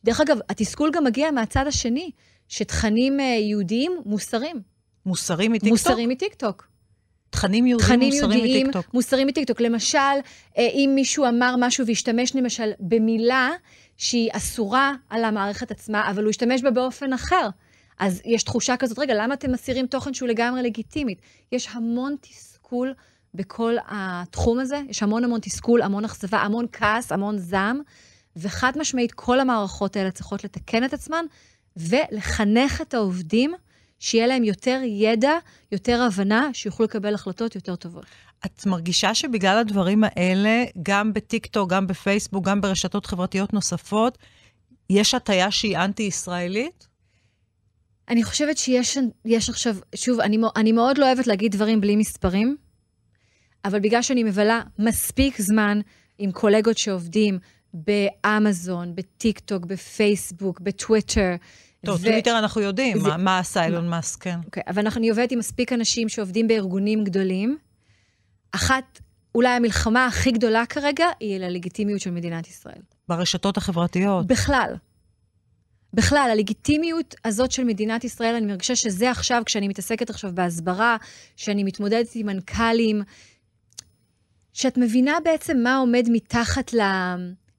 דרך 0.05 0.21
אגב, 0.21 0.39
התסכול 0.49 0.91
גם 0.91 1.05
מגיע 1.05 1.31
מהצד 1.31 1.67
השני, 1.67 2.11
שתכנים 2.49 3.21
אה, 3.21 3.25
יהודיים 3.25 3.93
מוסרים. 4.07 4.63
מוסרים 5.07 5.53
מטיקטוק? 5.53 5.71
מוסרים 5.73 6.09
מטיקטוק. 6.09 6.67
תכנים 7.31 7.67
יהודיים 7.67 7.89
תכנים 7.89 8.13
מוסרים 8.13 8.31
יהודיים 8.31 8.67
מטיקטוק. 8.67 8.95
מוסרים 8.95 9.27
מטיקטוק. 9.27 9.61
למשל, 9.61 9.99
אה, 9.99 10.69
אם 10.75 10.93
מישהו 10.95 11.29
אמר 11.29 11.55
משהו 11.59 11.87
והשתמש 11.87 12.37
למשל 12.37 12.71
במילה 12.81 13.51
שהיא 13.97 14.31
אסורה 14.33 14.95
על 15.11 15.25
המערכת 15.25 15.71
עצמה, 15.71 16.11
אבל 16.11 16.23
הוא 16.23 16.31
השתמש 16.31 16.63
בה 16.63 16.71
באופן 16.71 17.13
אחר, 17.13 17.49
אז 17.99 18.23
יש 18.25 18.43
תחושה 18.43 18.77
כזאת, 18.77 18.99
רגע, 18.99 19.15
למה 19.15 19.35
אתם 19.35 19.53
מסירים 19.53 19.87
תוכן 19.87 20.15
שהוא 20.15 20.29
לגמרי 20.29 20.63
לגיטימית? 20.63 21.21
יש 21.53 21.69
המון 21.73 22.17
תסכול 22.21 22.95
בכל 23.35 23.77
התחום 23.89 24.59
הזה, 24.59 24.81
יש 24.89 25.03
המון 25.03 25.25
המון 25.25 25.41
תסכול, 25.41 25.83
המון 25.83 26.05
אכזבה, 26.05 26.39
המון 26.39 26.67
כעס, 26.73 27.13
המון 27.13 27.39
זעם. 27.39 27.81
וחד 28.37 28.73
משמעית, 28.79 29.13
כל 29.13 29.41
המערכות 29.41 29.97
האלה 29.97 30.11
צריכות 30.11 30.45
לתקן 30.45 30.85
את 30.85 30.93
עצמן 30.93 31.25
ולחנך 31.77 32.81
את 32.81 32.95
העובדים 32.95 33.55
שיהיה 33.99 34.27
להם 34.27 34.45
יותר 34.45 34.81
ידע, 34.85 35.33
יותר 35.73 36.03
הבנה, 36.03 36.49
שיוכלו 36.53 36.85
לקבל 36.85 37.15
החלטות 37.15 37.55
יותר 37.55 37.77
טובות. 37.77 38.05
את 38.47 38.67
מרגישה 38.67 39.15
שבגלל 39.15 39.59
הדברים 39.59 40.05
האלה, 40.05 40.65
גם 40.83 41.13
בטיקטוק, 41.13 41.71
גם 41.71 41.87
בפייסבוק, 41.87 42.45
גם 42.45 42.61
ברשתות 42.61 43.07
חברתיות 43.07 43.53
נוספות, 43.53 44.19
יש 44.91 45.15
הטיה 45.15 45.51
שהיא 45.51 45.79
אנטי-ישראלית? 45.79 46.89
אני 48.09 48.25
חושבת 48.25 48.59
שיש 48.59 48.99
יש 49.25 49.49
עכשיו, 49.49 49.77
שוב, 49.95 50.21
אני, 50.21 50.39
אני 50.57 50.73
מאוד 50.73 50.99
לא 50.99 51.07
אוהבת 51.07 51.27
להגיד 51.27 51.53
דברים 51.53 51.81
בלי 51.81 51.97
מספרים, 51.97 52.57
אבל 53.65 53.81
בגלל 53.81 54.03
שאני 54.03 54.25
מבלה 54.25 54.63
מספיק 54.79 55.41
זמן 55.41 55.81
עם 56.19 56.33
קולגות 56.33 56.79
שעובדים 56.79 57.39
באמזון, 57.75 58.95
בטיק 58.95 59.39
טוק, 59.39 59.65
בפייסבוק, 59.65 60.61
בטוויטר. 60.61 61.35
טוב, 61.87 62.01
ו... 62.01 62.05
טוויטר 62.05 62.39
אנחנו 62.39 62.61
יודעים, 62.61 62.99
זה... 62.99 63.09
מה, 63.09 63.17
מה 63.17 63.39
עשה 63.39 63.65
אילון 63.65 63.89
מאסק, 63.89 64.23
כן. 64.23 64.39
אוקיי, 64.45 64.63
אבל 64.69 64.87
אני 64.97 65.09
עובדת 65.11 65.33
עם 65.33 65.39
מספיק 65.39 65.73
אנשים 65.73 66.09
שעובדים 66.09 66.49
בארגונים 66.49 67.05
גדולים. 67.05 67.59
אחת, 68.53 69.01
אולי 69.35 69.49
המלחמה 69.49 70.07
הכי 70.07 70.31
גדולה 70.31 70.67
כרגע, 70.67 71.07
היא 71.21 71.37
על 71.37 71.43
הלגיטימיות 71.43 72.01
של 72.01 72.11
מדינת 72.11 72.49
ישראל. 72.49 72.81
ברשתות 73.09 73.57
החברתיות. 73.57 74.27
בכלל. 74.27 74.75
בכלל, 75.95 76.29
הלגיטימיות 76.33 77.15
הזאת 77.25 77.53
של 77.53 77.65
מדינת 77.65 78.05
ישראל, 78.05 78.35
אני 78.35 78.47
מרגישה 78.47 78.77
שזה 78.77 79.11
עכשיו, 79.11 79.43
כשאני 79.47 79.69
מתעסקת 79.69 80.11
עכשיו 80.11 80.31
בהסברה, 80.35 80.97
שאני 81.37 81.65
מתמודדת 81.65 82.07
עם 82.15 82.27
מנכ"לים, 82.27 83.03
שאת 84.53 84.79
מבינה 84.79 85.19
בעצם 85.25 85.59
מה 85.63 85.77
עומד 85.77 86.07
מתחת 86.13 86.75
ל... 86.75 86.81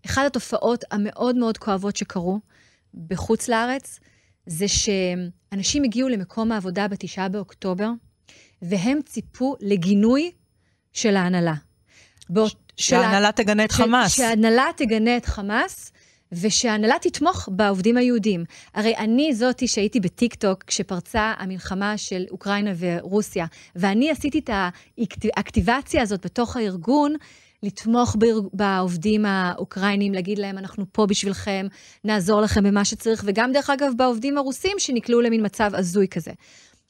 אחת 0.05 0.25
התופעות 0.25 0.83
המאוד 0.91 1.35
מאוד 1.35 1.57
כואבות 1.57 1.95
שקרו 1.95 2.39
בחוץ 3.07 3.47
לארץ, 3.47 3.99
זה 4.45 4.65
שאנשים 4.67 5.83
הגיעו 5.83 6.09
למקום 6.09 6.51
העבודה 6.51 6.87
בתשעה 6.87 7.29
באוקטובר, 7.29 7.89
והם 8.61 8.99
ציפו 9.05 9.55
לגינוי 9.59 10.31
של 10.93 11.15
ההנהלה. 11.15 11.53
שההנהלה 12.77 13.31
תגנה 13.31 13.65
את 13.65 13.71
חמאס. 13.71 14.11
שההנהלה 14.11 14.65
תגנה 14.77 15.17
את 15.17 15.25
חמאס, 15.25 15.91
ושההנהלה 16.31 16.95
תתמוך 17.01 17.49
בעובדים 17.51 17.97
היהודים. 17.97 18.43
הרי 18.73 18.97
אני 18.97 19.33
זאתי 19.33 19.67
שהייתי 19.67 19.99
בטיקטוק 19.99 20.63
כשפרצה 20.63 21.33
המלחמה 21.37 21.97
של 21.97 22.25
אוקראינה 22.31 22.71
ורוסיה, 22.77 23.45
ואני 23.75 24.11
עשיתי 24.11 24.39
את 24.39 24.49
האקטיבציה 25.35 26.01
הזאת 26.01 26.25
בתוך 26.25 26.55
הארגון, 26.55 27.15
לתמוך 27.63 28.15
בעובדים 28.53 29.25
האוקראינים, 29.25 30.13
להגיד 30.13 30.39
להם, 30.39 30.57
אנחנו 30.57 30.85
פה 30.91 31.05
בשבילכם, 31.05 31.67
נעזור 32.03 32.41
לכם 32.41 32.63
במה 32.63 32.85
שצריך, 32.85 33.23
וגם, 33.25 33.51
דרך 33.51 33.69
אגב, 33.69 33.91
בעובדים 33.97 34.37
הרוסים 34.37 34.79
שנקלעו 34.79 35.21
למין 35.21 35.45
מצב 35.45 35.71
הזוי 35.73 36.07
כזה. 36.07 36.31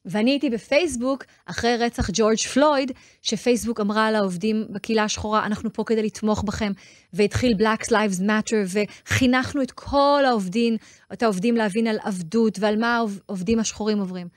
ואני 0.05 0.31
הייתי 0.31 0.49
בפייסבוק, 0.49 1.23
אחרי 1.45 1.77
רצח 1.77 2.09
ג'ורג' 2.13 2.37
פלויד, 2.37 2.91
שפייסבוק 3.21 3.79
אמרה 3.79 4.11
לעובדים 4.11 4.65
בקהילה 4.69 5.03
השחורה, 5.03 5.45
אנחנו 5.45 5.73
פה 5.73 5.83
כדי 5.83 6.03
לתמוך 6.03 6.43
בכם, 6.43 6.71
והתחיל 7.13 7.53
Black 7.53 7.85
Lives 7.85 8.21
Matter, 8.21 8.79
וחינכנו 9.05 9.61
את 9.61 9.71
כל 9.71 10.23
העובדים, 10.27 10.77
את 11.13 11.23
העובדים 11.23 11.55
להבין 11.55 11.87
על 11.87 11.97
עבדות 12.03 12.59
ועל 12.59 12.79
מה 12.79 13.03
העובדים 13.27 13.59
השחורים 13.59 13.99
עוברים. 13.99 14.27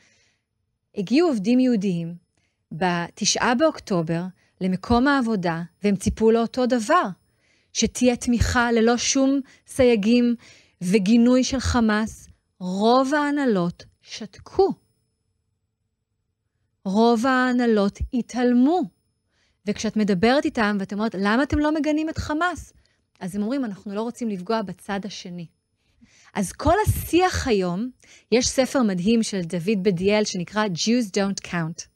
הגיעו 0.97 1.28
עובדים 1.28 1.61
יהודיים 1.61 2.14
בתשעה 2.72 3.55
באוקטובר 3.55 4.22
למקום 4.61 5.09
העבודה, 5.09 5.62
והם 5.82 5.96
ציפו 5.96 6.30
לאותו 6.30 6.66
דבר, 6.66 7.09
שתהיה 7.72 8.16
תמיכה 8.16 8.72
ללא 8.72 8.96
שום 8.96 9.40
סייגים 9.66 10.34
וגינוי 10.80 11.44
של 11.44 11.61
חמאס. 11.61 12.28
רוב 12.61 13.14
ההנהלות 13.14 13.84
שתקו. 14.02 14.68
רוב 16.84 17.26
ההנהלות 17.26 17.98
התעלמו. 18.14 18.82
וכשאת 19.66 19.96
מדברת 19.96 20.44
איתם 20.44 20.76
ואת 20.80 20.92
אומרת, 20.92 21.14
למה 21.18 21.42
אתם 21.42 21.59
לא 21.59 21.74
מגנים 21.74 22.09
את 22.09 22.18
חמאס? 22.18 22.72
אז 23.20 23.36
הם 23.36 23.42
אומרים, 23.42 23.64
אנחנו 23.64 23.94
לא 23.94 24.02
רוצים 24.02 24.28
לפגוע 24.28 24.62
בצד 24.62 25.00
השני. 25.05 25.46
אז 26.34 26.52
כל 26.52 26.74
השיח 26.86 27.48
היום, 27.48 27.90
יש 28.32 28.48
ספר 28.48 28.82
מדהים 28.82 29.22
של 29.22 29.40
דוד 29.40 29.82
בדיאל 29.82 30.24
שנקרא 30.24 30.64
Jews 30.66 31.11
Don't 31.11 31.46
Count. 31.46 31.93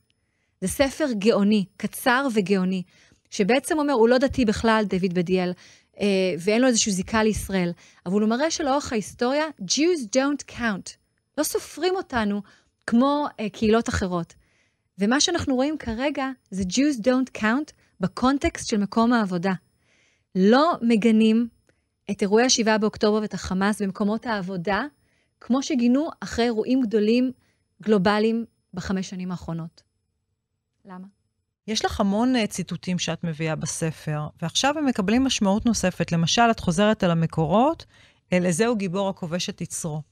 זה 0.60 0.68
ספר 0.68 1.06
גאוני, 1.12 1.64
קצר 1.76 2.26
וגאוני, 2.34 2.82
שבעצם 3.30 3.78
אומר, 3.78 3.92
הוא 3.92 4.08
לא 4.08 4.18
דתי 4.18 4.44
בכלל, 4.44 4.84
דוד 4.88 5.14
בדיאל, 5.14 5.52
אה, 6.00 6.06
ואין 6.38 6.60
לו 6.62 6.68
איזושהי 6.68 6.92
זיקה 6.92 7.22
לישראל, 7.22 7.72
אבל 8.06 8.20
הוא 8.20 8.28
מראה 8.28 8.50
שלאורך 8.50 8.92
ההיסטוריה, 8.92 9.44
Jews 9.60 10.16
don't 10.16 10.52
count. 10.52 10.96
לא 11.38 11.42
סופרים 11.42 11.96
אותנו 11.96 12.42
כמו 12.86 13.26
אה, 13.40 13.48
קהילות 13.48 13.88
אחרות. 13.88 14.34
ומה 14.98 15.20
שאנחנו 15.20 15.54
רואים 15.54 15.78
כרגע 15.78 16.26
זה 16.50 16.62
Jews 16.62 17.00
don't 17.00 17.40
count 17.40 17.72
בקונטקסט 18.00 18.68
של 18.68 18.76
מקום 18.76 19.12
העבודה. 19.12 19.52
לא 20.34 20.74
מגנים 20.82 21.48
את 22.10 22.22
אירועי 22.22 22.44
ה-7 22.44 22.78
באוקטובר 22.78 23.18
ואת 23.22 23.34
החמאס 23.34 23.82
במקומות 23.82 24.26
העבודה, 24.26 24.84
כמו 25.40 25.62
שגינו 25.62 26.08
אחרי 26.20 26.44
אירועים 26.44 26.82
גדולים 26.82 27.32
גלובליים 27.82 28.44
בחמש 28.74 29.10
שנים 29.10 29.30
האחרונות. 29.30 29.87
למה? 30.88 31.06
יש 31.66 31.84
לך 31.84 32.00
המון 32.00 32.34
uh, 32.36 32.46
ציטוטים 32.46 32.98
שאת 32.98 33.24
מביאה 33.24 33.56
בספר, 33.56 34.26
ועכשיו 34.42 34.78
הם 34.78 34.86
מקבלים 34.86 35.24
משמעות 35.24 35.66
נוספת. 35.66 36.12
למשל, 36.12 36.42
את 36.50 36.60
חוזרת 36.60 37.04
על 37.04 37.10
המקורות, 37.10 37.84
לזהו 38.32 38.76
גיבור 38.76 39.08
הכובש 39.08 39.48
את 39.48 39.60
יצרו. 39.60 40.02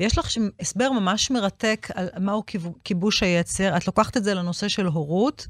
ויש 0.00 0.18
לך 0.18 0.28
הסבר 0.60 0.92
ממש 0.92 1.30
מרתק 1.30 1.88
על 1.94 2.08
מהו 2.20 2.42
כיבוש 2.84 3.22
היצר. 3.22 3.76
את 3.76 3.86
לוקחת 3.86 4.16
את 4.16 4.24
זה 4.24 4.34
לנושא 4.34 4.68
של 4.68 4.86
הורות, 4.86 5.46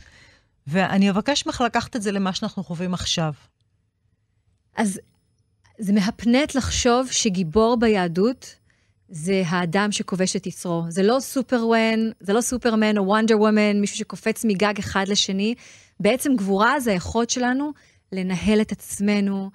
ואני 0.66 1.10
אבקש 1.10 1.46
ממך 1.46 1.60
לקחת 1.66 1.96
את 1.96 2.02
זה 2.02 2.12
למה 2.12 2.32
שאנחנו 2.32 2.64
חווים 2.64 2.94
עכשיו. 2.94 3.32
אז 4.76 5.00
זה 5.78 5.92
מהפנט 5.92 6.54
לחשוב 6.54 7.08
שגיבור 7.10 7.76
ביהדות 7.80 8.54
זה 9.14 9.42
האדם 9.46 9.92
שכובש 9.92 10.36
את 10.36 10.46
יצרו. 10.46 10.84
זה 10.88 11.02
לא 11.02 11.20
סופרוון, 11.20 12.10
זה 12.20 12.32
לא 12.32 12.40
סופרמן 12.40 12.98
או 12.98 13.02
וונדר 13.02 13.40
וומן, 13.40 13.80
מישהו 13.80 13.96
שקופץ 13.96 14.44
מגג 14.44 14.74
אחד 14.78 15.04
לשני. 15.08 15.54
בעצם 16.00 16.36
גבורה 16.36 16.80
זה 16.80 16.92
היכולת 16.92 17.30
שלנו 17.30 17.72
לנהל 18.12 18.60
את 18.60 18.72
עצמנו, 18.72 19.50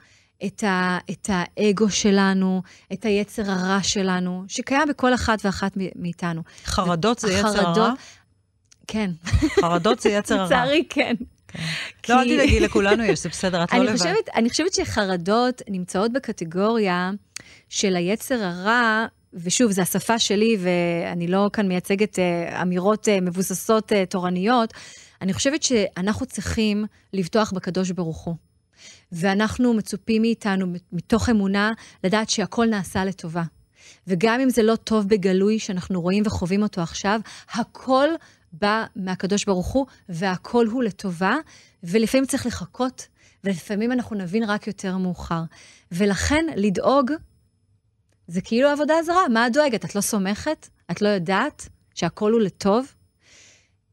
את, 0.46 0.64
ה, 0.64 0.98
את 1.12 1.30
האגו 1.34 1.90
שלנו, 1.90 2.62
את 2.94 3.06
היצר 3.06 3.52
הרע 3.52 3.84
שלנו, 3.84 4.44
שקיים 4.48 4.88
בכל 4.88 5.14
אחת 5.14 5.46
ואחת 5.46 5.78
מאיתנו. 5.96 6.42
חרדות 6.66 7.20
זה 7.20 7.34
יצר 7.34 7.68
הרע? 7.68 7.94
כן. 8.88 9.12
חרדות 9.62 10.00
זה 10.00 10.10
יצר 10.10 10.36
הרע. 10.36 10.46
לצערי 10.46 10.84
כן. 10.90 11.16
כן. 11.48 11.64
כי... 12.04 12.12
לא, 12.12 12.22
אל 12.22 12.36
תדאגי, 12.36 12.60
לכולנו 12.60 13.04
יש, 13.04 13.20
זה 13.20 13.30
בסדר, 13.30 13.64
את 13.64 13.74
לא 13.74 13.84
לבד. 13.84 13.98
חושבת, 13.98 14.30
אני 14.36 14.50
חושבת 14.50 14.74
שחרדות 14.74 15.62
נמצאות 15.70 16.14
בקטגוריה 16.14 17.12
של 17.70 17.96
היצר 17.96 18.44
הרע, 18.44 19.06
ושוב, 19.34 19.72
זו 19.72 19.82
השפה 19.82 20.20
שלי, 20.20 20.58
ואני 20.60 21.28
לא 21.28 21.50
כאן 21.54 21.68
מייצגת 21.68 22.20
אה, 22.20 22.62
אמירות 22.62 23.08
אה, 23.08 23.22
מבוססות 23.22 23.94
אה, 23.94 24.06
תורניות, 24.06 24.74
אני 25.22 25.34
חושבת 25.34 25.64
שאנחנו 25.64 26.26
צריכים 26.26 26.86
לבטוח 27.14 27.52
בקדוש 27.52 27.92
ברוך 27.92 28.18
הוא. 28.18 28.36
ואנחנו 29.12 29.74
מצופים 29.74 30.22
מאיתנו, 30.22 30.66
מתוך 30.92 31.30
אמונה, 31.30 31.72
לדעת 32.04 32.30
שהכל 32.30 32.66
נעשה 32.66 33.06
לטובה. 33.06 33.44
וגם 34.08 34.40
אם 34.40 34.50
זה 34.50 34.64
לא 34.64 34.76
טוב 34.76 35.08
בגלוי, 35.08 35.60
שאנחנו 35.60 36.02
רואים 36.02 36.24
וחווים 36.26 36.64
אותו 36.64 36.82
עכשיו, 36.82 37.20
הכל 37.54 38.08
בא 38.52 38.86
מהקדוש 38.96 39.46
ברוך 39.46 39.68
הוא, 39.68 39.86
והכל 40.10 40.66
הוא 40.66 40.84
לטובה, 40.84 41.36
ולפעמים 41.84 42.26
צריך 42.26 42.46
לחכות, 42.46 43.08
ולפעמים 43.44 43.92
אנחנו 43.92 44.16
נבין 44.16 44.44
רק 44.44 44.68
יותר 44.68 44.98
מאוחר. 44.98 45.42
ולכן, 45.92 46.46
לדאוג, 46.56 47.12
זה 48.30 48.42
כאילו 48.42 48.70
עבודה 48.70 48.94
זרה. 49.06 49.28
מה 49.28 49.48
את 49.48 49.54
דואגת? 49.54 49.86
את 49.86 49.96
לא 49.96 50.02
סומכת? 50.02 50.68
את 50.92 51.02
לא 51.02 51.08
יודעת 51.08 51.70
שהכל 51.96 52.32
הוא 52.32 52.42
לטוב? 52.42 52.94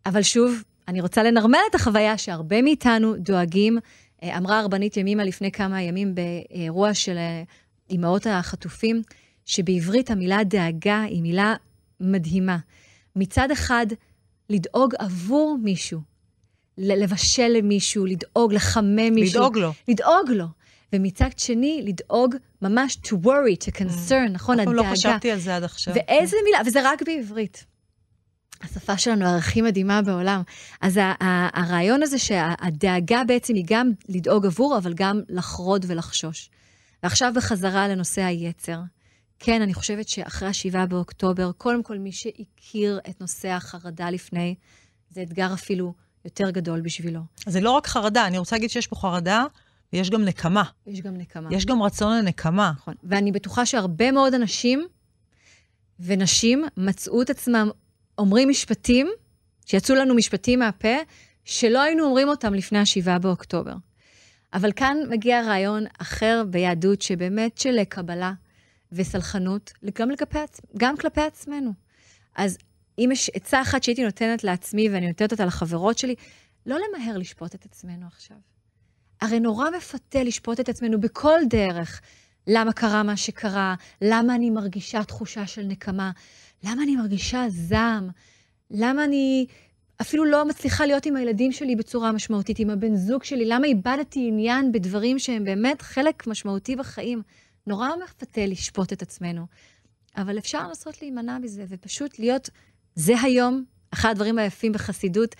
אבל 0.06 0.22
שוב, 0.22 0.62
אני 0.88 1.00
רוצה 1.00 1.22
לנרמל 1.22 1.58
את 1.70 1.74
החוויה 1.74 2.18
שהרבה 2.18 2.62
מאיתנו 2.62 3.16
דואגים 3.16 3.78
אה, 4.22 4.38
אמרה 4.38 4.58
הרבנית 4.58 4.96
ימימה 4.96 5.24
לפני 5.24 5.52
כמה 5.52 5.82
ימים 5.82 6.14
באירוע 6.14 6.94
של 6.94 7.16
אה, 7.16 7.42
אימהות 7.90 8.26
החטופים, 8.26 9.02
שבעברית 9.44 10.10
המילה 10.10 10.44
דאגה 10.44 11.02
היא 11.02 11.22
מילה 11.22 11.54
מדהימה. 12.00 12.58
מצד 13.16 13.50
אחד, 13.50 13.86
לדאוג 14.50 14.94
עבור 14.98 15.58
מישהו, 15.62 16.00
לבשל 16.78 17.48
למישהו, 17.48 18.06
לדאוג, 18.06 18.52
לחמם 18.52 19.14
מישהו. 19.14 19.40
לדאוג 19.40 19.58
לו. 19.58 19.72
לדאוג 19.88 20.30
לו. 20.30 20.46
ומצד 20.92 21.28
שני, 21.36 21.82
לדאוג 21.86 22.34
ממש 22.62 22.98
to 23.04 23.12
worry, 23.24 23.64
to 23.64 23.70
concern, 23.76 24.28
mm. 24.28 24.32
נכון? 24.32 24.60
הדאגה. 24.60 24.70
אף 24.70 24.76
פעם 24.76 24.86
לא 24.86 24.92
חשבתי 24.92 25.30
על 25.30 25.38
זה 25.38 25.56
עד 25.56 25.64
עכשיו. 25.64 25.94
ואיזה 25.94 26.36
מילה, 26.44 26.58
וזה 26.66 26.90
רק 26.90 27.02
בעברית. 27.02 27.64
השפה 28.62 28.98
שלנו 28.98 29.36
הכי 29.36 29.62
מדהימה 29.62 30.02
בעולם. 30.02 30.42
אז 30.80 30.98
הרעיון 31.20 32.02
הזה 32.02 32.18
שהדאגה 32.18 33.24
בעצם 33.24 33.54
היא 33.54 33.64
גם 33.66 33.90
לדאוג 34.08 34.46
עבור, 34.46 34.78
אבל 34.78 34.94
גם 34.94 35.20
לחרוד 35.28 35.84
ולחשוש. 35.88 36.50
ועכשיו 37.02 37.32
בחזרה 37.36 37.88
לנושא 37.88 38.22
היצר. 38.22 38.78
כן, 39.38 39.62
אני 39.62 39.74
חושבת 39.74 40.08
שאחרי 40.08 40.48
ה-7 40.48 40.86
באוקטובר, 40.86 41.52
קודם 41.52 41.82
כל 41.82 41.98
מי 41.98 42.12
שהכיר 42.12 43.00
את 43.10 43.20
נושא 43.20 43.48
החרדה 43.48 44.10
לפני, 44.10 44.54
זה 45.10 45.22
אתגר 45.22 45.54
אפילו 45.54 45.94
יותר 46.24 46.50
גדול 46.50 46.80
בשבילו. 46.80 47.20
אז 47.46 47.52
זה 47.52 47.60
לא 47.60 47.70
רק 47.70 47.86
חרדה, 47.86 48.26
אני 48.26 48.38
רוצה 48.38 48.56
להגיד 48.56 48.70
שיש 48.70 48.86
פה 48.86 48.96
חרדה, 48.96 49.44
ויש 49.92 50.10
גם 50.10 50.24
נקמה. 50.24 50.62
יש 50.86 51.00
גם 51.00 51.16
נקמה. 51.16 51.48
יש 51.52 51.66
גם 51.66 51.82
רצון 51.82 52.18
לנקמה. 52.18 52.72
נכון. 52.76 52.94
ואני 53.02 53.32
בטוחה 53.32 53.66
שהרבה 53.66 54.10
מאוד 54.10 54.34
אנשים 54.34 54.86
ונשים 56.00 56.64
מצאו 56.76 57.22
את 57.22 57.30
עצמם 57.30 57.70
אומרים 58.18 58.48
משפטים, 58.48 59.08
שיצאו 59.66 59.94
לנו 59.94 60.14
משפטים 60.14 60.58
מהפה, 60.58 60.96
שלא 61.44 61.82
היינו 61.82 62.04
אומרים 62.04 62.28
אותם 62.28 62.54
לפני 62.54 62.78
ה-7 62.78 63.18
באוקטובר. 63.18 63.74
אבל 64.52 64.72
כאן 64.72 64.96
מגיע 65.10 65.42
רעיון 65.42 65.84
אחר 65.98 66.42
ביהדות, 66.50 67.02
שבאמת 67.02 67.58
של 67.58 67.84
קבלה 67.84 68.32
וסלחנות, 68.92 69.72
גם, 69.94 70.10
לגבי, 70.10 70.38
גם 70.76 70.96
כלפי 70.96 71.20
עצמנו. 71.20 71.72
אז 72.36 72.58
אם 72.98 73.08
יש 73.12 73.30
עצה 73.34 73.62
אחת 73.62 73.82
שהייתי 73.82 74.04
נותנת 74.04 74.44
לעצמי, 74.44 74.88
ואני 74.88 75.06
נותנת 75.06 75.32
אותה 75.32 75.44
לחברות 75.44 75.98
שלי, 75.98 76.14
לא 76.66 76.76
למהר 76.88 77.18
לשפוט 77.18 77.54
את 77.54 77.64
עצמנו 77.64 78.06
עכשיו. 78.06 78.36
הרי 79.20 79.40
נורא 79.40 79.70
מפתה 79.76 80.22
לשפוט 80.22 80.60
את 80.60 80.68
עצמנו 80.68 81.00
בכל 81.00 81.38
דרך. 81.50 82.00
למה 82.46 82.72
קרה 82.72 83.02
מה 83.02 83.16
שקרה? 83.16 83.74
למה 84.02 84.34
אני 84.34 84.50
מרגישה 84.50 85.04
תחושה 85.04 85.46
של 85.46 85.62
נקמה? 85.62 86.10
למה 86.64 86.82
אני 86.82 86.96
מרגישה 86.96 87.44
זעם? 87.48 88.08
למה 88.70 89.04
אני 89.04 89.46
אפילו 90.00 90.24
לא 90.24 90.44
מצליחה 90.44 90.86
להיות 90.86 91.06
עם 91.06 91.16
הילדים 91.16 91.52
שלי 91.52 91.76
בצורה 91.76 92.12
משמעותית, 92.12 92.58
עם 92.58 92.70
הבן 92.70 92.96
זוג 92.96 93.24
שלי? 93.24 93.44
למה 93.44 93.66
איבדתי 93.66 94.28
עניין 94.28 94.72
בדברים 94.72 95.18
שהם 95.18 95.44
באמת 95.44 95.82
חלק 95.82 96.26
משמעותי 96.26 96.76
בחיים? 96.76 97.22
נורא 97.66 97.88
מפתה 98.04 98.46
לשפוט 98.46 98.92
את 98.92 99.02
עצמנו. 99.02 99.46
אבל 100.16 100.38
אפשר 100.38 100.68
לנסות 100.68 101.02
להימנע 101.02 101.38
מזה, 101.38 101.64
ופשוט 101.68 102.18
להיות, 102.18 102.50
זה 102.94 103.20
היום, 103.20 103.64
אחד 103.90 104.10
הדברים 104.10 104.38
היפים 104.38 104.72
בחסידות, 104.72 105.34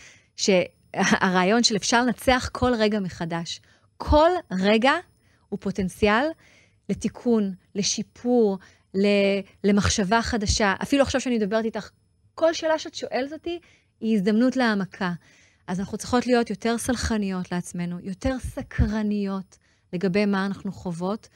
שהרעיון 0.97 1.62
של 1.62 1.76
אפשר 1.76 2.03
לנצח 2.03 2.49
כל 2.53 2.72
רגע 2.78 3.01
מחדש. 3.01 3.61
כל 3.97 4.30
רגע 4.53 4.93
הוא 5.49 5.59
פוטנציאל 5.62 6.24
לתיקון, 6.89 7.55
לשיפור, 7.74 8.59
למחשבה 9.64 10.22
חדשה. 10.22 10.74
אפילו 10.82 11.03
עכשיו 11.03 11.20
שאני 11.20 11.37
מדברת 11.37 11.64
איתך, 11.64 11.91
כל 12.34 12.55
שאלה 12.55 12.78
שאת 12.78 12.95
שואלת 12.95 13.32
אותי 13.32 13.59
היא 14.01 14.16
הזדמנות 14.16 14.57
להעמקה. 14.57 15.12
אז 15.66 15.80
אנחנו 15.80 15.99
צריכות 15.99 16.26
להיות 16.26 16.51
יותר 16.51 16.78
סלחניות 16.78 17.53
לעצמנו, 17.53 17.99
יותר 18.03 18.39
סקרניות 18.39 19.59
לגבי 19.93 20.26
מה 20.26 20.47
אנחנו 20.47 20.72
חוות, 20.72 21.28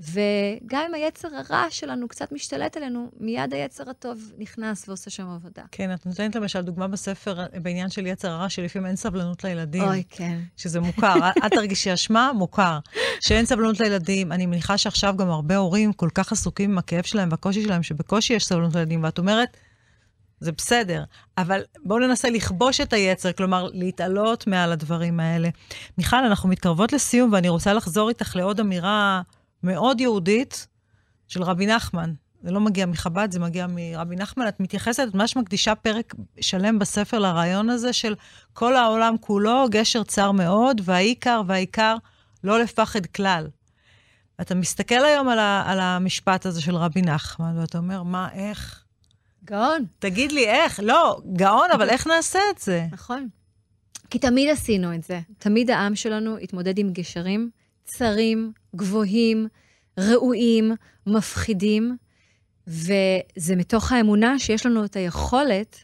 וגם 0.00 0.84
אם 0.88 0.94
היצר 0.94 1.28
הרע 1.34 1.66
שלנו 1.70 2.08
קצת 2.08 2.32
משתלט 2.32 2.76
עלינו, 2.76 3.10
מיד 3.20 3.54
היצר 3.54 3.90
הטוב 3.90 4.32
נכנס 4.38 4.88
ועושה 4.88 5.10
שם 5.10 5.28
עבודה. 5.28 5.62
כן, 5.72 5.94
את 5.94 6.06
נותנת 6.06 6.36
למשל 6.36 6.60
דוגמה 6.60 6.88
בספר 6.88 7.46
בעניין 7.62 7.90
של 7.90 8.06
יצר 8.06 8.30
הרע, 8.30 8.48
שלפעמים 8.48 8.86
אין 8.86 8.96
סבלנות 8.96 9.44
לילדים. 9.44 9.82
אוי, 9.82 10.02
כן. 10.10 10.38
שזה 10.56 10.80
מוכר. 10.80 11.14
אל 11.42 11.48
תרגישי 11.48 11.94
אשמה, 11.94 12.32
מוכר. 12.32 12.78
שאין 13.20 13.46
סבלנות 13.46 13.80
לילדים. 13.80 14.32
אני 14.32 14.46
מניחה 14.46 14.78
שעכשיו 14.78 15.14
גם 15.16 15.30
הרבה 15.30 15.56
הורים 15.56 15.92
כל 15.92 16.08
כך 16.14 16.32
עסוקים 16.32 16.70
עם 16.70 16.78
הכאב 16.78 17.04
שלהם 17.04 17.28
והקושי 17.30 17.62
שלהם, 17.62 17.82
שבקושי 17.82 18.34
יש 18.34 18.44
סבלנות 18.44 18.74
לילדים, 18.74 19.04
ואת 19.04 19.18
אומרת, 19.18 19.56
זה 20.40 20.52
בסדר, 20.52 21.04
אבל 21.38 21.60
בואו 21.84 21.98
ננסה 21.98 22.30
לכבוש 22.30 22.80
את 22.80 22.92
היצר, 22.92 23.32
כלומר, 23.32 23.68
להתעלות 23.72 24.46
מעל 24.46 24.72
הדברים 24.72 25.20
האלה. 25.20 25.48
מיכל, 25.98 26.16
אנחנו 26.16 26.48
מתקרבות 26.48 26.92
לסיום, 26.92 27.32
ואני 27.32 27.48
רוצה 27.48 27.72
לחזור 27.72 28.08
איתך 28.08 28.36
לעוד 28.36 28.60
אמירה 28.60 29.22
מאוד 29.62 30.00
יהודית 30.00 30.66
של 31.28 31.42
רבי 31.42 31.66
נחמן. 31.66 32.12
זה 32.42 32.50
לא 32.50 32.60
מגיע 32.60 32.86
מחב"ד, 32.86 33.28
זה 33.30 33.40
מגיע 33.40 33.66
מרבי 33.68 34.16
נחמן. 34.16 34.48
את 34.48 34.60
מתייחסת, 34.60 35.04
את 35.08 35.14
ממש 35.14 35.36
מקדישה 35.36 35.74
פרק 35.74 36.14
שלם 36.40 36.78
בספר 36.78 37.18
לרעיון 37.18 37.70
הזה 37.70 37.92
של 37.92 38.14
כל 38.52 38.76
העולם 38.76 39.16
כולו, 39.20 39.64
גשר 39.70 40.02
צר 40.02 40.32
מאוד, 40.32 40.80
והעיקר 40.84 41.42
והעיקר 41.46 41.96
לא 42.44 42.60
לפחד 42.60 43.06
כלל. 43.06 43.48
אתה 44.40 44.54
מסתכל 44.54 45.04
היום 45.04 45.28
על, 45.28 45.38
ה, 45.38 45.62
על 45.66 45.80
המשפט 45.80 46.46
הזה 46.46 46.62
של 46.62 46.76
רבי 46.76 47.02
נחמן, 47.02 47.58
ואתה 47.58 47.78
אומר, 47.78 48.02
מה, 48.02 48.28
איך? 48.32 48.84
גאון. 49.44 49.84
תגיד 49.98 50.32
לי 50.32 50.48
איך. 50.48 50.80
לא, 50.82 51.20
גאון, 51.32 51.70
אבל 51.74 51.90
איך 51.90 52.06
נעשה 52.06 52.38
את 52.50 52.58
זה? 52.58 52.86
נכון. 52.92 53.28
כי 54.10 54.18
תמיד 54.18 54.48
עשינו 54.48 54.94
את 54.94 55.04
זה. 55.04 55.20
תמיד 55.38 55.70
העם 55.70 55.94
שלנו 55.94 56.36
התמודד 56.38 56.78
עם 56.78 56.92
גשרים 56.92 57.50
צרים, 57.84 58.52
גבוהים, 58.76 59.48
ראויים, 59.98 60.72
מפחידים, 61.06 61.96
וזה 62.66 63.56
מתוך 63.56 63.92
האמונה 63.92 64.38
שיש 64.38 64.66
לנו 64.66 64.84
את 64.84 64.96
היכולת 64.96 65.76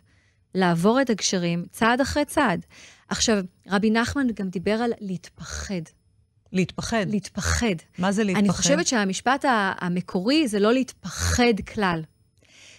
לעבור 0.54 1.00
את 1.00 1.10
הגשרים 1.10 1.64
צעד 1.70 2.00
אחרי 2.00 2.24
צעד. 2.24 2.66
עכשיו, 3.08 3.38
רבי 3.68 3.90
נחמן 3.90 4.26
גם 4.34 4.48
דיבר 4.48 4.72
על 4.72 4.92
להתפחד. 5.00 5.82
להתפחד? 6.52 7.06
להתפחד. 7.08 7.74
מה 7.98 8.12
זה 8.12 8.24
להתפחד? 8.24 8.44
אני 8.44 8.52
חושבת 8.52 8.86
שהמשפט 8.86 9.44
המקורי 9.78 10.48
זה 10.48 10.58
לא 10.58 10.72
להתפחד 10.72 11.60
כלל. 11.74 12.02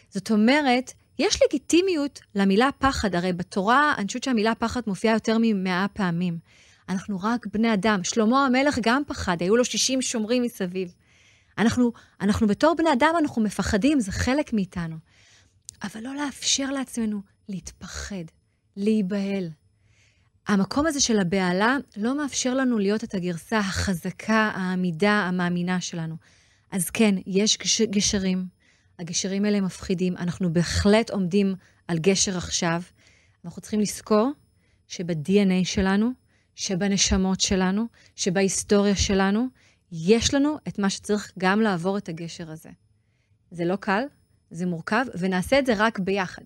זאת 0.09 0.31
אומרת, 0.31 0.93
יש 1.19 1.39
לגיטימיות 1.45 2.19
למילה 2.35 2.69
פחד, 2.79 3.15
הרי 3.15 3.33
בתורה, 3.33 3.93
אני 3.97 4.07
חושבת 4.07 4.23
שהמילה 4.23 4.55
פחד 4.55 4.81
מופיעה 4.87 5.13
יותר 5.13 5.37
ממאה 5.41 5.85
פעמים. 5.93 6.37
אנחנו 6.89 7.19
רק 7.23 7.47
בני 7.53 7.73
אדם. 7.73 8.03
שלמה 8.03 8.45
המלך 8.45 8.79
גם 8.81 9.01
פחד, 9.07 9.41
היו 9.41 9.57
לו 9.57 9.65
60 9.65 10.01
שומרים 10.01 10.43
מסביב. 10.43 10.93
אנחנו, 11.57 11.91
אנחנו 12.21 12.47
בתור 12.47 12.75
בני 12.77 12.93
אדם, 12.93 13.13
אנחנו 13.19 13.41
מפחדים, 13.41 13.99
זה 13.99 14.11
חלק 14.11 14.53
מאיתנו. 14.53 14.95
אבל 15.83 16.01
לא 16.01 16.15
לאפשר 16.15 16.71
לעצמנו 16.71 17.21
להתפחד, 17.49 18.23
להיבהל. 18.77 19.49
המקום 20.47 20.87
הזה 20.87 21.01
של 21.01 21.19
הבהלה 21.19 21.77
לא 21.97 22.17
מאפשר 22.17 22.53
לנו 22.53 22.79
להיות 22.79 23.03
את 23.03 23.15
הגרסה 23.15 23.59
החזקה, 23.59 24.51
העמידה, 24.55 25.11
המאמינה 25.11 25.81
שלנו. 25.81 26.15
אז 26.71 26.89
כן, 26.89 27.15
יש 27.27 27.57
גש, 27.57 27.81
גשרים, 27.81 28.45
הגשרים 28.99 29.45
האלה 29.45 29.61
מפחידים, 29.61 30.17
אנחנו 30.17 30.53
בהחלט 30.53 31.09
עומדים 31.09 31.55
על 31.87 31.97
גשר 31.97 32.37
עכשיו. 32.37 32.81
אנחנו 33.45 33.61
צריכים 33.61 33.79
לזכור 33.79 34.31
שב-DNA 34.87 35.65
שלנו 35.65 36.11
שבנשמות 36.59 37.39
שלנו, 37.41 37.85
שבהיסטוריה 38.15 38.95
שלנו, 38.95 39.47
יש 39.91 40.33
לנו 40.33 40.57
את 40.67 40.79
מה 40.79 40.89
שצריך 40.89 41.31
גם 41.37 41.61
לעבור 41.61 41.97
את 41.97 42.09
הגשר 42.09 42.51
הזה. 42.51 42.69
זה 43.51 43.65
לא 43.65 43.75
קל, 43.75 44.03
זה 44.51 44.65
מורכב, 44.65 45.05
ונעשה 45.19 45.59
את 45.59 45.65
זה 45.65 45.73
רק 45.77 45.99
ביחד. 45.99 46.41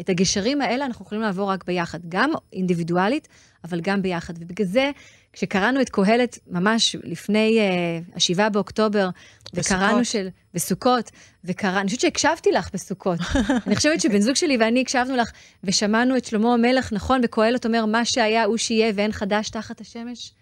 את 0.00 0.08
הגשרים 0.08 0.60
האלה 0.60 0.86
אנחנו 0.86 1.04
יכולים 1.04 1.22
לעבור 1.22 1.50
רק 1.50 1.64
ביחד, 1.64 1.98
גם 2.08 2.30
אינדיבידואלית, 2.52 3.28
אבל 3.64 3.80
גם 3.80 4.02
ביחד. 4.02 4.34
ובגלל 4.40 4.66
זה, 4.66 4.90
כשקראנו 5.32 5.80
את 5.80 5.88
קהלת 5.88 6.38
ממש 6.46 6.96
לפני 7.04 7.58
uh, 7.58 8.16
השבעה 8.16 8.48
באוקטובר, 8.48 9.08
וקראנו 9.54 10.04
של... 10.04 10.28
בסוכות, 10.54 11.10
וקרא... 11.44 11.80
אני 11.80 11.86
חושבת 11.86 12.00
שהקשבתי 12.00 12.52
לך 12.52 12.70
בסוכות. 12.72 13.18
אני 13.66 13.76
חושבת 13.76 14.00
שבן 14.00 14.20
זוג 14.20 14.34
שלי 14.34 14.56
ואני 14.60 14.80
הקשבנו 14.80 15.16
לך, 15.16 15.30
ושמענו 15.64 16.16
את 16.16 16.24
שלמה 16.24 16.54
המלך, 16.54 16.92
נכון, 16.92 17.20
וקהלת 17.24 17.66
אומר, 17.66 17.86
מה 17.86 18.04
שהיה 18.04 18.44
הוא 18.44 18.56
שיהיה 18.56 18.92
ואין 18.94 19.12
חדש 19.12 19.50
תחת 19.50 19.80
השמש. 19.80 20.32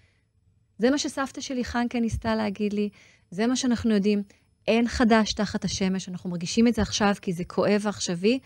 זה 0.79 0.91
מה 0.91 0.99
שסבתא 0.99 1.41
שלי 1.41 1.65
חנקה 1.65 2.01
ניסתה 2.01 2.35
להגיד 2.35 2.73
לי, 2.73 2.89
זה 3.31 3.47
מה 3.47 3.57
שאנחנו 3.57 3.95
יודעים. 3.95 4.23
אין 4.69 4.89
חדש 4.89 5.33
תחת 5.33 5.65
השמש, 5.65 6.09
אנחנו 6.09 6.31
מרגישים 6.31 6.69
את 6.69 6.75
זה 6.75 6.83
עכשיו 6.83 7.15
כי 7.23 7.33
זה 7.33 7.45
כואב 7.45 7.81
ועכשווי, 7.83 8.39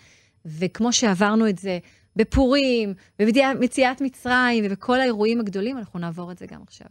וכמו 0.45 0.93
שעברנו 0.93 1.49
את 1.49 1.59
זה 1.59 1.79
בפורים, 2.17 2.95
במציאת 3.19 4.01
מצרים 4.01 4.65
ובכל 4.67 5.01
האירועים 5.01 5.41
הגדולים, 5.41 5.79
אנחנו 5.79 5.99
נעבור 5.99 6.33
את 6.33 6.39
זה 6.39 6.47
גם 6.47 6.63
עכשיו. 6.67 6.87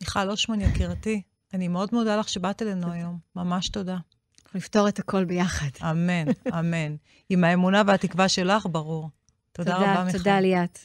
מיכל 0.00 0.30
אושמן, 0.30 0.60
יקירתי, 0.60 1.22
אני 1.54 1.68
מאוד 1.68 1.88
מודה 1.92 2.16
לך 2.16 2.28
שבאת 2.28 2.62
אלינו 2.62 2.92
היום. 2.92 3.18
ממש 3.36 3.68
תודה. 3.68 3.96
אנחנו 4.44 4.58
נפתור 4.58 4.88
את 4.88 4.98
הכל 4.98 5.24
ביחד. 5.24 5.68
אמן, 5.90 6.24
אמן. 6.58 6.96
עם 7.30 7.44
האמונה 7.44 7.82
והתקווה 7.86 8.28
שלך, 8.28 8.66
ברור. 8.70 9.10
תודה, 9.52 9.74
תודה 9.74 9.92
רבה, 9.92 10.04
מיכל. 10.04 10.18
תודה, 10.18 10.40
ליאת. 10.40 10.78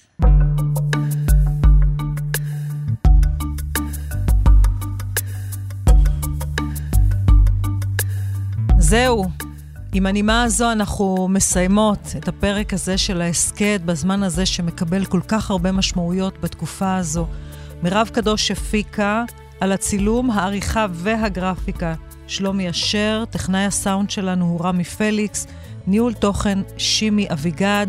זהו. 8.80 9.49
עם 9.94 10.06
הנימה 10.06 10.44
הזו 10.44 10.72
אנחנו 10.72 11.28
מסיימות 11.28 12.00
את 12.18 12.28
הפרק 12.28 12.74
הזה 12.74 12.98
של 12.98 13.22
ההסכת 13.22 13.82
בזמן 13.86 14.24
הזה 14.24 14.46
שמקבל 14.46 15.06
כל 15.06 15.22
כך 15.28 15.52
הרבה 15.52 15.72
משמעויות 15.72 16.42
בתקופה 16.42 16.96
הזו. 16.96 17.28
מירב 17.84 18.10
קדוש 18.14 18.52
הפיקה 18.52 19.24
על 19.60 19.72
הצילום, 19.72 20.32
העריכה 20.32 20.86
והגרפיקה. 20.92 21.96
שלומי 22.28 22.70
אשר, 22.70 23.24
טכנאי 23.30 23.66
הסאונד 23.66 24.10
שלנו 24.10 24.46
הוא 24.46 24.66
רמי 24.66 24.84
פליקס, 24.84 25.48
ניהול 25.88 26.14
תוכן 26.14 26.60
שימי 26.78 27.28
אביגד. 27.32 27.88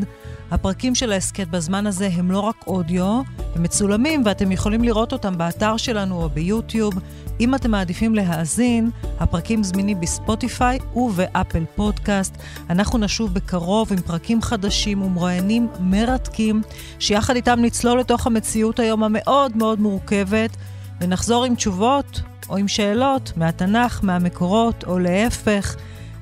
הפרקים 0.51 0.95
של 0.95 1.13
ההסכת 1.13 1.49
בזמן 1.49 1.87
הזה 1.87 2.09
הם 2.13 2.31
לא 2.31 2.41
רק 2.41 2.57
אודיו, 2.67 3.23
הם 3.55 3.63
מצולמים 3.63 4.23
ואתם 4.25 4.53
יכולים 4.53 4.85
לראות 4.85 5.13
אותם 5.13 5.39
באתר 5.39 5.77
שלנו 5.77 6.23
או 6.23 6.29
ביוטיוב. 6.29 6.95
אם 7.41 7.55
אתם 7.55 7.71
מעדיפים 7.71 8.15
להאזין, 8.15 8.91
הפרקים 9.21 9.63
זמינים 9.65 10.01
בספוטיפיי 10.01 10.79
ובאפל 10.97 11.65
פודקאסט. 11.77 12.37
אנחנו 12.71 12.99
נשוב 12.99 13.35
בקרוב 13.35 13.93
עם 13.93 14.01
פרקים 14.01 14.43
חדשים 14.43 15.03
ומרואיינים 15.03 15.69
מרתקים, 15.81 16.63
שיחד 16.99 17.37
איתם 17.37 17.59
נצלול 17.63 18.01
לתוך 18.01 18.27
המציאות 18.27 18.79
היום 18.79 19.05
המאוד 19.05 19.57
מאוד 19.57 19.81
מורכבת, 19.81 20.57
ונחזור 21.01 21.45
עם 21.45 21.55
תשובות 21.55 22.23
או 22.49 22.57
עם 22.57 22.69
שאלות 22.69 23.33
מהתנ"ך, 23.37 24.01
מהמקורות, 24.03 24.85
או 24.87 24.99
להפך. 24.99 25.77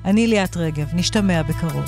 אני 0.05 0.27
ליאת 0.27 0.57
רגב, 0.57 0.87
נשתמע 0.93 1.41
בקרוב. 1.41 1.85